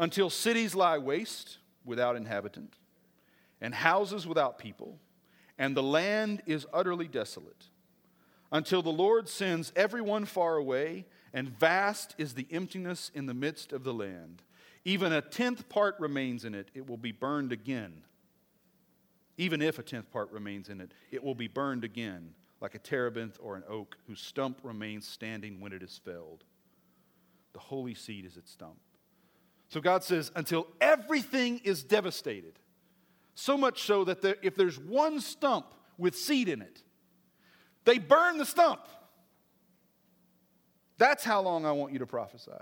Until 0.00 0.30
cities 0.30 0.74
lie 0.74 0.98
waste 0.98 1.58
without 1.84 2.16
inhabitant, 2.16 2.74
and 3.60 3.72
houses 3.72 4.26
without 4.26 4.58
people, 4.58 4.98
and 5.60 5.76
the 5.76 5.82
land 5.82 6.42
is 6.44 6.66
utterly 6.72 7.06
desolate. 7.06 7.66
Until 8.50 8.82
the 8.82 8.90
Lord 8.90 9.28
sends 9.28 9.72
everyone 9.76 10.24
far 10.24 10.56
away, 10.56 11.06
and 11.32 11.48
vast 11.50 12.16
is 12.18 12.34
the 12.34 12.48
emptiness 12.50 13.12
in 13.14 13.26
the 13.26 13.34
midst 13.34 13.72
of 13.72 13.84
the 13.84 13.94
land 13.94 14.42
even 14.88 15.12
a 15.12 15.20
tenth 15.20 15.68
part 15.68 15.96
remains 16.00 16.46
in 16.46 16.54
it, 16.54 16.70
it 16.72 16.88
will 16.88 16.96
be 16.96 17.12
burned 17.12 17.52
again. 17.52 18.04
Even 19.36 19.60
if 19.60 19.78
a 19.78 19.82
tenth 19.82 20.10
part 20.10 20.32
remains 20.32 20.70
in 20.70 20.80
it, 20.80 20.92
it 21.10 21.22
will 21.22 21.34
be 21.34 21.46
burned 21.46 21.84
again, 21.84 22.30
like 22.62 22.74
a 22.74 22.78
terebinth 22.78 23.36
or 23.38 23.54
an 23.54 23.64
oak 23.68 23.98
whose 24.06 24.18
stump 24.18 24.60
remains 24.62 25.06
standing 25.06 25.60
when 25.60 25.74
it 25.74 25.82
is 25.82 26.00
felled. 26.02 26.42
The 27.52 27.58
holy 27.58 27.92
seed 27.92 28.24
is 28.24 28.38
its 28.38 28.50
stump. 28.50 28.78
So 29.68 29.82
God 29.82 30.04
says, 30.04 30.32
until 30.34 30.66
everything 30.80 31.60
is 31.64 31.82
devastated, 31.82 32.58
so 33.34 33.58
much 33.58 33.82
so 33.82 34.04
that 34.04 34.24
if 34.42 34.54
there's 34.56 34.78
one 34.78 35.20
stump 35.20 35.66
with 35.98 36.16
seed 36.16 36.48
in 36.48 36.62
it, 36.62 36.82
they 37.84 37.98
burn 37.98 38.38
the 38.38 38.46
stump. 38.46 38.80
That's 40.96 41.24
how 41.24 41.42
long 41.42 41.66
I 41.66 41.72
want 41.72 41.92
you 41.92 41.98
to 41.98 42.06
prophesy. 42.06 42.52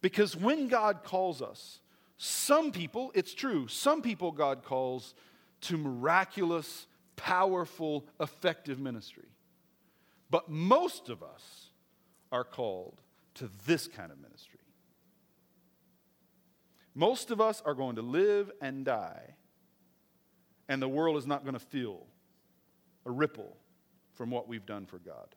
Because 0.00 0.36
when 0.36 0.68
God 0.68 1.02
calls 1.02 1.42
us, 1.42 1.80
some 2.16 2.72
people, 2.72 3.10
it's 3.14 3.34
true, 3.34 3.68
some 3.68 4.02
people 4.02 4.32
God 4.32 4.62
calls 4.64 5.14
to 5.62 5.76
miraculous, 5.76 6.86
powerful, 7.16 8.06
effective 8.20 8.78
ministry. 8.78 9.28
But 10.30 10.48
most 10.48 11.08
of 11.08 11.22
us 11.22 11.70
are 12.30 12.44
called 12.44 13.00
to 13.34 13.50
this 13.66 13.86
kind 13.86 14.12
of 14.12 14.18
ministry. 14.20 14.58
Most 16.94 17.30
of 17.30 17.40
us 17.40 17.62
are 17.64 17.74
going 17.74 17.96
to 17.96 18.02
live 18.02 18.50
and 18.60 18.84
die, 18.84 19.34
and 20.68 20.82
the 20.82 20.88
world 20.88 21.16
is 21.16 21.26
not 21.26 21.44
going 21.44 21.54
to 21.54 21.60
feel 21.60 22.06
a 23.06 23.10
ripple 23.10 23.56
from 24.14 24.30
what 24.30 24.48
we've 24.48 24.66
done 24.66 24.84
for 24.84 24.98
God. 24.98 25.28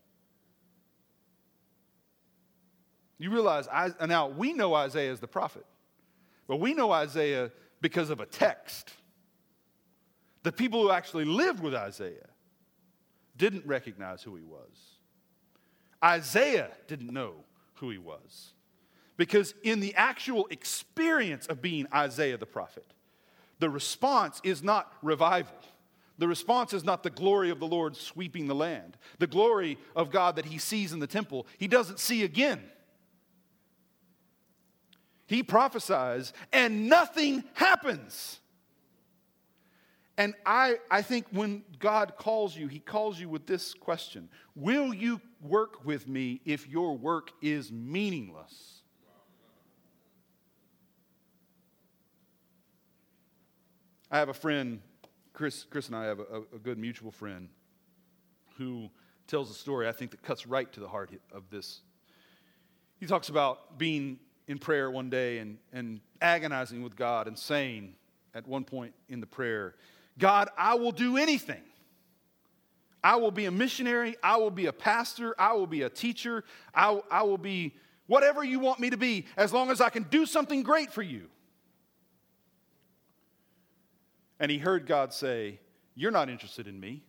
You 3.21 3.29
realize, 3.29 3.67
now 4.07 4.29
we 4.29 4.51
know 4.51 4.73
Isaiah 4.73 5.11
as 5.11 5.19
the 5.19 5.27
prophet, 5.27 5.63
but 6.47 6.57
we 6.57 6.73
know 6.73 6.91
Isaiah 6.91 7.51
because 7.79 8.09
of 8.09 8.19
a 8.19 8.25
text. 8.25 8.91
The 10.41 10.51
people 10.51 10.81
who 10.81 10.89
actually 10.89 11.25
lived 11.25 11.61
with 11.61 11.75
Isaiah 11.75 12.29
didn't 13.37 13.67
recognize 13.67 14.23
who 14.23 14.35
he 14.35 14.43
was. 14.43 14.71
Isaiah 16.03 16.71
didn't 16.87 17.13
know 17.13 17.35
who 17.75 17.91
he 17.91 17.99
was. 17.99 18.53
Because 19.17 19.53
in 19.61 19.81
the 19.81 19.93
actual 19.93 20.47
experience 20.49 21.45
of 21.45 21.61
being 21.61 21.85
Isaiah 21.93 22.39
the 22.39 22.47
prophet, 22.47 22.91
the 23.59 23.69
response 23.69 24.41
is 24.43 24.63
not 24.63 24.91
revival. 25.03 25.53
The 26.17 26.27
response 26.27 26.73
is 26.73 26.83
not 26.83 27.03
the 27.03 27.11
glory 27.11 27.51
of 27.51 27.59
the 27.59 27.67
Lord 27.67 27.95
sweeping 27.95 28.47
the 28.47 28.55
land, 28.55 28.97
the 29.19 29.27
glory 29.27 29.77
of 29.95 30.09
God 30.09 30.37
that 30.37 30.45
he 30.45 30.57
sees 30.57 30.91
in 30.91 30.97
the 30.97 31.05
temple, 31.05 31.45
he 31.59 31.67
doesn't 31.67 31.99
see 31.99 32.23
again. 32.23 32.61
He 35.31 35.43
prophesies, 35.43 36.33
and 36.51 36.89
nothing 36.89 37.45
happens. 37.53 38.41
And 40.17 40.33
I, 40.45 40.75
I 40.91 41.03
think 41.03 41.25
when 41.31 41.63
God 41.79 42.15
calls 42.17 42.53
you, 42.53 42.67
He 42.67 42.79
calls 42.79 43.17
you 43.17 43.29
with 43.29 43.47
this 43.47 43.73
question 43.73 44.27
Will 44.55 44.93
you 44.93 45.21
work 45.39 45.85
with 45.85 46.05
me 46.05 46.41
if 46.43 46.67
your 46.67 46.97
work 46.97 47.31
is 47.41 47.71
meaningless? 47.71 48.81
I 54.11 54.19
have 54.19 54.27
a 54.27 54.33
friend, 54.33 54.81
Chris, 55.31 55.63
Chris 55.63 55.87
and 55.87 55.95
I 55.95 56.07
have 56.07 56.19
a, 56.19 56.41
a 56.53 56.59
good 56.59 56.77
mutual 56.77 57.09
friend 57.09 57.47
who 58.57 58.89
tells 59.27 59.49
a 59.49 59.53
story 59.53 59.87
I 59.87 59.93
think 59.93 60.11
that 60.11 60.21
cuts 60.23 60.45
right 60.45 60.69
to 60.73 60.81
the 60.81 60.89
heart 60.89 61.09
of 61.31 61.49
this. 61.49 61.83
He 62.99 63.05
talks 63.05 63.29
about 63.29 63.77
being 63.77 64.19
in 64.51 64.59
prayer 64.59 64.91
one 64.91 65.09
day 65.09 65.39
and, 65.39 65.57
and 65.71 66.01
agonizing 66.21 66.83
with 66.83 66.95
God 66.95 67.27
and 67.27 67.39
saying 67.39 67.95
at 68.35 68.45
one 68.45 68.65
point 68.65 68.93
in 69.07 69.21
the 69.21 69.25
prayer, 69.25 69.75
God, 70.19 70.49
I 70.57 70.75
will 70.75 70.91
do 70.91 71.17
anything. 71.17 71.61
I 73.03 73.15
will 73.15 73.31
be 73.31 73.45
a 73.45 73.51
missionary. 73.51 74.15
I 74.21 74.35
will 74.37 74.51
be 74.51 74.67
a 74.67 74.73
pastor. 74.73 75.33
I 75.39 75.53
will 75.53 75.65
be 75.65 75.83
a 75.83 75.89
teacher. 75.89 76.43
I, 76.75 77.01
I 77.09 77.23
will 77.23 77.37
be 77.37 77.73
whatever 78.07 78.43
you 78.43 78.59
want 78.59 78.79
me 78.79 78.89
to 78.89 78.97
be 78.97 79.25
as 79.37 79.53
long 79.53 79.71
as 79.71 79.79
I 79.81 79.89
can 79.89 80.03
do 80.03 80.25
something 80.25 80.63
great 80.63 80.91
for 80.91 81.01
you. 81.01 81.29
And 84.39 84.51
he 84.51 84.57
heard 84.57 84.85
God 84.85 85.13
say, 85.13 85.59
You're 85.95 86.11
not 86.11 86.29
interested 86.29 86.67
in 86.67 86.79
me. 86.79 87.03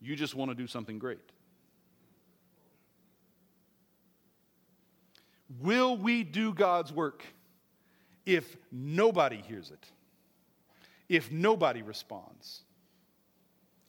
You 0.00 0.14
just 0.16 0.34
want 0.34 0.50
to 0.50 0.54
do 0.54 0.66
something 0.66 0.98
great. 0.98 1.18
Will 5.60 5.96
we 5.96 6.24
do 6.24 6.52
God's 6.52 6.92
work 6.92 7.22
if 8.24 8.56
nobody 8.72 9.42
hears 9.42 9.70
it? 9.70 9.86
If 11.08 11.30
nobody 11.30 11.82
responds? 11.82 12.62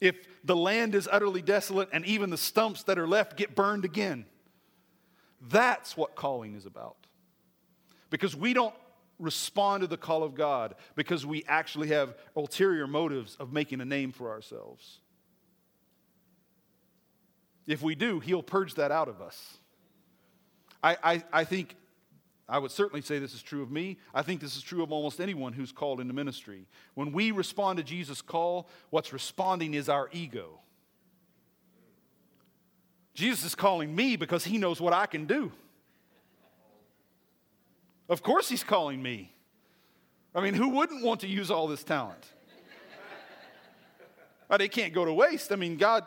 If 0.01 0.15
the 0.43 0.55
land 0.55 0.93
is 0.93 1.07
utterly 1.09 1.41
desolate 1.41 1.89
and 1.93 2.05
even 2.05 2.29
the 2.29 2.37
stumps 2.37 2.83
that 2.83 2.99
are 2.99 3.07
left 3.07 3.37
get 3.37 3.55
burned 3.55 3.85
again? 3.85 4.25
That's 5.41 5.95
what 5.95 6.15
calling 6.15 6.55
is 6.55 6.65
about. 6.65 6.97
Because 8.09 8.35
we 8.35 8.53
don't 8.53 8.75
respond 9.19 9.81
to 9.81 9.87
the 9.87 9.97
call 9.97 10.23
of 10.23 10.35
God 10.35 10.75
because 10.95 11.25
we 11.25 11.43
actually 11.47 11.89
have 11.89 12.15
ulterior 12.35 12.87
motives 12.87 13.35
of 13.39 13.53
making 13.53 13.81
a 13.81 13.85
name 13.85 14.11
for 14.11 14.29
ourselves. 14.29 14.99
If 17.65 17.81
we 17.81 17.95
do, 17.95 18.19
He'll 18.19 18.43
purge 18.43 18.75
that 18.75 18.91
out 18.91 19.07
of 19.07 19.21
us. 19.21 19.57
I, 20.85 20.97
I, 21.03 21.23
I 21.33 21.43
think, 21.45 21.75
I 22.47 22.59
would 22.59 22.69
certainly 22.69 23.01
say 23.01 23.17
this 23.17 23.33
is 23.33 23.41
true 23.41 23.63
of 23.63 23.71
me. 23.71 23.97
I 24.13 24.21
think 24.21 24.39
this 24.39 24.55
is 24.55 24.61
true 24.61 24.83
of 24.83 24.91
almost 24.91 25.19
anyone 25.19 25.51
who's 25.51 25.71
called 25.71 25.99
into 25.99 26.13
ministry. 26.13 26.67
When 26.93 27.11
we 27.11 27.31
respond 27.31 27.77
to 27.77 27.83
Jesus' 27.83 28.21
call, 28.21 28.69
what's 28.91 29.11
responding 29.11 29.73
is 29.73 29.89
our 29.89 30.09
ego. 30.11 30.59
Jesus 33.15 33.43
is 33.45 33.55
calling 33.55 33.95
me 33.95 34.15
because 34.15 34.45
he 34.45 34.59
knows 34.59 34.79
what 34.79 34.93
I 34.93 35.07
can 35.07 35.25
do. 35.25 35.51
Of 38.07 38.21
course, 38.21 38.47
he's 38.47 38.63
calling 38.63 39.01
me. 39.01 39.33
I 40.35 40.41
mean, 40.41 40.53
who 40.53 40.69
wouldn't 40.69 41.03
want 41.03 41.21
to 41.21 41.27
use 41.27 41.49
all 41.49 41.67
this 41.67 41.83
talent? 41.83 42.23
Oh, 44.47 44.47
but 44.47 44.61
it 44.61 44.71
can't 44.71 44.93
go 44.93 45.03
to 45.03 45.11
waste. 45.11 45.51
I 45.51 45.55
mean, 45.55 45.75
God, 45.75 46.05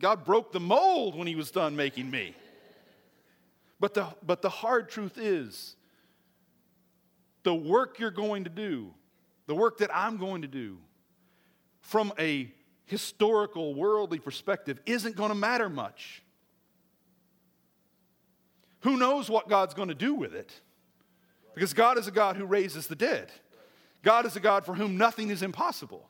God 0.00 0.24
broke 0.24 0.50
the 0.50 0.58
mold 0.58 1.14
when 1.14 1.28
he 1.28 1.36
was 1.36 1.52
done 1.52 1.76
making 1.76 2.10
me. 2.10 2.34
But 3.80 3.94
the, 3.94 4.06
but 4.24 4.42
the 4.42 4.50
hard 4.50 4.90
truth 4.90 5.16
is 5.16 5.74
the 7.42 7.54
work 7.54 7.98
you're 7.98 8.10
going 8.10 8.44
to 8.44 8.50
do, 8.50 8.92
the 9.46 9.54
work 9.54 9.78
that 9.78 9.90
I'm 9.92 10.18
going 10.18 10.42
to 10.42 10.48
do, 10.48 10.78
from 11.80 12.12
a 12.18 12.52
historical, 12.84 13.74
worldly 13.74 14.18
perspective, 14.18 14.78
isn't 14.84 15.16
going 15.16 15.30
to 15.30 15.34
matter 15.34 15.70
much. 15.70 16.22
Who 18.80 18.98
knows 18.98 19.30
what 19.30 19.48
God's 19.48 19.74
going 19.74 19.88
to 19.88 19.94
do 19.94 20.14
with 20.14 20.34
it? 20.34 20.52
Because 21.54 21.72
God 21.72 21.98
is 21.98 22.06
a 22.06 22.10
God 22.10 22.36
who 22.36 22.44
raises 22.44 22.86
the 22.86 22.94
dead. 22.94 23.32
God 24.02 24.26
is 24.26 24.36
a 24.36 24.40
God 24.40 24.64
for 24.64 24.74
whom 24.74 24.96
nothing 24.96 25.30
is 25.30 25.42
impossible. 25.42 26.08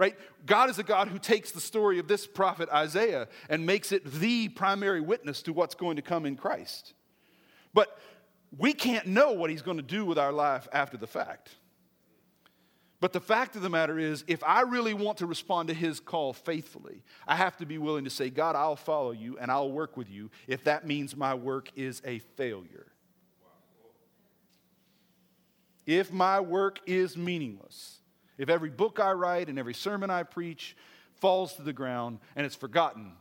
Right? 0.00 0.16
God 0.46 0.70
is 0.70 0.78
a 0.78 0.82
God 0.82 1.08
who 1.08 1.18
takes 1.18 1.50
the 1.50 1.60
story 1.60 1.98
of 1.98 2.08
this 2.08 2.26
prophet 2.26 2.70
Isaiah 2.70 3.28
and 3.50 3.66
makes 3.66 3.92
it 3.92 4.02
the 4.10 4.48
primary 4.48 5.02
witness 5.02 5.42
to 5.42 5.52
what's 5.52 5.74
going 5.74 5.96
to 5.96 6.02
come 6.02 6.24
in 6.24 6.36
Christ. 6.36 6.94
But 7.74 7.98
we 8.56 8.72
can't 8.72 9.08
know 9.08 9.32
what 9.32 9.50
he's 9.50 9.60
going 9.60 9.76
to 9.76 9.82
do 9.82 10.06
with 10.06 10.18
our 10.18 10.32
life 10.32 10.66
after 10.72 10.96
the 10.96 11.06
fact. 11.06 11.50
But 13.00 13.12
the 13.12 13.20
fact 13.20 13.56
of 13.56 13.62
the 13.62 13.68
matter 13.68 13.98
is, 13.98 14.24
if 14.26 14.42
I 14.42 14.62
really 14.62 14.94
want 14.94 15.18
to 15.18 15.26
respond 15.26 15.68
to 15.68 15.74
his 15.74 16.00
call 16.00 16.32
faithfully, 16.32 17.02
I 17.28 17.36
have 17.36 17.58
to 17.58 17.66
be 17.66 17.76
willing 17.76 18.04
to 18.04 18.10
say, 18.10 18.30
God, 18.30 18.56
I'll 18.56 18.76
follow 18.76 19.10
you 19.10 19.36
and 19.36 19.50
I'll 19.50 19.70
work 19.70 19.98
with 19.98 20.08
you 20.08 20.30
if 20.46 20.64
that 20.64 20.86
means 20.86 21.14
my 21.14 21.34
work 21.34 21.68
is 21.76 22.00
a 22.06 22.20
failure. 22.20 22.86
If 25.84 26.10
my 26.10 26.40
work 26.40 26.80
is 26.86 27.18
meaningless, 27.18 27.99
if 28.40 28.48
every 28.48 28.70
book 28.70 28.98
I 28.98 29.12
write 29.12 29.50
and 29.50 29.58
every 29.58 29.74
sermon 29.74 30.08
I 30.08 30.22
preach 30.22 30.74
falls 31.16 31.56
to 31.56 31.62
the 31.62 31.74
ground 31.74 32.20
and 32.34 32.46
it's 32.46 32.54
forgotten, 32.54 33.12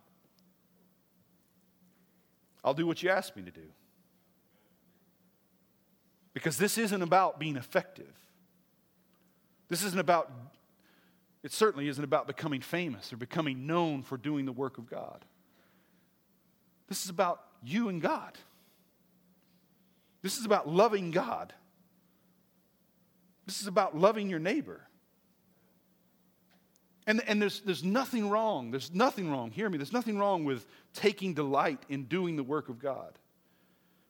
I'll 2.64 2.74
do 2.74 2.88
what 2.88 3.04
you 3.04 3.10
ask 3.10 3.36
me 3.36 3.44
to 3.44 3.52
do. 3.52 3.68
Because 6.34 6.58
this 6.58 6.78
isn't 6.78 7.02
about 7.02 7.38
being 7.38 7.58
effective. 7.58 8.14
This 9.68 9.84
isn't 9.84 10.00
about, 10.00 10.32
it 11.44 11.52
certainly 11.52 11.90
isn't 11.90 12.04
about 12.04 12.26
becoming 12.26 12.62
famous 12.62 13.12
or 13.12 13.18
becoming 13.18 13.68
known 13.68 14.04
for 14.04 14.16
doing 14.16 14.46
the 14.46 14.54
work 14.54 14.78
of 14.78 14.90
God. 14.90 15.26
This 16.88 17.04
is 17.04 17.10
about 17.10 17.42
you 17.62 17.90
and 17.90 18.02
God. 18.02 18.38
This 20.22 20.38
is 20.38 20.46
about 20.46 20.70
loving 20.70 21.12
God. 21.12 21.54
This 23.46 23.60
is 23.60 23.68
about 23.68 23.98
loving 23.98 24.30
your 24.30 24.40
neighbor. 24.40 24.86
And, 27.08 27.22
and 27.28 27.42
there's, 27.42 27.62
there's 27.62 27.84
nothing 27.84 28.30
wrong, 28.30 28.72
there's 28.72 28.94
nothing 28.94 29.32
wrong, 29.32 29.52
hear 29.52 29.70
me, 29.70 29.78
there's 29.78 29.94
nothing 29.94 30.18
wrong 30.18 30.46
with 30.46 30.66
taking 30.94 31.34
delight 31.34 31.82
in 31.90 32.04
doing 32.04 32.36
the 32.36 32.44
work 32.44 32.70
of 32.70 32.80
God. 32.80 33.18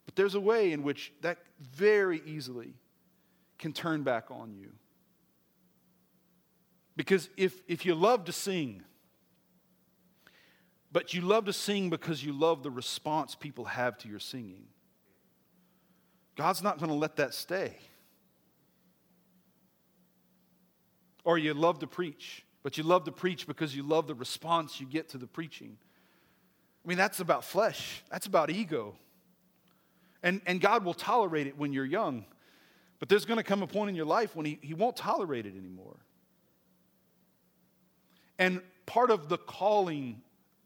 But 0.05 0.15
there's 0.15 0.35
a 0.35 0.39
way 0.39 0.71
in 0.71 0.83
which 0.83 1.13
that 1.21 1.37
very 1.59 2.21
easily 2.25 2.73
can 3.57 3.73
turn 3.73 4.03
back 4.03 4.31
on 4.31 4.53
you. 4.53 4.71
Because 6.95 7.29
if, 7.37 7.61
if 7.67 7.85
you 7.85 7.95
love 7.95 8.25
to 8.25 8.33
sing, 8.33 8.83
but 10.91 11.13
you 11.13 11.21
love 11.21 11.45
to 11.45 11.53
sing 11.53 11.89
because 11.89 12.23
you 12.23 12.33
love 12.33 12.63
the 12.63 12.71
response 12.71 13.35
people 13.35 13.65
have 13.65 13.97
to 13.99 14.09
your 14.09 14.19
singing, 14.19 14.65
God's 16.35 16.63
not 16.63 16.79
going 16.79 16.89
to 16.89 16.95
let 16.95 17.17
that 17.17 17.33
stay. 17.33 17.75
Or 21.23 21.37
you 21.37 21.53
love 21.53 21.79
to 21.79 21.87
preach, 21.87 22.43
but 22.63 22.77
you 22.77 22.83
love 22.83 23.05
to 23.05 23.11
preach 23.11 23.47
because 23.47 23.75
you 23.75 23.83
love 23.83 24.07
the 24.07 24.15
response 24.15 24.79
you 24.79 24.85
get 24.85 25.09
to 25.09 25.17
the 25.17 25.27
preaching. 25.27 25.77
I 26.83 26.87
mean, 26.87 26.97
that's 26.97 27.19
about 27.19 27.43
flesh, 27.43 28.03
that's 28.11 28.27
about 28.27 28.49
ego. 28.49 28.95
And, 30.21 30.41
and 30.45 30.59
God 30.59 30.83
will 30.83 30.93
tolerate 30.93 31.47
it 31.47 31.57
when 31.57 31.71
you're 31.71 31.85
young. 31.85 32.25
But 32.99 33.07
there's 33.07 33.23
going 33.23 33.37
to 33.37 33.43
come 33.43 33.63
a 33.63 33.67
point 33.67 33.89
in 33.89 33.95
your 33.95 34.05
life 34.05 34.35
when 34.35 34.45
he, 34.45 34.59
he 34.61 34.73
won't 34.73 34.97
tolerate 34.97 35.45
it 35.45 35.55
anymore. 35.57 35.95
And 38.37 38.61
part 38.85 39.11
of 39.11 39.29
the 39.29 39.37
calling 39.37 40.21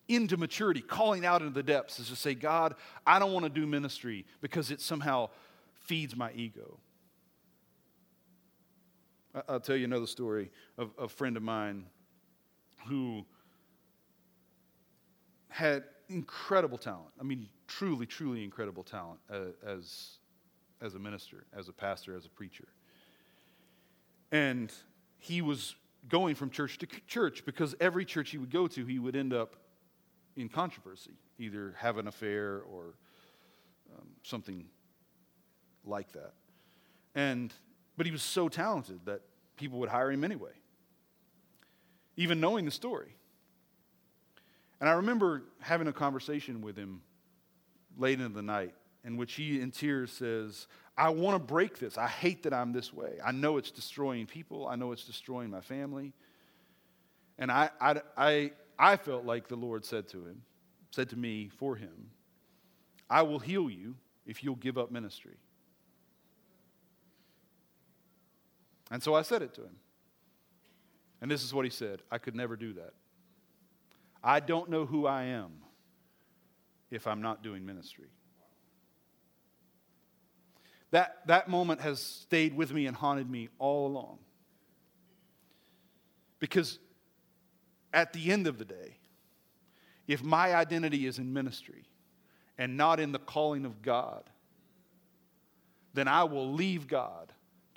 into 0.07 0.37
maturity, 0.37 0.81
calling 0.81 1.25
out 1.25 1.41
into 1.41 1.53
the 1.53 1.63
depths, 1.63 1.99
is 1.99 2.09
to 2.09 2.15
say, 2.15 2.33
God, 2.33 2.75
I 3.05 3.19
don't 3.19 3.31
want 3.33 3.45
to 3.45 3.49
do 3.49 3.67
ministry 3.67 4.25
because 4.41 4.71
it 4.71 4.81
somehow 4.81 5.29
feeds 5.73 6.15
my 6.15 6.31
ego. 6.33 6.79
I'll 9.47 9.59
tell 9.59 9.75
you 9.75 9.85
another 9.85 10.07
story 10.07 10.51
of 10.77 10.91
a 10.99 11.07
friend 11.07 11.37
of 11.37 11.43
mine 11.43 11.85
who 12.87 13.25
had 15.49 15.83
incredible 16.09 16.77
talent. 16.77 17.09
I 17.19 17.23
mean, 17.23 17.47
truly, 17.67 18.05
truly 18.05 18.43
incredible 18.43 18.83
talent 18.83 19.19
uh, 19.31 19.39
as, 19.65 20.17
as 20.81 20.95
a 20.95 20.99
minister, 20.99 21.45
as 21.57 21.69
a 21.69 21.73
pastor, 21.73 22.15
as 22.15 22.25
a 22.25 22.29
preacher. 22.29 22.67
And 24.31 24.71
he 25.17 25.41
was 25.41 25.75
going 26.09 26.35
from 26.35 26.49
church 26.49 26.77
to 26.79 26.87
church 27.07 27.45
because 27.45 27.75
every 27.79 28.05
church 28.05 28.31
he 28.31 28.37
would 28.37 28.51
go 28.51 28.67
to, 28.67 28.85
he 28.85 28.99
would 28.99 29.15
end 29.15 29.33
up 29.33 29.55
in 30.35 30.49
controversy, 30.49 31.13
either 31.39 31.75
have 31.77 31.97
an 31.97 32.07
affair 32.07 32.61
or 32.69 32.95
um, 33.95 34.07
something 34.23 34.65
like 35.85 36.11
that. 36.11 36.33
And, 37.15 37.53
but 37.97 38.05
he 38.05 38.11
was 38.11 38.23
so 38.23 38.49
talented 38.49 38.99
that 39.05 39.21
people 39.57 39.79
would 39.79 39.89
hire 39.89 40.11
him 40.11 40.23
anyway, 40.23 40.51
even 42.17 42.39
knowing 42.39 42.65
the 42.65 42.71
story. 42.71 43.15
And 44.79 44.89
I 44.89 44.93
remember 44.93 45.43
having 45.61 45.87
a 45.87 45.93
conversation 45.93 46.61
with 46.61 46.75
him 46.75 47.01
late 47.97 48.19
into 48.19 48.33
the 48.33 48.41
night 48.41 48.73
in 49.05 49.17
which 49.17 49.33
he, 49.33 49.61
in 49.61 49.71
tears, 49.71 50.11
says, 50.11 50.67
I 50.97 51.09
want 51.09 51.35
to 51.35 51.39
break 51.39 51.79
this. 51.79 51.97
I 51.97 52.07
hate 52.07 52.43
that 52.43 52.53
I'm 52.53 52.71
this 52.71 52.93
way. 52.93 53.17
I 53.23 53.31
know 53.31 53.57
it's 53.57 53.71
destroying 53.71 54.25
people, 54.25 54.67
I 54.67 54.75
know 54.75 54.91
it's 54.91 55.05
destroying 55.05 55.49
my 55.49 55.61
family. 55.61 56.13
And 57.39 57.51
I, 57.51 57.69
I, 57.81 58.01
I, 58.15 58.51
I 58.77 58.97
felt 58.97 59.25
like 59.25 59.47
the 59.47 59.55
Lord 59.55 59.85
said 59.85 60.07
to 60.09 60.17
him, 60.25 60.43
said 60.91 61.09
to 61.09 61.17
me 61.17 61.49
for 61.49 61.75
him, 61.75 62.11
I 63.09 63.23
will 63.23 63.39
heal 63.39 63.69
you 63.69 63.95
if 64.25 64.43
you'll 64.43 64.55
give 64.55 64.77
up 64.77 64.91
ministry. 64.91 65.37
And 68.93 69.01
so 69.01 69.15
I 69.15 69.23
said 69.23 69.41
it 69.41 69.55
to 69.55 69.61
him. 69.61 69.75
And 71.19 71.31
this 71.31 71.43
is 71.43 71.51
what 71.51 71.65
he 71.65 71.71
said 71.71 72.03
I 72.11 72.19
could 72.19 72.35
never 72.35 72.55
do 72.55 72.73
that. 72.73 72.93
I 74.23 74.39
don't 74.39 74.69
know 74.69 74.85
who 74.85 75.07
I 75.07 75.23
am 75.23 75.51
if 76.91 77.07
I'm 77.07 77.21
not 77.21 77.41
doing 77.41 77.65
ministry. 77.65 78.09
That, 80.91 81.25
that 81.25 81.49
moment 81.49 81.81
has 81.81 81.99
stayed 81.99 82.55
with 82.55 82.71
me 82.71 82.85
and 82.85 82.95
haunted 82.95 83.27
me 83.27 83.49
all 83.57 83.87
along. 83.87 84.19
Because 86.37 86.77
at 87.91 88.13
the 88.13 88.31
end 88.31 88.45
of 88.45 88.59
the 88.59 88.65
day, 88.65 88.97
if 90.07 90.21
my 90.21 90.53
identity 90.53 91.07
is 91.07 91.17
in 91.17 91.33
ministry 91.33 91.85
and 92.59 92.77
not 92.77 92.99
in 92.99 93.11
the 93.11 93.17
calling 93.17 93.65
of 93.65 93.81
God, 93.81 94.29
then 95.95 96.07
I 96.07 96.25
will 96.25 96.53
leave 96.53 96.87
God 96.87 97.32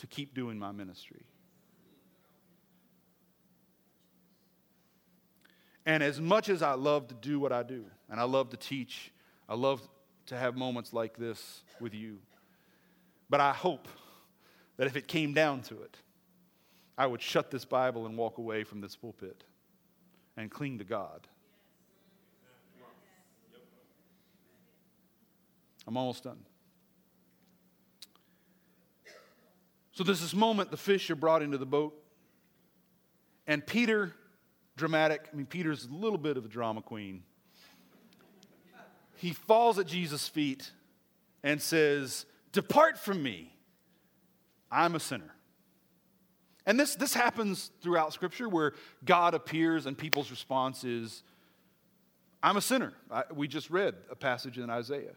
to 0.07 0.14
keep 0.14 0.35
doing 0.35 0.59
my 0.59 0.73
ministry. 0.73 1.25
And 5.85 6.03
as 6.03 6.21
much 6.21 6.49
as 6.49 6.62
I 6.62 6.73
love 6.73 7.09
to 7.09 7.14
do 7.14 7.38
what 7.38 7.53
I 7.53 7.62
do, 7.62 7.85
and 8.11 8.19
I 8.19 8.25
love 8.25 8.51
to 8.51 8.57
teach, 8.57 9.12
I 9.49 9.55
love 9.55 9.81
to 10.27 10.37
have 10.37 10.57
moments 10.57 10.92
like 10.92 11.16
this 11.16 11.62
with 11.81 11.95
you, 11.95 12.19
but 13.31 13.40
I 13.40 13.53
hope 13.53 13.87
that 14.77 14.87
if 14.87 14.97
it 14.97 15.07
came 15.07 15.33
down 15.33 15.62
to 15.62 15.83
it, 15.83 15.97
I 16.99 17.07
would 17.07 17.23
shut 17.23 17.51
this 17.51 17.64
Bible 17.64 18.07
and 18.07 18.16
walk 18.16 18.38
away 18.38 18.64
from 18.64 18.81
this 18.81 18.97
pulpit 18.97 19.45
and 20.37 20.51
cling 20.51 20.79
to 20.79 20.85
God. 20.85 21.27
I'm 25.87 25.97
almost 25.97 26.25
done. 26.25 26.38
So 29.96 30.04
there's 30.04 30.20
this 30.20 30.35
moment 30.35 30.70
the 30.70 30.76
fish 30.76 31.11
are 31.11 31.16
brought 31.16 31.40
into 31.40 31.56
the 31.56 31.64
boat, 31.64 31.94
and 33.46 33.66
Peter 33.66 34.12
dramatic. 34.76 35.26
I 35.32 35.35
mean, 35.35 35.46
Peter's 35.46 35.87
a 35.87 35.94
little 35.94 36.18
bit 36.18 36.37
of 36.37 36.44
a 36.44 36.48
drama 36.48 36.82
queen. 36.82 37.22
He 39.16 39.32
falls 39.32 39.78
at 39.78 39.87
Jesus' 39.87 40.28
feet 40.28 40.70
and 41.42 41.62
says, 41.62 42.26
Depart 42.52 42.98
from 42.98 43.22
me. 43.22 43.54
I'm 44.70 44.94
a 44.94 45.00
sinner. 45.00 45.35
And 46.66 46.78
this, 46.78 46.94
this 46.96 47.14
happens 47.14 47.70
throughout 47.80 48.12
Scripture 48.12 48.50
where 48.50 48.74
God 49.02 49.32
appears 49.32 49.87
and 49.87 49.96
people's 49.96 50.30
response 50.30 50.85
is, 50.85 51.22
I'm 52.42 52.59
a 52.59 52.61
sinner. 52.61 52.92
I, 53.11 53.22
we 53.35 53.48
just 53.48 53.70
read 53.70 53.94
a 54.11 54.14
passage 54.14 54.59
in 54.59 54.68
Isaiah. 54.68 55.14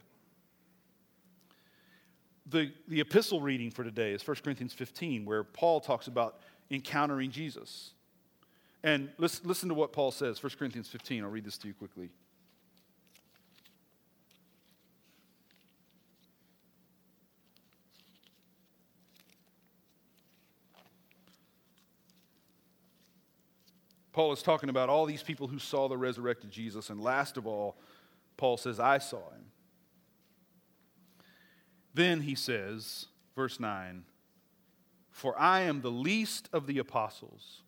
The, 2.50 2.72
the 2.88 3.00
epistle 3.00 3.40
reading 3.40 3.70
for 3.70 3.84
today 3.84 4.10
is 4.10 4.26
1 4.26 4.38
Corinthians 4.42 4.72
15, 4.72 5.24
where 5.24 5.44
Paul 5.44 5.80
talks 5.80 6.08
about 6.08 6.40
encountering 6.68 7.30
Jesus. 7.30 7.92
And 8.82 9.10
listen, 9.18 9.46
listen 9.46 9.68
to 9.68 9.74
what 9.74 9.92
Paul 9.92 10.10
says, 10.10 10.42
1 10.42 10.52
Corinthians 10.58 10.88
15. 10.88 11.22
I'll 11.22 11.30
read 11.30 11.44
this 11.44 11.58
to 11.58 11.68
you 11.68 11.74
quickly. 11.74 12.10
Paul 24.12 24.32
is 24.32 24.42
talking 24.42 24.70
about 24.70 24.88
all 24.88 25.06
these 25.06 25.22
people 25.22 25.46
who 25.46 25.60
saw 25.60 25.88
the 25.88 25.96
resurrected 25.96 26.50
Jesus, 26.50 26.90
and 26.90 27.00
last 27.00 27.36
of 27.36 27.46
all, 27.46 27.76
Paul 28.36 28.56
says, 28.56 28.80
I 28.80 28.98
saw 28.98 29.18
him. 29.30 29.44
Then 31.94 32.22
he 32.22 32.34
says, 32.34 33.06
verse 33.34 33.58
9, 33.58 34.04
For 35.10 35.38
I 35.38 35.60
am 35.60 35.80
the 35.80 35.90
least 35.90 36.48
of 36.52 36.66
the 36.66 36.78
apostles 36.78 37.62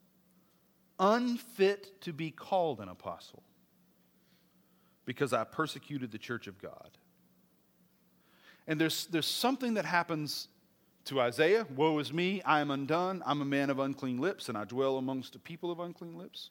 unfit 0.99 2.01
to 2.03 2.13
be 2.13 2.31
called 2.31 2.81
an 2.81 2.89
apostle 2.89 3.43
because 5.05 5.33
I 5.33 5.43
persecuted 5.45 6.13
the 6.13 6.19
church 6.19 6.47
of 6.47 6.61
God. 6.63 6.91
And 8.69 8.81
there's, 8.81 9.07
there's 9.07 9.27
something 9.27 9.75
that 9.75 9.85
happens 9.85 10.49
to 11.07 11.21
Isaiah 11.21 11.67
Woe 11.75 11.99
is 11.99 12.13
me, 12.13 12.41
I 12.43 12.61
am 12.61 12.71
undone. 12.71 13.25
I'm 13.27 13.43
a 13.43 13.45
man 13.45 13.71
of 13.71 13.81
unclean 13.81 14.19
lips, 14.19 14.49
and 14.49 14.57
I 14.57 14.65
dwell 14.65 14.99
amongst 14.99 15.35
a 15.35 15.41
people 15.41 15.73
of 15.73 15.81
unclean 15.81 16.17
lips. 16.17 16.51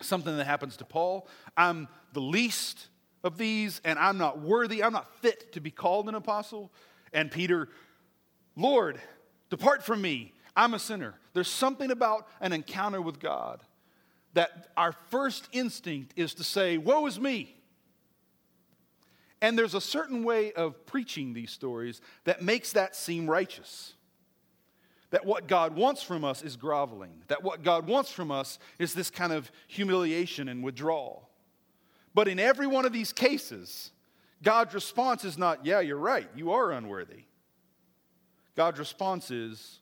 Something 0.00 0.36
that 0.36 0.46
happens 0.46 0.76
to 0.76 0.84
Paul 0.84 1.26
I'm 1.56 1.88
the 2.12 2.20
least 2.20 2.86
of 3.22 3.38
these, 3.38 3.80
and 3.84 3.98
I'm 3.98 4.18
not 4.18 4.40
worthy, 4.40 4.82
I'm 4.82 4.92
not 4.92 5.14
fit 5.20 5.52
to 5.52 5.60
be 5.60 5.70
called 5.70 6.08
an 6.08 6.14
apostle. 6.14 6.70
And 7.12 7.30
Peter, 7.30 7.68
Lord, 8.56 9.00
depart 9.50 9.82
from 9.82 10.00
me. 10.00 10.32
I'm 10.56 10.74
a 10.74 10.78
sinner. 10.78 11.14
There's 11.32 11.48
something 11.48 11.90
about 11.90 12.26
an 12.40 12.52
encounter 12.52 13.00
with 13.00 13.20
God 13.20 13.62
that 14.34 14.68
our 14.76 14.92
first 15.10 15.48
instinct 15.52 16.12
is 16.16 16.34
to 16.34 16.44
say, 16.44 16.78
Woe 16.78 17.06
is 17.06 17.18
me. 17.18 17.56
And 19.42 19.58
there's 19.58 19.74
a 19.74 19.80
certain 19.80 20.22
way 20.22 20.52
of 20.52 20.86
preaching 20.86 21.32
these 21.32 21.50
stories 21.50 22.00
that 22.24 22.42
makes 22.42 22.72
that 22.72 22.94
seem 22.94 23.28
righteous. 23.28 23.94
That 25.10 25.24
what 25.24 25.48
God 25.48 25.74
wants 25.74 26.02
from 26.02 26.24
us 26.24 26.42
is 26.42 26.56
groveling. 26.56 27.22
That 27.28 27.42
what 27.42 27.62
God 27.62 27.86
wants 27.86 28.12
from 28.12 28.30
us 28.30 28.58
is 28.78 28.92
this 28.92 29.10
kind 29.10 29.32
of 29.32 29.50
humiliation 29.66 30.48
and 30.48 30.62
withdrawal. 30.62 31.29
But 32.14 32.28
in 32.28 32.38
every 32.38 32.66
one 32.66 32.84
of 32.84 32.92
these 32.92 33.12
cases, 33.12 33.92
God's 34.42 34.74
response 34.74 35.24
is 35.24 35.38
not, 35.38 35.64
Yeah, 35.64 35.80
you're 35.80 35.96
right, 35.96 36.28
you 36.34 36.52
are 36.52 36.72
unworthy. 36.72 37.24
God's 38.56 38.78
response 38.78 39.30
is, 39.30 39.78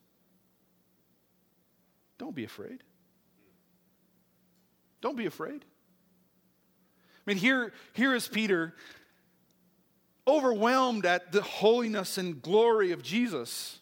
don't 2.19 2.35
be 2.35 2.45
afraid. 2.45 2.83
Don't 5.01 5.17
be 5.17 5.27
afraid. 5.27 5.65
I 5.65 7.31
mean, 7.31 7.37
here, 7.37 7.73
here 7.93 8.15
is 8.15 8.27
Peter 8.27 8.75
overwhelmed 10.27 11.07
at 11.07 11.33
the 11.33 11.43
holiness 11.43 12.19
and 12.19 12.43
glory 12.43 12.93
of 12.93 13.03
Jesus, 13.03 13.79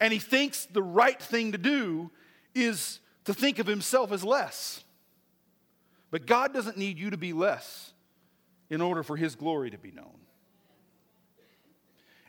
and 0.00 0.12
he 0.12 0.18
thinks 0.18 0.66
the 0.66 0.82
right 0.82 1.20
thing 1.20 1.52
to 1.52 1.58
do 1.58 2.10
is 2.54 3.00
to 3.24 3.34
think 3.34 3.58
of 3.58 3.66
himself 3.66 4.12
as 4.12 4.22
less. 4.22 4.83
But 6.14 6.26
God 6.26 6.54
doesn't 6.54 6.76
need 6.76 6.96
you 6.96 7.10
to 7.10 7.16
be 7.16 7.32
less 7.32 7.92
in 8.70 8.80
order 8.80 9.02
for 9.02 9.16
his 9.16 9.34
glory 9.34 9.72
to 9.72 9.78
be 9.78 9.90
known. 9.90 10.20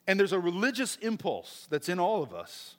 And 0.08 0.20
there's 0.20 0.34
a 0.34 0.40
religious 0.40 0.96
impulse 1.04 1.68
that's 1.70 1.88
in 1.88 2.00
all 2.00 2.24
of 2.24 2.34
us 2.34 2.78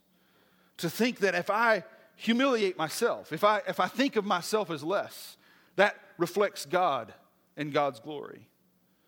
to 0.78 0.90
think 0.90 1.20
that 1.20 1.36
if 1.36 1.48
I 1.48 1.84
humiliate 2.16 2.76
myself, 2.76 3.32
if 3.32 3.44
I, 3.44 3.60
if 3.68 3.78
I 3.78 3.86
think 3.86 4.16
of 4.16 4.24
myself 4.24 4.68
as 4.68 4.82
less, 4.82 5.36
that 5.76 5.94
reflects 6.18 6.66
God 6.66 7.14
and 7.56 7.72
God's 7.72 8.00
glory. 8.00 8.48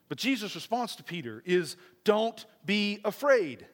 But 0.08 0.18
Jesus' 0.18 0.54
response 0.54 0.94
to 0.94 1.02
Peter 1.02 1.42
is 1.44 1.76
don't 2.04 2.46
be 2.64 3.00
afraid. 3.04 3.66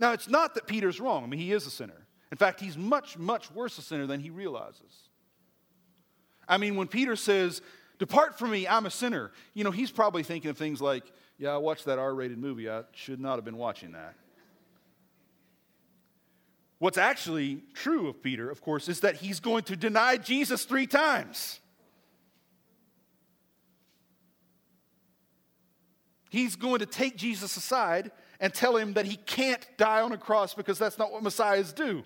Now, 0.00 0.12
it's 0.12 0.28
not 0.28 0.56
that 0.56 0.66
Peter's 0.66 0.98
wrong. 0.98 1.22
I 1.22 1.28
mean, 1.28 1.38
he 1.38 1.52
is 1.52 1.68
a 1.68 1.70
sinner. 1.70 2.08
In 2.32 2.36
fact, 2.36 2.58
he's 2.58 2.76
much, 2.76 3.16
much 3.16 3.48
worse 3.52 3.78
a 3.78 3.82
sinner 3.82 4.08
than 4.08 4.18
he 4.18 4.30
realizes. 4.30 5.09
I 6.50 6.58
mean, 6.58 6.76
when 6.76 6.88
Peter 6.88 7.16
says, 7.16 7.62
Depart 7.98 8.38
from 8.38 8.50
me, 8.50 8.66
I'm 8.66 8.84
a 8.84 8.90
sinner, 8.90 9.30
you 9.54 9.62
know, 9.62 9.70
he's 9.70 9.90
probably 9.90 10.22
thinking 10.22 10.50
of 10.50 10.58
things 10.58 10.82
like, 10.82 11.04
Yeah, 11.38 11.50
I 11.50 11.56
watched 11.56 11.86
that 11.86 11.98
R 11.98 12.12
rated 12.12 12.38
movie. 12.38 12.68
I 12.68 12.82
should 12.92 13.20
not 13.20 13.36
have 13.36 13.44
been 13.44 13.56
watching 13.56 13.92
that. 13.92 14.16
What's 16.78 16.98
actually 16.98 17.62
true 17.74 18.08
of 18.08 18.22
Peter, 18.22 18.50
of 18.50 18.62
course, 18.62 18.88
is 18.88 19.00
that 19.00 19.16
he's 19.16 19.38
going 19.38 19.64
to 19.64 19.76
deny 19.76 20.16
Jesus 20.16 20.64
three 20.64 20.86
times. 20.86 21.60
He's 26.30 26.56
going 26.56 26.78
to 26.78 26.86
take 26.86 27.16
Jesus 27.16 27.56
aside 27.56 28.10
and 28.40 28.54
tell 28.54 28.76
him 28.76 28.94
that 28.94 29.04
he 29.04 29.16
can't 29.16 29.66
die 29.76 30.00
on 30.00 30.12
a 30.12 30.16
cross 30.16 30.54
because 30.54 30.78
that's 30.78 30.96
not 30.96 31.12
what 31.12 31.22
Messiahs 31.22 31.72
do. 31.74 32.02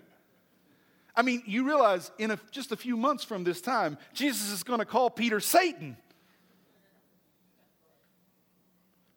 I 1.17 1.21
mean, 1.21 1.43
you 1.45 1.65
realize 1.65 2.11
in 2.17 2.31
a, 2.31 2.39
just 2.51 2.71
a 2.71 2.75
few 2.75 2.97
months 2.97 3.23
from 3.23 3.43
this 3.43 3.61
time, 3.61 3.97
Jesus 4.13 4.51
is 4.51 4.63
going 4.63 4.79
to 4.79 4.85
call 4.85 5.09
Peter 5.09 5.39
Satan. 5.39 5.95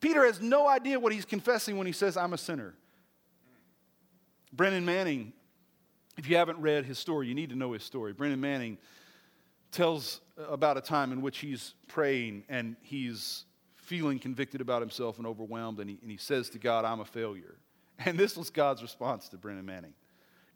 Peter 0.00 0.24
has 0.24 0.40
no 0.40 0.68
idea 0.68 1.00
what 1.00 1.12
he's 1.12 1.24
confessing 1.24 1.76
when 1.76 1.86
he 1.86 1.92
says, 1.92 2.16
I'm 2.16 2.32
a 2.32 2.38
sinner. 2.38 2.74
Brennan 4.52 4.84
Manning, 4.84 5.32
if 6.16 6.28
you 6.28 6.36
haven't 6.36 6.60
read 6.60 6.84
his 6.84 6.98
story, 6.98 7.26
you 7.26 7.34
need 7.34 7.50
to 7.50 7.56
know 7.56 7.72
his 7.72 7.82
story. 7.82 8.12
Brennan 8.12 8.40
Manning 8.40 8.78
tells 9.72 10.20
about 10.48 10.76
a 10.76 10.80
time 10.80 11.12
in 11.12 11.20
which 11.20 11.38
he's 11.38 11.74
praying 11.88 12.44
and 12.48 12.76
he's 12.82 13.44
feeling 13.74 14.18
convicted 14.18 14.60
about 14.60 14.82
himself 14.82 15.18
and 15.18 15.26
overwhelmed, 15.26 15.80
and 15.80 15.90
he, 15.90 15.98
and 16.02 16.10
he 16.10 16.16
says 16.16 16.50
to 16.50 16.58
God, 16.58 16.84
I'm 16.84 17.00
a 17.00 17.04
failure. 17.04 17.56
And 18.04 18.16
this 18.16 18.36
was 18.36 18.50
God's 18.50 18.82
response 18.82 19.28
to 19.30 19.36
Brennan 19.36 19.66
Manning 19.66 19.94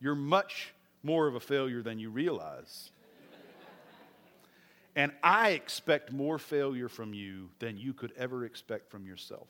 You're 0.00 0.14
much 0.14 0.72
more 1.02 1.26
of 1.26 1.34
a 1.34 1.40
failure 1.40 1.82
than 1.82 1.98
you 1.98 2.10
realize. 2.10 2.90
and 4.96 5.12
I 5.22 5.50
expect 5.50 6.12
more 6.12 6.38
failure 6.38 6.88
from 6.88 7.14
you 7.14 7.50
than 7.58 7.76
you 7.76 7.92
could 7.92 8.12
ever 8.16 8.44
expect 8.44 8.90
from 8.90 9.06
yourself. 9.06 9.48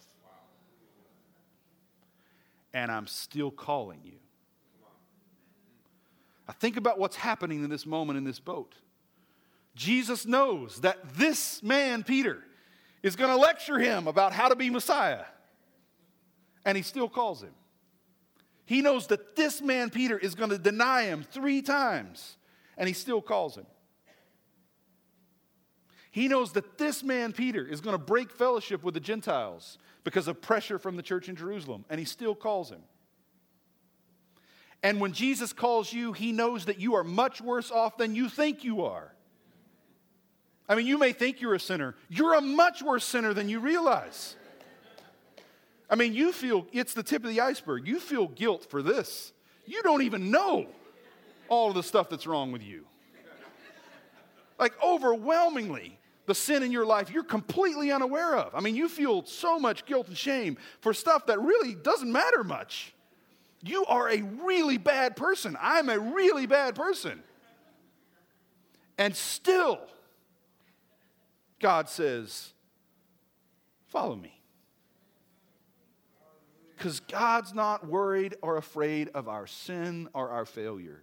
And 2.75 2.91
I'm 2.91 3.07
still 3.07 3.51
calling 3.51 4.01
you. 4.03 4.19
I 6.49 6.53
think 6.53 6.77
about 6.77 6.99
what's 6.99 7.17
happening 7.17 7.63
in 7.63 7.71
this 7.71 7.87
moment 7.87 8.17
in 8.17 8.25
this 8.25 8.41
boat. 8.41 8.75
Jesus 9.75 10.27
knows 10.27 10.81
that 10.81 11.17
this 11.17 11.63
man, 11.63 12.03
Peter, 12.03 12.43
is 13.03 13.17
going 13.17 13.31
to 13.31 13.37
lecture 13.37 13.79
him 13.79 14.07
about 14.07 14.33
how 14.33 14.49
to 14.49 14.57
be 14.57 14.71
Messiah. 14.71 15.25
And 16.65 16.77
he 16.77 16.83
still 16.83 17.09
calls 17.09 17.43
him. 17.43 17.55
He 18.73 18.81
knows 18.81 19.09
that 19.09 19.37
this 19.37 19.61
man, 19.61 19.91
Peter, 19.91 20.17
is 20.17 20.35
going 20.35 20.49
to 20.49 20.57
deny 20.57 21.03
him 21.03 21.27
three 21.31 21.61
times, 21.61 22.39
and 22.79 22.89
he 22.89 22.95
still 22.95 23.21
calls 23.21 23.55
him. 23.55 23.67
He 26.11 26.27
knows 26.27 26.53
that 26.53 26.79
this 26.79 27.03
man, 27.03 27.35
Peter, 27.35 27.67
is 27.67 27.83
going 27.83 27.93
to 27.93 28.03
break 28.03 28.31
fellowship 28.31 28.83
with 28.83 28.95
the 28.95 29.01
Gentiles 29.01 29.77
because 30.05 30.27
of 30.27 30.41
pressure 30.41 30.79
from 30.79 30.97
the 30.97 31.03
church 31.03 31.29
in 31.29 31.37
Jerusalem, 31.37 31.85
and 31.91 31.99
he 31.99 32.07
still 32.07 32.35
calls 32.35 32.71
him. 32.71 32.81
And 34.83 35.03
when 35.03 35.13
Jesus 35.13 35.53
calls 35.53 35.93
you, 35.93 36.15
he 36.15 36.33
knows 36.33 36.65
that 36.65 36.81
you 36.81 36.95
are 36.95 37.05
much 37.05 37.43
worse 37.43 37.71
off 37.71 37.99
than 37.99 38.15
you 38.15 38.31
think 38.31 38.65
you 38.65 38.87
are. 38.87 39.13
I 40.67 40.77
mean, 40.77 40.87
you 40.87 40.97
may 40.97 41.13
think 41.13 41.43
you're 41.43 41.53
a 41.53 41.61
sinner, 41.61 41.95
you're 42.09 42.37
a 42.37 42.41
much 42.41 42.83
worse 42.83 43.05
sinner 43.05 43.35
than 43.35 43.51
you 43.51 43.61
realize. 43.61 44.35
I 45.93 45.95
mean, 45.95 46.15
you 46.15 46.33
feel 46.33 46.67
it's 46.73 46.95
the 46.95 47.03
tip 47.03 47.23
of 47.23 47.29
the 47.29 47.43
iceberg. 47.43 47.87
You 47.87 48.01
feel 48.01 48.27
guilt 48.27 48.67
for 48.71 48.83
this. 48.83 49.35
You 49.67 49.83
don't 49.83 50.01
even 50.01 50.31
know 50.31 50.67
all 51.51 51.69
of 51.69 51.75
the 51.75 51.83
stuff 51.83 52.09
that's 52.09 52.27
wrong 52.27 52.51
with 52.51 52.63
you. 52.63 52.87
Like, 54.59 54.73
overwhelmingly, 54.83 55.99
the 56.25 56.35
sin 56.35 56.63
in 56.63 56.73
your 56.73 56.87
life 56.87 57.11
you're 57.11 57.23
completely 57.23 57.93
unaware 57.93 58.37
of. 58.37 58.55
I 58.55 58.61
mean, 58.61 58.75
you 58.75 58.89
feel 58.89 59.27
so 59.27 59.59
much 59.59 59.85
guilt 59.85 60.09
and 60.09 60.17
shame 60.17 60.57
for 60.81 60.95
stuff 60.95 61.27
that 61.27 61.39
really 61.41 61.75
doesn't 61.75 62.11
matter 62.11 62.43
much. 62.43 62.95
You 63.63 63.85
are 63.85 64.09
a 64.09 64.23
really 64.23 64.79
bad 64.79 65.15
person. 65.15 65.59
I'm 65.61 65.91
a 65.91 65.99
really 65.99 66.47
bad 66.47 66.75
person. 66.75 67.23
And 68.97 69.15
still, 69.15 69.79
God 71.61 71.91
says, 71.91 72.55
Follow 73.89 74.17
me 74.17 74.42
because 76.83 76.99
God's 76.99 77.55
not 77.55 77.87
worried 77.87 78.35
or 78.43 78.57
afraid 78.57 79.09
of 79.15 79.29
our 79.29 79.47
sin 79.47 80.09
or 80.15 80.31
our 80.31 80.45
failure. 80.45 81.01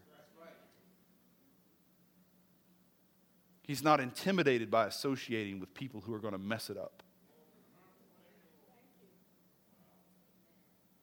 He's 3.61 3.81
not 3.81 4.01
intimidated 4.01 4.69
by 4.69 4.87
associating 4.87 5.61
with 5.61 5.73
people 5.73 6.01
who 6.01 6.13
are 6.13 6.19
going 6.19 6.33
to 6.33 6.37
mess 6.37 6.69
it 6.69 6.75
up. 6.75 7.01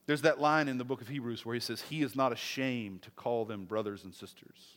There's 0.05 0.21
that 0.23 0.43
line 0.43 0.69
in 0.69 0.77
the 0.77 0.85
book 0.85 1.01
of 1.01 1.09
Hebrews 1.09 1.47
where 1.47 1.55
he 1.55 1.61
says, 1.61 1.81
He 1.81 2.03
is 2.03 2.15
not 2.15 2.31
ashamed 2.31 3.01
to 3.03 3.11
call 3.13 3.47
them 3.47 3.65
brothers 3.65 4.05
and 4.05 4.13
sisters. 4.13 4.77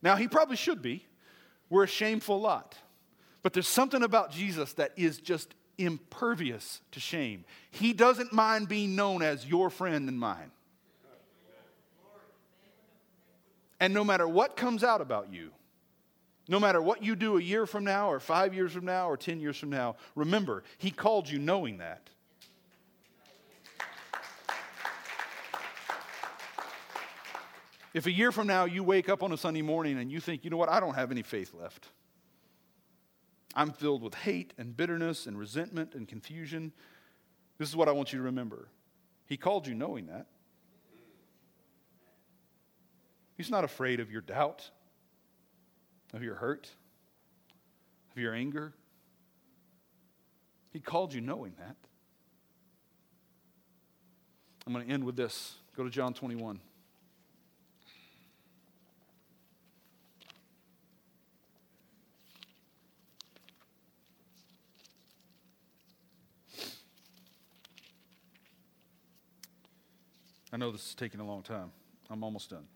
Now, 0.00 0.14
he 0.14 0.28
probably 0.28 0.56
should 0.56 0.80
be. 0.80 1.04
We're 1.70 1.84
a 1.84 1.88
shameful 1.88 2.40
lot. 2.40 2.76
But 3.42 3.52
there's 3.52 3.66
something 3.66 4.04
about 4.04 4.30
Jesus 4.30 4.74
that 4.74 4.92
is 4.96 5.18
just 5.18 5.56
impervious 5.78 6.80
to 6.92 7.00
shame. 7.00 7.44
He 7.70 7.92
doesn't 7.92 8.32
mind 8.32 8.68
being 8.68 8.96
known 8.96 9.22
as 9.22 9.46
your 9.46 9.70
friend 9.70 10.08
and 10.08 10.18
mine. 10.18 10.50
And 13.80 13.92
no 13.92 14.04
matter 14.04 14.26
what 14.26 14.56
comes 14.56 14.84
out 14.84 15.00
about 15.00 15.32
you, 15.32 15.50
no 16.48 16.60
matter 16.60 16.80
what 16.80 17.02
you 17.02 17.16
do 17.16 17.38
a 17.38 17.42
year 17.42 17.66
from 17.66 17.84
now, 17.84 18.10
or 18.10 18.20
five 18.20 18.54
years 18.54 18.72
from 18.72 18.84
now, 18.84 19.08
or 19.08 19.16
10 19.16 19.40
years 19.40 19.56
from 19.56 19.70
now, 19.70 19.96
remember, 20.14 20.62
He 20.78 20.90
called 20.90 21.28
you 21.28 21.38
knowing 21.38 21.78
that. 21.78 22.08
If 27.94 28.06
a 28.06 28.12
year 28.12 28.32
from 28.32 28.48
now 28.48 28.64
you 28.64 28.82
wake 28.82 29.08
up 29.08 29.22
on 29.22 29.32
a 29.32 29.36
Sunday 29.36 29.62
morning 29.62 29.98
and 29.98 30.10
you 30.10 30.18
think, 30.18 30.44
you 30.44 30.50
know 30.50 30.56
what, 30.56 30.68
I 30.68 30.80
don't 30.80 30.94
have 30.94 31.12
any 31.12 31.22
faith 31.22 31.54
left. 31.54 31.88
I'm 33.54 33.70
filled 33.72 34.02
with 34.02 34.14
hate 34.14 34.52
and 34.58 34.76
bitterness 34.76 35.26
and 35.26 35.38
resentment 35.38 35.94
and 35.94 36.08
confusion. 36.08 36.72
This 37.58 37.68
is 37.68 37.76
what 37.76 37.88
I 37.88 37.92
want 37.92 38.12
you 38.12 38.18
to 38.18 38.24
remember. 38.24 38.68
He 39.26 39.36
called 39.36 39.66
you 39.66 39.74
knowing 39.74 40.06
that. 40.06 40.26
He's 43.36 43.50
not 43.50 43.64
afraid 43.64 44.00
of 44.00 44.10
your 44.10 44.20
doubt, 44.20 44.70
of 46.12 46.22
your 46.22 46.36
hurt, 46.36 46.68
of 48.12 48.22
your 48.22 48.34
anger. 48.34 48.72
He 50.72 50.80
called 50.80 51.12
you 51.12 51.20
knowing 51.20 51.54
that. 51.58 51.76
I'm 54.66 54.72
going 54.72 54.86
to 54.86 54.92
end 54.92 55.04
with 55.04 55.16
this. 55.16 55.54
Go 55.76 55.84
to 55.84 55.90
John 55.90 56.14
21. 56.14 56.60
I 70.54 70.56
know 70.56 70.70
this 70.70 70.86
is 70.86 70.94
taking 70.94 71.18
a 71.18 71.26
long 71.26 71.42
time. 71.42 71.72
I'm 72.08 72.22
almost 72.22 72.50
done. 72.50 72.68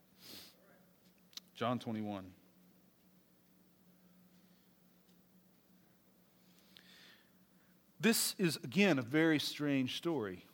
John 1.54 1.78
21. 1.78 2.24
This 8.00 8.34
is, 8.36 8.56
again, 8.64 8.98
a 8.98 9.02
very 9.02 9.38
strange 9.38 9.96
story. 9.96 10.44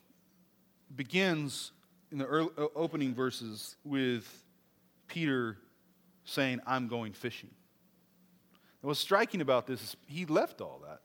It 0.90 0.96
begins 0.98 1.72
in 2.12 2.18
the 2.18 2.26
early, 2.26 2.50
opening 2.76 3.14
verses 3.14 3.76
with 3.84 4.44
Peter 5.08 5.56
saying, 6.26 6.60
I'm 6.66 6.88
going 6.88 7.14
fishing. 7.14 7.50
And 8.82 8.88
what's 8.88 9.00
striking 9.00 9.40
about 9.40 9.66
this 9.66 9.80
is 9.82 9.96
he 10.06 10.26
left 10.26 10.60
all 10.60 10.82
that. 10.84 11.00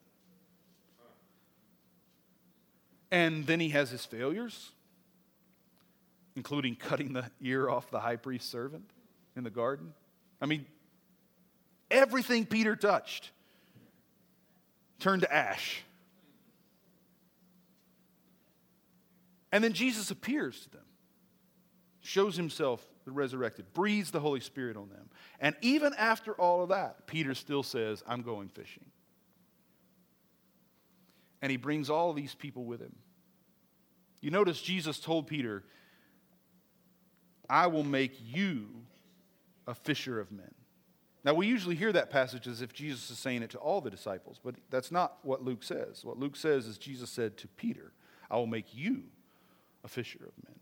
And 3.10 3.48
then 3.48 3.62
he 3.62 3.70
has 3.70 3.90
his 3.90 4.04
failures 4.04 4.74
including 6.36 6.76
cutting 6.76 7.14
the 7.14 7.30
ear 7.42 7.70
off 7.70 7.90
the 7.92 8.00
high 8.00 8.16
priest's 8.16 8.50
servant 8.50 8.90
in 9.36 9.44
the 9.44 9.50
garden. 9.50 9.94
I 10.42 10.46
mean, 10.46 10.66
everything 11.92 12.46
Peter 12.46 12.76
touched 12.76 13.32
turned 15.00 15.22
to 15.24 15.34
ash. 15.34 15.84
And 19.52 19.64
then 19.64 19.74
Jesus 19.74 20.12
appears 20.12 20.62
to 20.62 20.70
them, 20.70 20.86
shows 22.02 22.36
himself 22.36 22.86
the 23.06 23.12
resurrected, 23.12 23.74
breathes 23.74 24.12
the 24.12 24.20
Holy 24.20 24.40
Spirit 24.40 24.78
on 24.78 24.90
them. 24.90 25.10
And 25.40 25.56
even 25.62 25.94
after 25.98 26.34
all 26.34 26.62
of 26.62 26.70
that, 26.70 27.08
Peter 27.08 27.34
still 27.34 27.64
says, 27.64 28.04
I'm 28.08 28.22
going 28.22 28.50
fishing. 28.50 28.86
and 31.42 31.52
he 31.52 31.58
brings 31.58 31.90
all 31.90 32.14
these 32.14 32.36
people 32.36 32.66
with 32.66 32.82
him. 32.82 32.96
You 34.22 34.32
notice 34.32 34.62
Jesus 34.62 35.00
told 35.00 35.28
Peter, 35.28 35.64
I 37.50 37.68
will 37.68 37.84
make 37.84 38.14
you 38.24 38.68
a 39.68 39.74
fisher 39.74 40.20
of 40.20 40.32
men. 40.32 40.54
Now, 41.24 41.34
we 41.34 41.48
usually 41.48 41.76
hear 41.76 41.92
that 41.92 42.10
passage 42.10 42.48
as 42.48 42.62
if 42.62 42.74
Jesus 42.74 43.10
is 43.12 43.20
saying 43.20 43.44
it 43.44 43.50
to 43.52 43.58
all 43.58 43.82
the 43.82 43.90
disciples, 43.90 44.40
but 44.44 44.56
that's 44.70 44.92
not 44.92 45.18
what 45.24 45.44
Luke 45.44 45.64
says. 45.64 46.06
What 46.06 46.18
Luke 46.18 46.36
says 46.36 46.66
is 46.66 46.78
Jesus 46.78 47.10
said 47.10 47.38
to 47.38 47.48
Peter, 47.48 47.92
I 48.32 48.38
will 48.38 48.48
make 48.48 48.74
you 48.74 49.04
a 49.84 49.88
fisher 49.88 50.20
of 50.20 50.32
men. 50.46 50.56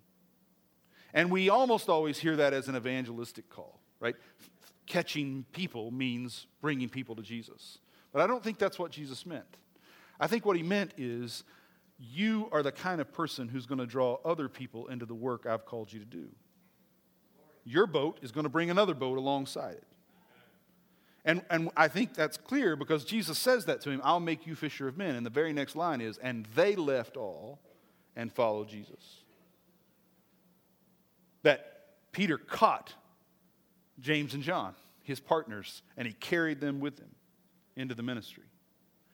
And 1.14 1.32
we 1.32 1.50
almost 1.50 1.90
always 1.90 2.18
hear 2.18 2.36
that 2.38 2.54
as 2.54 2.68
an 2.68 2.76
evangelistic 2.76 3.50
call, 3.50 3.80
right? 4.00 4.16
Catching 4.88 5.46
people 5.52 5.92
means 5.92 6.48
bringing 6.60 6.90
people 6.90 7.16
to 7.16 7.22
Jesus. 7.22 7.78
But 8.12 8.22
I 8.22 8.28
don't 8.28 8.44
think 8.44 8.58
that's 8.58 8.80
what 8.80 8.92
Jesus 8.92 9.26
meant. 9.26 9.58
I 10.20 10.28
think 10.28 10.46
what 10.46 10.58
he 10.58 10.64
meant 10.64 10.94
is 10.98 11.44
you 12.00 12.50
are 12.52 12.64
the 12.64 12.72
kind 12.72 13.00
of 13.00 13.12
person 13.12 13.48
who's 13.48 13.66
going 13.66 13.80
to 13.80 13.86
draw 13.86 14.18
other 14.26 14.50
people 14.50 14.88
into 14.88 15.06
the 15.06 15.16
work 15.16 15.46
I've 15.46 15.66
called 15.66 15.94
you 15.94 16.00
to 16.00 16.06
do. 16.06 16.28
Your 17.68 17.86
boat 17.86 18.20
is 18.22 18.32
going 18.32 18.46
to 18.46 18.50
bring 18.50 18.70
another 18.70 18.94
boat 18.94 19.18
alongside 19.18 19.74
it. 19.76 19.84
And, 21.26 21.42
and 21.50 21.70
I 21.76 21.90
think 21.90 22.14
that's 22.14 22.38
clear 22.38 22.78
because 22.78 23.04
Jesus 23.04 23.38
says 23.38 23.66
that 23.66 23.82
to 23.82 23.90
him 23.90 24.00
I'll 24.06 24.22
make 24.22 24.48
you 24.48 24.56
fisher 24.56 24.88
of 24.88 24.98
men. 24.98 25.16
And 25.16 25.26
the 25.26 25.30
very 25.30 25.52
next 25.52 25.76
line 25.76 26.00
is, 26.00 26.18
and 26.20 26.48
they 26.56 26.78
left 26.78 27.18
all 27.18 27.60
and 28.16 28.32
followed 28.32 28.70
Jesus. 28.70 29.24
That 31.44 31.88
Peter 32.14 32.38
caught 32.38 32.94
James 34.00 34.34
and 34.34 34.42
John, 34.42 34.74
his 35.04 35.20
partners, 35.20 35.82
and 35.98 36.08
he 36.08 36.14
carried 36.14 36.62
them 36.62 36.80
with 36.80 36.98
him 36.98 37.10
into 37.76 37.96
the 37.96 38.04
ministry. 38.04 38.46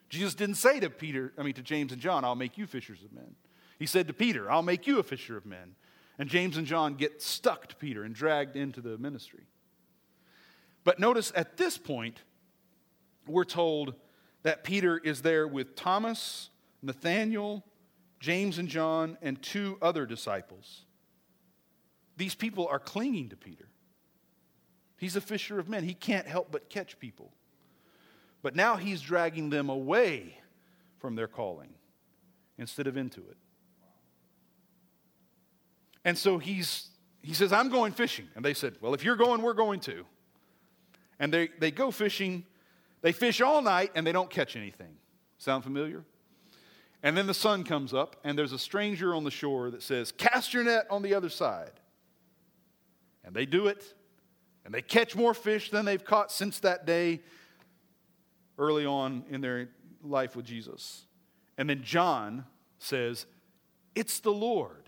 Jesus 0.10 0.36
didn't 0.36 0.56
say 0.56 0.80
to 0.80 0.92
Peter, 0.92 1.34
I 1.40 1.42
mean 1.42 1.56
to 1.56 1.64
James 1.64 1.92
and 1.92 2.00
John, 2.00 2.24
I'll 2.24 2.36
make 2.36 2.56
you 2.56 2.68
fishers 2.68 3.04
of 3.04 3.12
men. 3.12 3.34
He 3.80 3.88
said 3.88 4.06
to 4.08 4.14
Peter, 4.14 4.52
I'll 4.52 4.62
make 4.62 4.86
you 4.86 5.00
a 5.00 5.04
fisher 5.04 5.36
of 5.36 5.48
men. 5.48 5.74
And 6.20 6.30
James 6.30 6.58
and 6.58 6.68
John 6.68 6.96
get 6.96 7.22
stuck 7.22 7.68
to 7.68 7.76
Peter 7.76 8.04
and 8.04 8.14
dragged 8.14 8.56
into 8.56 8.82
the 8.82 8.98
ministry. 8.98 9.48
But 10.84 11.00
notice 11.00 11.32
at 11.36 11.58
this 11.58 11.78
point, 11.78 12.22
we're 13.28 13.46
told 13.46 13.96
that 14.44 14.64
Peter 14.64 14.98
is 14.98 15.22
there 15.22 15.48
with 15.48 15.76
Thomas, 15.76 16.50
Nathanael, 16.82 17.64
James 18.20 18.58
and 18.58 18.68
John, 18.68 19.18
and 19.22 19.42
two 19.42 19.78
other 19.82 20.06
disciples. 20.06 20.86
These 22.16 22.36
people 22.36 22.68
are 22.68 22.80
clinging 22.80 23.30
to 23.30 23.36
Peter. 23.36 23.68
He's 24.98 25.16
a 25.16 25.22
fisher 25.22 25.60
of 25.60 25.68
men. 25.68 25.84
He 25.84 25.94
can't 25.94 26.28
help 26.28 26.52
but 26.52 26.70
catch 26.70 27.00
people. 27.00 27.34
But 28.42 28.56
now 28.56 28.76
he's 28.76 29.02
dragging 29.02 29.50
them 29.50 29.70
away 29.70 30.38
from 31.00 31.16
their 31.16 31.28
calling 31.28 31.74
instead 32.58 32.88
of 32.88 32.98
into 32.98 33.22
it. 33.22 33.38
And 36.06 36.18
so 36.18 36.38
he's, 36.38 36.90
he 37.22 37.34
says, 37.34 37.54
I'm 37.54 37.70
going 37.70 37.94
fishing. 37.94 38.28
And 38.36 38.44
they 38.44 38.54
said, 38.54 38.76
Well, 38.82 38.94
if 38.94 39.04
you're 39.04 39.16
going, 39.16 39.42
we're 39.42 39.54
going 39.54 39.80
too. 39.80 40.06
And 41.20 41.34
they, 41.34 41.50
they 41.60 41.72
go 41.72 41.92
fishing. 41.92 42.46
They 43.02 43.12
fish 43.12 43.42
all 43.42 43.62
night 43.62 43.92
and 43.96 44.06
they 44.08 44.12
don't 44.12 44.30
catch 44.30 44.56
anything. 44.56 44.96
Sound 45.38 45.64
familiar? 45.64 46.04
And 47.02 47.18
then 47.18 47.28
the 47.28 47.34
sun 47.34 47.66
comes 47.66 47.94
up 47.94 48.16
and 48.24 48.38
there's 48.38 48.54
a 48.54 48.60
stranger 48.60 49.14
on 49.14 49.24
the 49.26 49.32
shore 49.32 49.70
that 49.72 49.84
says, 49.84 50.12
Cast 50.12 50.54
your 50.54 50.64
net 50.64 50.86
on 50.90 51.02
the 51.02 51.14
other 51.14 51.30
side. 51.30 51.72
And 53.26 53.36
they 53.36 53.46
do 53.46 53.68
it. 53.68 53.94
And 54.66 54.74
they 54.74 54.82
catch 54.82 55.16
more 55.16 55.34
fish 55.34 55.70
than 55.70 55.84
they've 55.84 56.04
caught 56.04 56.32
since 56.32 56.60
that 56.62 56.86
day 56.86 57.22
early 58.58 58.86
on 58.86 59.26
in 59.30 59.42
their 59.42 59.70
life 60.02 60.36
with 60.36 60.46
Jesus. 60.46 61.06
And 61.58 61.70
then 61.70 61.84
John 61.84 62.46
says, 62.80 63.26
It's 63.96 64.20
the 64.20 64.32
Lord. 64.32 64.83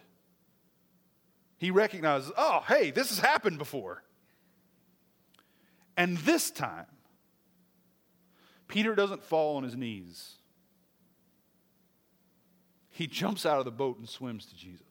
He 1.58 1.72
recognizes, 1.72 2.32
oh, 2.38 2.64
hey, 2.68 2.91
this 2.91 3.10
has 3.10 3.20
happened 3.20 3.58
before. 3.58 4.03
And 5.97 6.18
this 6.20 6.51
time, 6.51 6.88
Peter 8.68 8.95
doesn't 8.95 9.24
fall 9.24 9.58
on 9.58 9.64
his 9.64 9.76
knees. 9.76 10.34
He 12.89 13.08
jumps 13.08 13.45
out 13.45 13.60
of 13.60 13.66
the 13.66 13.72
boat 13.72 13.97
and 13.97 14.08
swims 14.08 14.45
to 14.47 14.56
Jesus. 14.56 14.82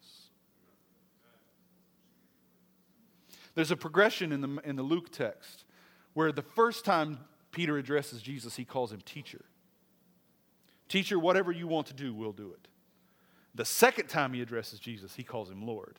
There's 3.54 3.70
a 3.70 3.76
progression 3.76 4.32
in 4.32 4.40
the, 4.40 4.60
in 4.64 4.76
the 4.76 4.82
Luke 4.82 5.10
text 5.10 5.64
where 6.12 6.32
the 6.32 6.42
first 6.42 6.84
time 6.84 7.20
Peter 7.50 7.78
addresses 7.78 8.20
Jesus, 8.20 8.56
he 8.56 8.64
calls 8.64 8.92
him 8.92 9.00
teacher. 9.04 9.44
Teacher, 10.88 11.18
whatever 11.18 11.52
you 11.52 11.66
want 11.66 11.86
to 11.88 11.94
do, 11.94 12.12
we'll 12.12 12.32
do 12.32 12.52
it. 12.52 12.68
The 13.54 13.64
second 13.64 14.08
time 14.08 14.32
he 14.32 14.42
addresses 14.42 14.80
Jesus, 14.80 15.14
he 15.14 15.22
calls 15.22 15.50
him 15.50 15.64
Lord. 15.64 15.98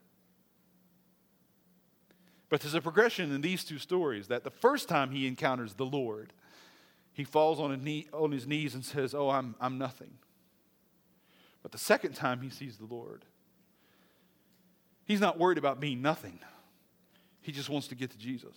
But 2.50 2.62
there's 2.62 2.74
a 2.74 2.82
progression 2.82 3.34
in 3.34 3.42
these 3.42 3.64
two 3.64 3.80
stories 3.80 4.28
that 4.28 4.44
the 4.44 4.52
first 4.52 4.88
time 4.88 5.12
he 5.12 5.28
encounters 5.28 5.74
the 5.74 5.86
Lord, 5.86 6.32
he 7.14 7.24
falls 7.24 7.60
on 7.60 7.84
knee, 7.84 8.08
on 8.14 8.32
his 8.32 8.46
knees 8.46 8.76
and 8.76 8.86
says, 8.86 9.16
Oh, 9.16 9.30
I'm, 9.30 9.56
I'm 9.60 9.78
nothing. 9.78 10.12
But 11.64 11.72
the 11.72 11.78
second 11.78 12.14
time 12.14 12.42
he 12.42 12.50
sees 12.50 12.78
the 12.78 12.86
Lord, 12.86 13.26
he's 15.06 15.20
not 15.20 15.40
worried 15.40 15.58
about 15.58 15.80
being 15.80 16.02
nothing. 16.02 16.40
He 17.42 17.52
just 17.52 17.70
wants 17.70 17.88
to 17.88 17.96
get 17.96 18.12
to 18.12 18.18
Jesus. 18.18 18.56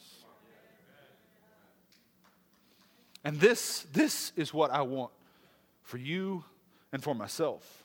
And 3.24 3.40
this, 3.40 3.86
this 3.92 4.32
is 4.36 4.54
what 4.54 4.70
I 4.70 4.82
want 4.82 5.10
for 5.82 5.98
you 5.98 6.44
and 6.92 7.02
for 7.02 7.14
myself 7.14 7.84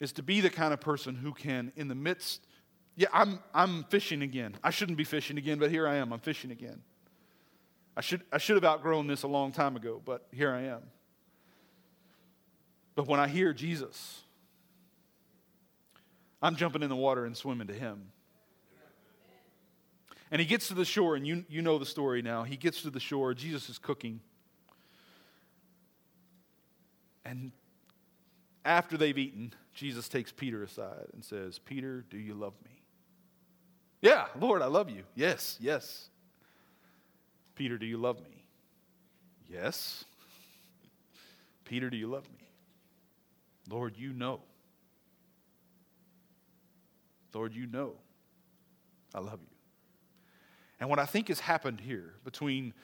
is 0.00 0.12
to 0.12 0.22
be 0.22 0.40
the 0.40 0.50
kind 0.50 0.72
of 0.72 0.80
person 0.80 1.14
who 1.14 1.32
can, 1.32 1.72
in 1.76 1.86
the 1.86 1.94
midst 1.94 2.44
yeah, 2.96 3.08
I'm, 3.12 3.38
I'm 3.54 3.84
fishing 3.84 4.22
again. 4.22 4.56
I 4.62 4.70
shouldn't 4.70 4.98
be 4.98 5.04
fishing 5.04 5.38
again, 5.38 5.58
but 5.58 5.70
here 5.70 5.88
I 5.88 5.96
am. 5.96 6.12
I'm 6.12 6.20
fishing 6.20 6.50
again. 6.50 6.82
I 7.96 8.00
should, 8.00 8.22
I 8.32 8.38
should 8.38 8.56
have 8.56 8.64
outgrown 8.64 9.06
this 9.06 9.22
a 9.22 9.28
long 9.28 9.52
time 9.52 9.76
ago, 9.76 10.00
but 10.04 10.26
here 10.32 10.52
I 10.52 10.62
am. 10.62 10.82
But 12.94 13.06
when 13.06 13.20
I 13.20 13.28
hear 13.28 13.52
Jesus, 13.52 14.20
I'm 16.42 16.56
jumping 16.56 16.82
in 16.82 16.88
the 16.88 16.96
water 16.96 17.24
and 17.24 17.36
swimming 17.36 17.68
to 17.68 17.74
him. 17.74 18.10
And 20.30 20.40
he 20.40 20.46
gets 20.46 20.68
to 20.68 20.74
the 20.74 20.84
shore, 20.84 21.14
and 21.14 21.26
you, 21.26 21.44
you 21.48 21.60
know 21.60 21.78
the 21.78 21.86
story 21.86 22.22
now. 22.22 22.42
He 22.42 22.56
gets 22.56 22.82
to 22.82 22.90
the 22.90 23.00
shore, 23.00 23.34
Jesus 23.34 23.68
is 23.68 23.78
cooking. 23.78 24.20
And 27.24 27.52
after 28.64 28.96
they've 28.96 29.16
eaten, 29.16 29.52
Jesus 29.74 30.08
takes 30.08 30.32
Peter 30.32 30.62
aside 30.62 31.06
and 31.12 31.24
says, 31.24 31.58
Peter, 31.58 32.04
do 32.10 32.18
you 32.18 32.34
love 32.34 32.54
me? 32.64 32.81
Yeah, 34.02 34.26
Lord, 34.38 34.60
I 34.62 34.66
love 34.66 34.90
you. 34.90 35.04
Yes, 35.14 35.56
yes. 35.60 36.08
Peter, 37.54 37.78
do 37.78 37.86
you 37.86 37.96
love 37.96 38.20
me? 38.20 38.44
Yes. 39.48 40.04
Peter, 41.64 41.88
do 41.88 41.96
you 41.96 42.08
love 42.08 42.24
me? 42.24 42.48
Lord, 43.70 43.96
you 43.96 44.12
know. 44.12 44.40
Lord, 47.32 47.54
you 47.54 47.66
know 47.66 47.94
I 49.14 49.20
love 49.20 49.40
you. 49.40 49.56
And 50.80 50.90
what 50.90 50.98
I 50.98 51.06
think 51.06 51.28
has 51.28 51.40
happened 51.40 51.80
here 51.80 52.14
between 52.24 52.74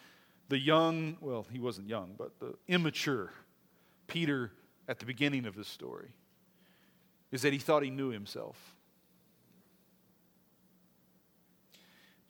the 0.48 0.58
young, 0.58 1.16
well, 1.20 1.46
he 1.50 1.58
wasn't 1.58 1.88
young, 1.88 2.14
but 2.16 2.38
the 2.38 2.54
immature 2.68 3.32
Peter 4.06 4.52
at 4.88 4.98
the 4.98 5.04
beginning 5.04 5.46
of 5.46 5.54
this 5.54 5.68
story 5.68 6.14
is 7.30 7.42
that 7.42 7.52
he 7.52 7.58
thought 7.58 7.82
he 7.82 7.90
knew 7.90 8.08
himself. 8.08 8.56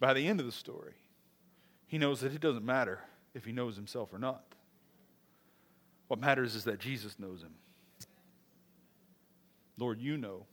By 0.01 0.15
the 0.15 0.27
end 0.27 0.41
of 0.41 0.47
the 0.47 0.53
story, 0.53 0.95
he 1.87 1.99
knows 1.99 2.21
that 2.21 2.33
it 2.33 2.41
doesn't 2.41 2.65
matter 2.65 3.01
if 3.35 3.45
he 3.45 3.53
knows 3.53 3.77
himself 3.77 4.13
or 4.13 4.19
not. 4.19 4.45
What 6.07 6.21
matters 6.21 6.55
is 6.55 6.65
that 6.65 6.79
Jesus 6.79 7.19
knows 7.19 7.43
him. 7.43 7.55
Lord, 9.77 10.01
you 10.01 10.17
know. 10.17 10.47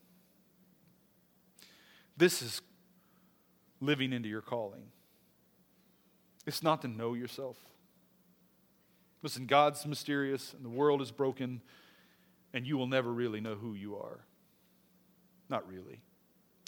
This 2.18 2.42
is 2.42 2.62
living 3.82 4.14
into 4.14 4.30
your 4.30 4.42
calling. 4.42 4.84
It's 6.46 6.64
not 6.64 6.82
to 6.82 6.88
know 6.88 7.14
yourself. 7.14 7.58
Listen, 9.22 9.48
God's 9.48 9.86
mysterious 9.86 10.54
and 10.54 10.64
the 10.64 10.70
world 10.70 11.02
is 11.02 11.12
broken, 11.12 11.62
and 12.54 12.66
you 12.68 12.78
will 12.78 12.88
never 12.88 13.12
really 13.12 13.42
know 13.42 13.56
who 13.56 13.74
you 13.74 13.96
are. 13.96 14.20
Not 15.50 15.68
really. 15.68 16.02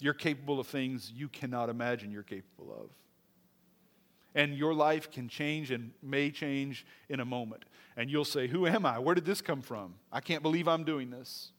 You're 0.00 0.14
capable 0.14 0.60
of 0.60 0.66
things 0.66 1.12
you 1.14 1.28
cannot 1.28 1.68
imagine 1.68 2.10
you're 2.10 2.22
capable 2.22 2.72
of. 2.72 2.90
And 4.34 4.54
your 4.54 4.74
life 4.74 5.10
can 5.10 5.28
change 5.28 5.70
and 5.70 5.90
may 6.02 6.30
change 6.30 6.86
in 7.08 7.18
a 7.18 7.24
moment. 7.24 7.64
And 7.96 8.08
you'll 8.10 8.24
say, 8.24 8.46
Who 8.46 8.66
am 8.66 8.86
I? 8.86 8.98
Where 8.98 9.14
did 9.14 9.24
this 9.24 9.40
come 9.40 9.62
from? 9.62 9.94
I 10.12 10.20
can't 10.20 10.42
believe 10.42 10.68
I'm 10.68 10.84
doing 10.84 11.10
this. 11.10 11.50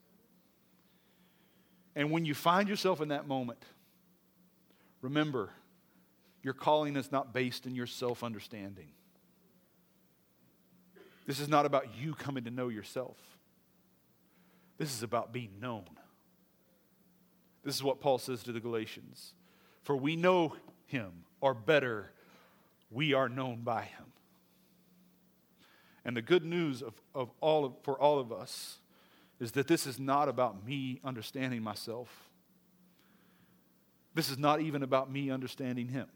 And 1.95 2.11
when 2.11 2.23
you 2.23 2.33
find 2.33 2.69
yourself 2.69 3.01
in 3.01 3.09
that 3.09 3.27
moment, 3.27 3.65
remember, 5.01 5.49
your 6.41 6.53
calling 6.53 6.95
is 6.95 7.11
not 7.11 7.33
based 7.33 7.65
in 7.65 7.75
your 7.75 7.87
self 7.87 8.23
understanding. 8.23 8.87
This 11.25 11.39
is 11.39 11.49
not 11.49 11.65
about 11.65 11.87
you 11.99 12.13
coming 12.13 12.45
to 12.45 12.51
know 12.51 12.69
yourself. 12.69 13.17
This 14.77 14.93
is 14.93 15.03
about 15.03 15.33
being 15.33 15.59
known. 15.59 15.85
This 17.63 17.75
is 17.75 17.83
what 17.83 17.99
Paul 17.99 18.17
says 18.17 18.43
to 18.43 18.51
the 18.51 18.59
Galatians. 18.59 19.33
For 19.83 19.95
we 19.95 20.15
know 20.15 20.55
him, 20.85 21.11
or 21.41 21.53
better, 21.53 22.11
we 22.89 23.13
are 23.13 23.29
known 23.29 23.61
by 23.61 23.83
him. 23.83 24.05
And 26.05 26.15
the 26.15 26.21
good 26.21 26.45
news 26.45 26.81
of, 26.81 26.93
of 27.13 27.29
all 27.41 27.65
of, 27.65 27.73
for 27.83 27.99
all 27.99 28.19
of 28.19 28.31
us 28.31 28.77
is 29.39 29.51
that 29.53 29.67
this 29.67 29.85
is 29.85 29.99
not 29.99 30.27
about 30.27 30.65
me 30.65 30.99
understanding 31.03 31.61
myself. 31.61 32.29
This 34.15 34.29
is 34.29 34.37
not 34.37 34.61
even 34.61 34.83
about 34.83 35.11
me 35.11 35.29
understanding 35.29 35.87
him. 35.87 36.07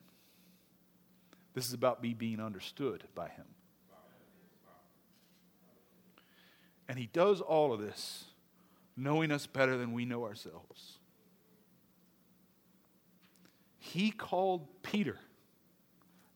This 1.53 1.67
is 1.67 1.73
about 1.73 2.01
me 2.01 2.13
being 2.13 2.39
understood 2.39 3.03
by 3.13 3.29
him. 3.29 3.45
And 6.89 6.97
he 6.97 7.07
does 7.07 7.39
all 7.39 7.71
of 7.73 7.79
this 7.79 8.25
knowing 8.95 9.31
us 9.31 9.47
better 9.47 9.77
than 9.77 9.93
we 9.93 10.05
know 10.05 10.23
ourselves. 10.23 10.99
He 13.83 14.11
called 14.11 14.65
Peter 14.81 15.19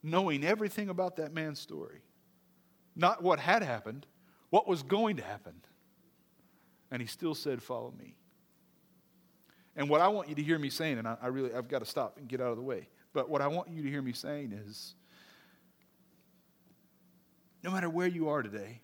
knowing 0.04 0.44
everything 0.44 0.90
about 0.90 1.16
that 1.16 1.34
man's 1.34 1.62
story. 1.62 2.02
Not 2.94 3.24
what 3.24 3.40
had 3.40 3.64
happened, 3.64 4.06
what 4.50 4.68
was 4.68 4.84
going 4.84 5.16
to 5.16 5.24
happen. 5.24 5.54
And 6.92 7.02
he 7.02 7.08
still 7.08 7.34
said, 7.34 7.64
Follow 7.64 7.94
me. 7.98 8.18
And 9.78 9.88
what 9.88 10.02
I 10.02 10.10
want 10.10 10.28
you 10.28 10.36
to 10.36 10.44
hear 10.44 10.60
me 10.60 10.70
saying, 10.70 10.98
and 10.98 11.08
I, 11.08 11.16
I 11.22 11.28
really, 11.28 11.54
I've 11.54 11.70
got 11.70 11.80
to 11.80 11.86
stop 11.86 12.18
and 12.18 12.28
get 12.28 12.42
out 12.42 12.52
of 12.52 12.58
the 12.58 12.64
way, 12.64 12.90
but 13.14 13.30
what 13.30 13.42
I 13.42 13.48
want 13.48 13.70
you 13.70 13.82
to 13.82 13.90
hear 13.90 14.02
me 14.02 14.12
saying 14.12 14.52
is 14.52 14.96
no 17.64 17.72
matter 17.72 17.90
where 17.90 18.08
you 18.08 18.28
are 18.28 18.44
today, 18.44 18.82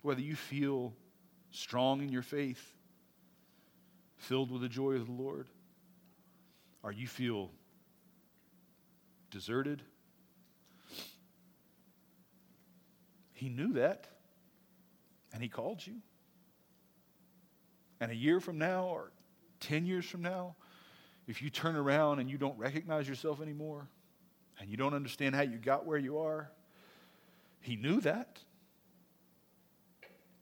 whether 0.00 0.22
you 0.22 0.36
feel 0.36 0.94
strong 1.50 2.00
in 2.00 2.08
your 2.08 2.22
faith, 2.22 2.72
filled 4.16 4.50
with 4.50 4.62
the 4.62 4.70
joy 4.70 4.92
of 4.92 5.04
the 5.04 5.12
Lord, 5.12 5.48
or 6.86 6.92
you 6.92 7.08
feel 7.08 7.50
deserted, 9.32 9.82
He 13.32 13.48
knew 13.48 13.72
that, 13.72 14.06
and 15.32 15.42
He 15.42 15.48
called 15.48 15.84
you. 15.84 15.94
And 18.00 18.12
a 18.12 18.14
year 18.14 18.38
from 18.38 18.58
now, 18.58 18.84
or 18.84 19.10
10 19.58 19.84
years 19.84 20.04
from 20.04 20.22
now, 20.22 20.54
if 21.26 21.42
you 21.42 21.50
turn 21.50 21.74
around 21.74 22.20
and 22.20 22.30
you 22.30 22.38
don't 22.38 22.56
recognize 22.56 23.08
yourself 23.08 23.42
anymore, 23.42 23.88
and 24.60 24.70
you 24.70 24.76
don't 24.76 24.94
understand 24.94 25.34
how 25.34 25.42
you 25.42 25.58
got 25.58 25.86
where 25.86 25.98
you 25.98 26.18
are, 26.18 26.52
He 27.62 27.74
knew 27.74 28.00
that. 28.02 28.38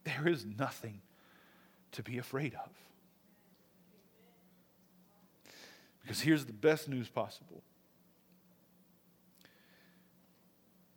There 0.04 0.28
is 0.28 0.44
nothing 0.44 1.00
to 1.92 2.02
be 2.02 2.18
afraid 2.18 2.52
of. 2.52 2.70
Because 6.04 6.20
here's 6.20 6.44
the 6.44 6.52
best 6.52 6.86
news 6.86 7.08
possible. 7.08 7.62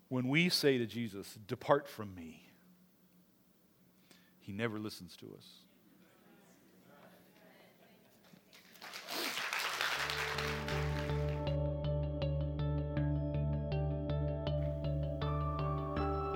When 0.09 0.27
we 0.27 0.49
say 0.49 0.77
to 0.77 0.85
Jesus, 0.85 1.37
Depart 1.47 1.87
from 1.87 2.13
me, 2.13 2.43
he 4.39 4.51
never 4.51 4.77
listens 4.79 5.15
to 5.17 5.27
us. 5.37 5.45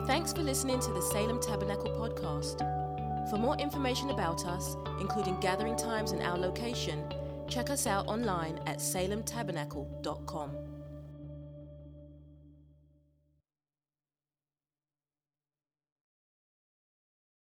Thanks 0.07 0.33
for 0.33 0.43
listening 0.43 0.79
to 0.79 0.91
the 0.91 1.01
Salem 1.01 1.39
Tabernacle 1.41 1.91
podcast. 1.91 2.59
For 3.29 3.37
more 3.37 3.57
information 3.57 4.09
about 4.09 4.45
us, 4.45 4.75
including 4.99 5.39
gathering 5.39 5.77
times 5.77 6.11
and 6.11 6.21
our 6.21 6.37
location, 6.37 7.05
check 7.51 7.69
us 7.69 7.85
out 7.85 8.07
online 8.07 8.59
at 8.65 8.77
salemtabernacle.com. 8.77 10.80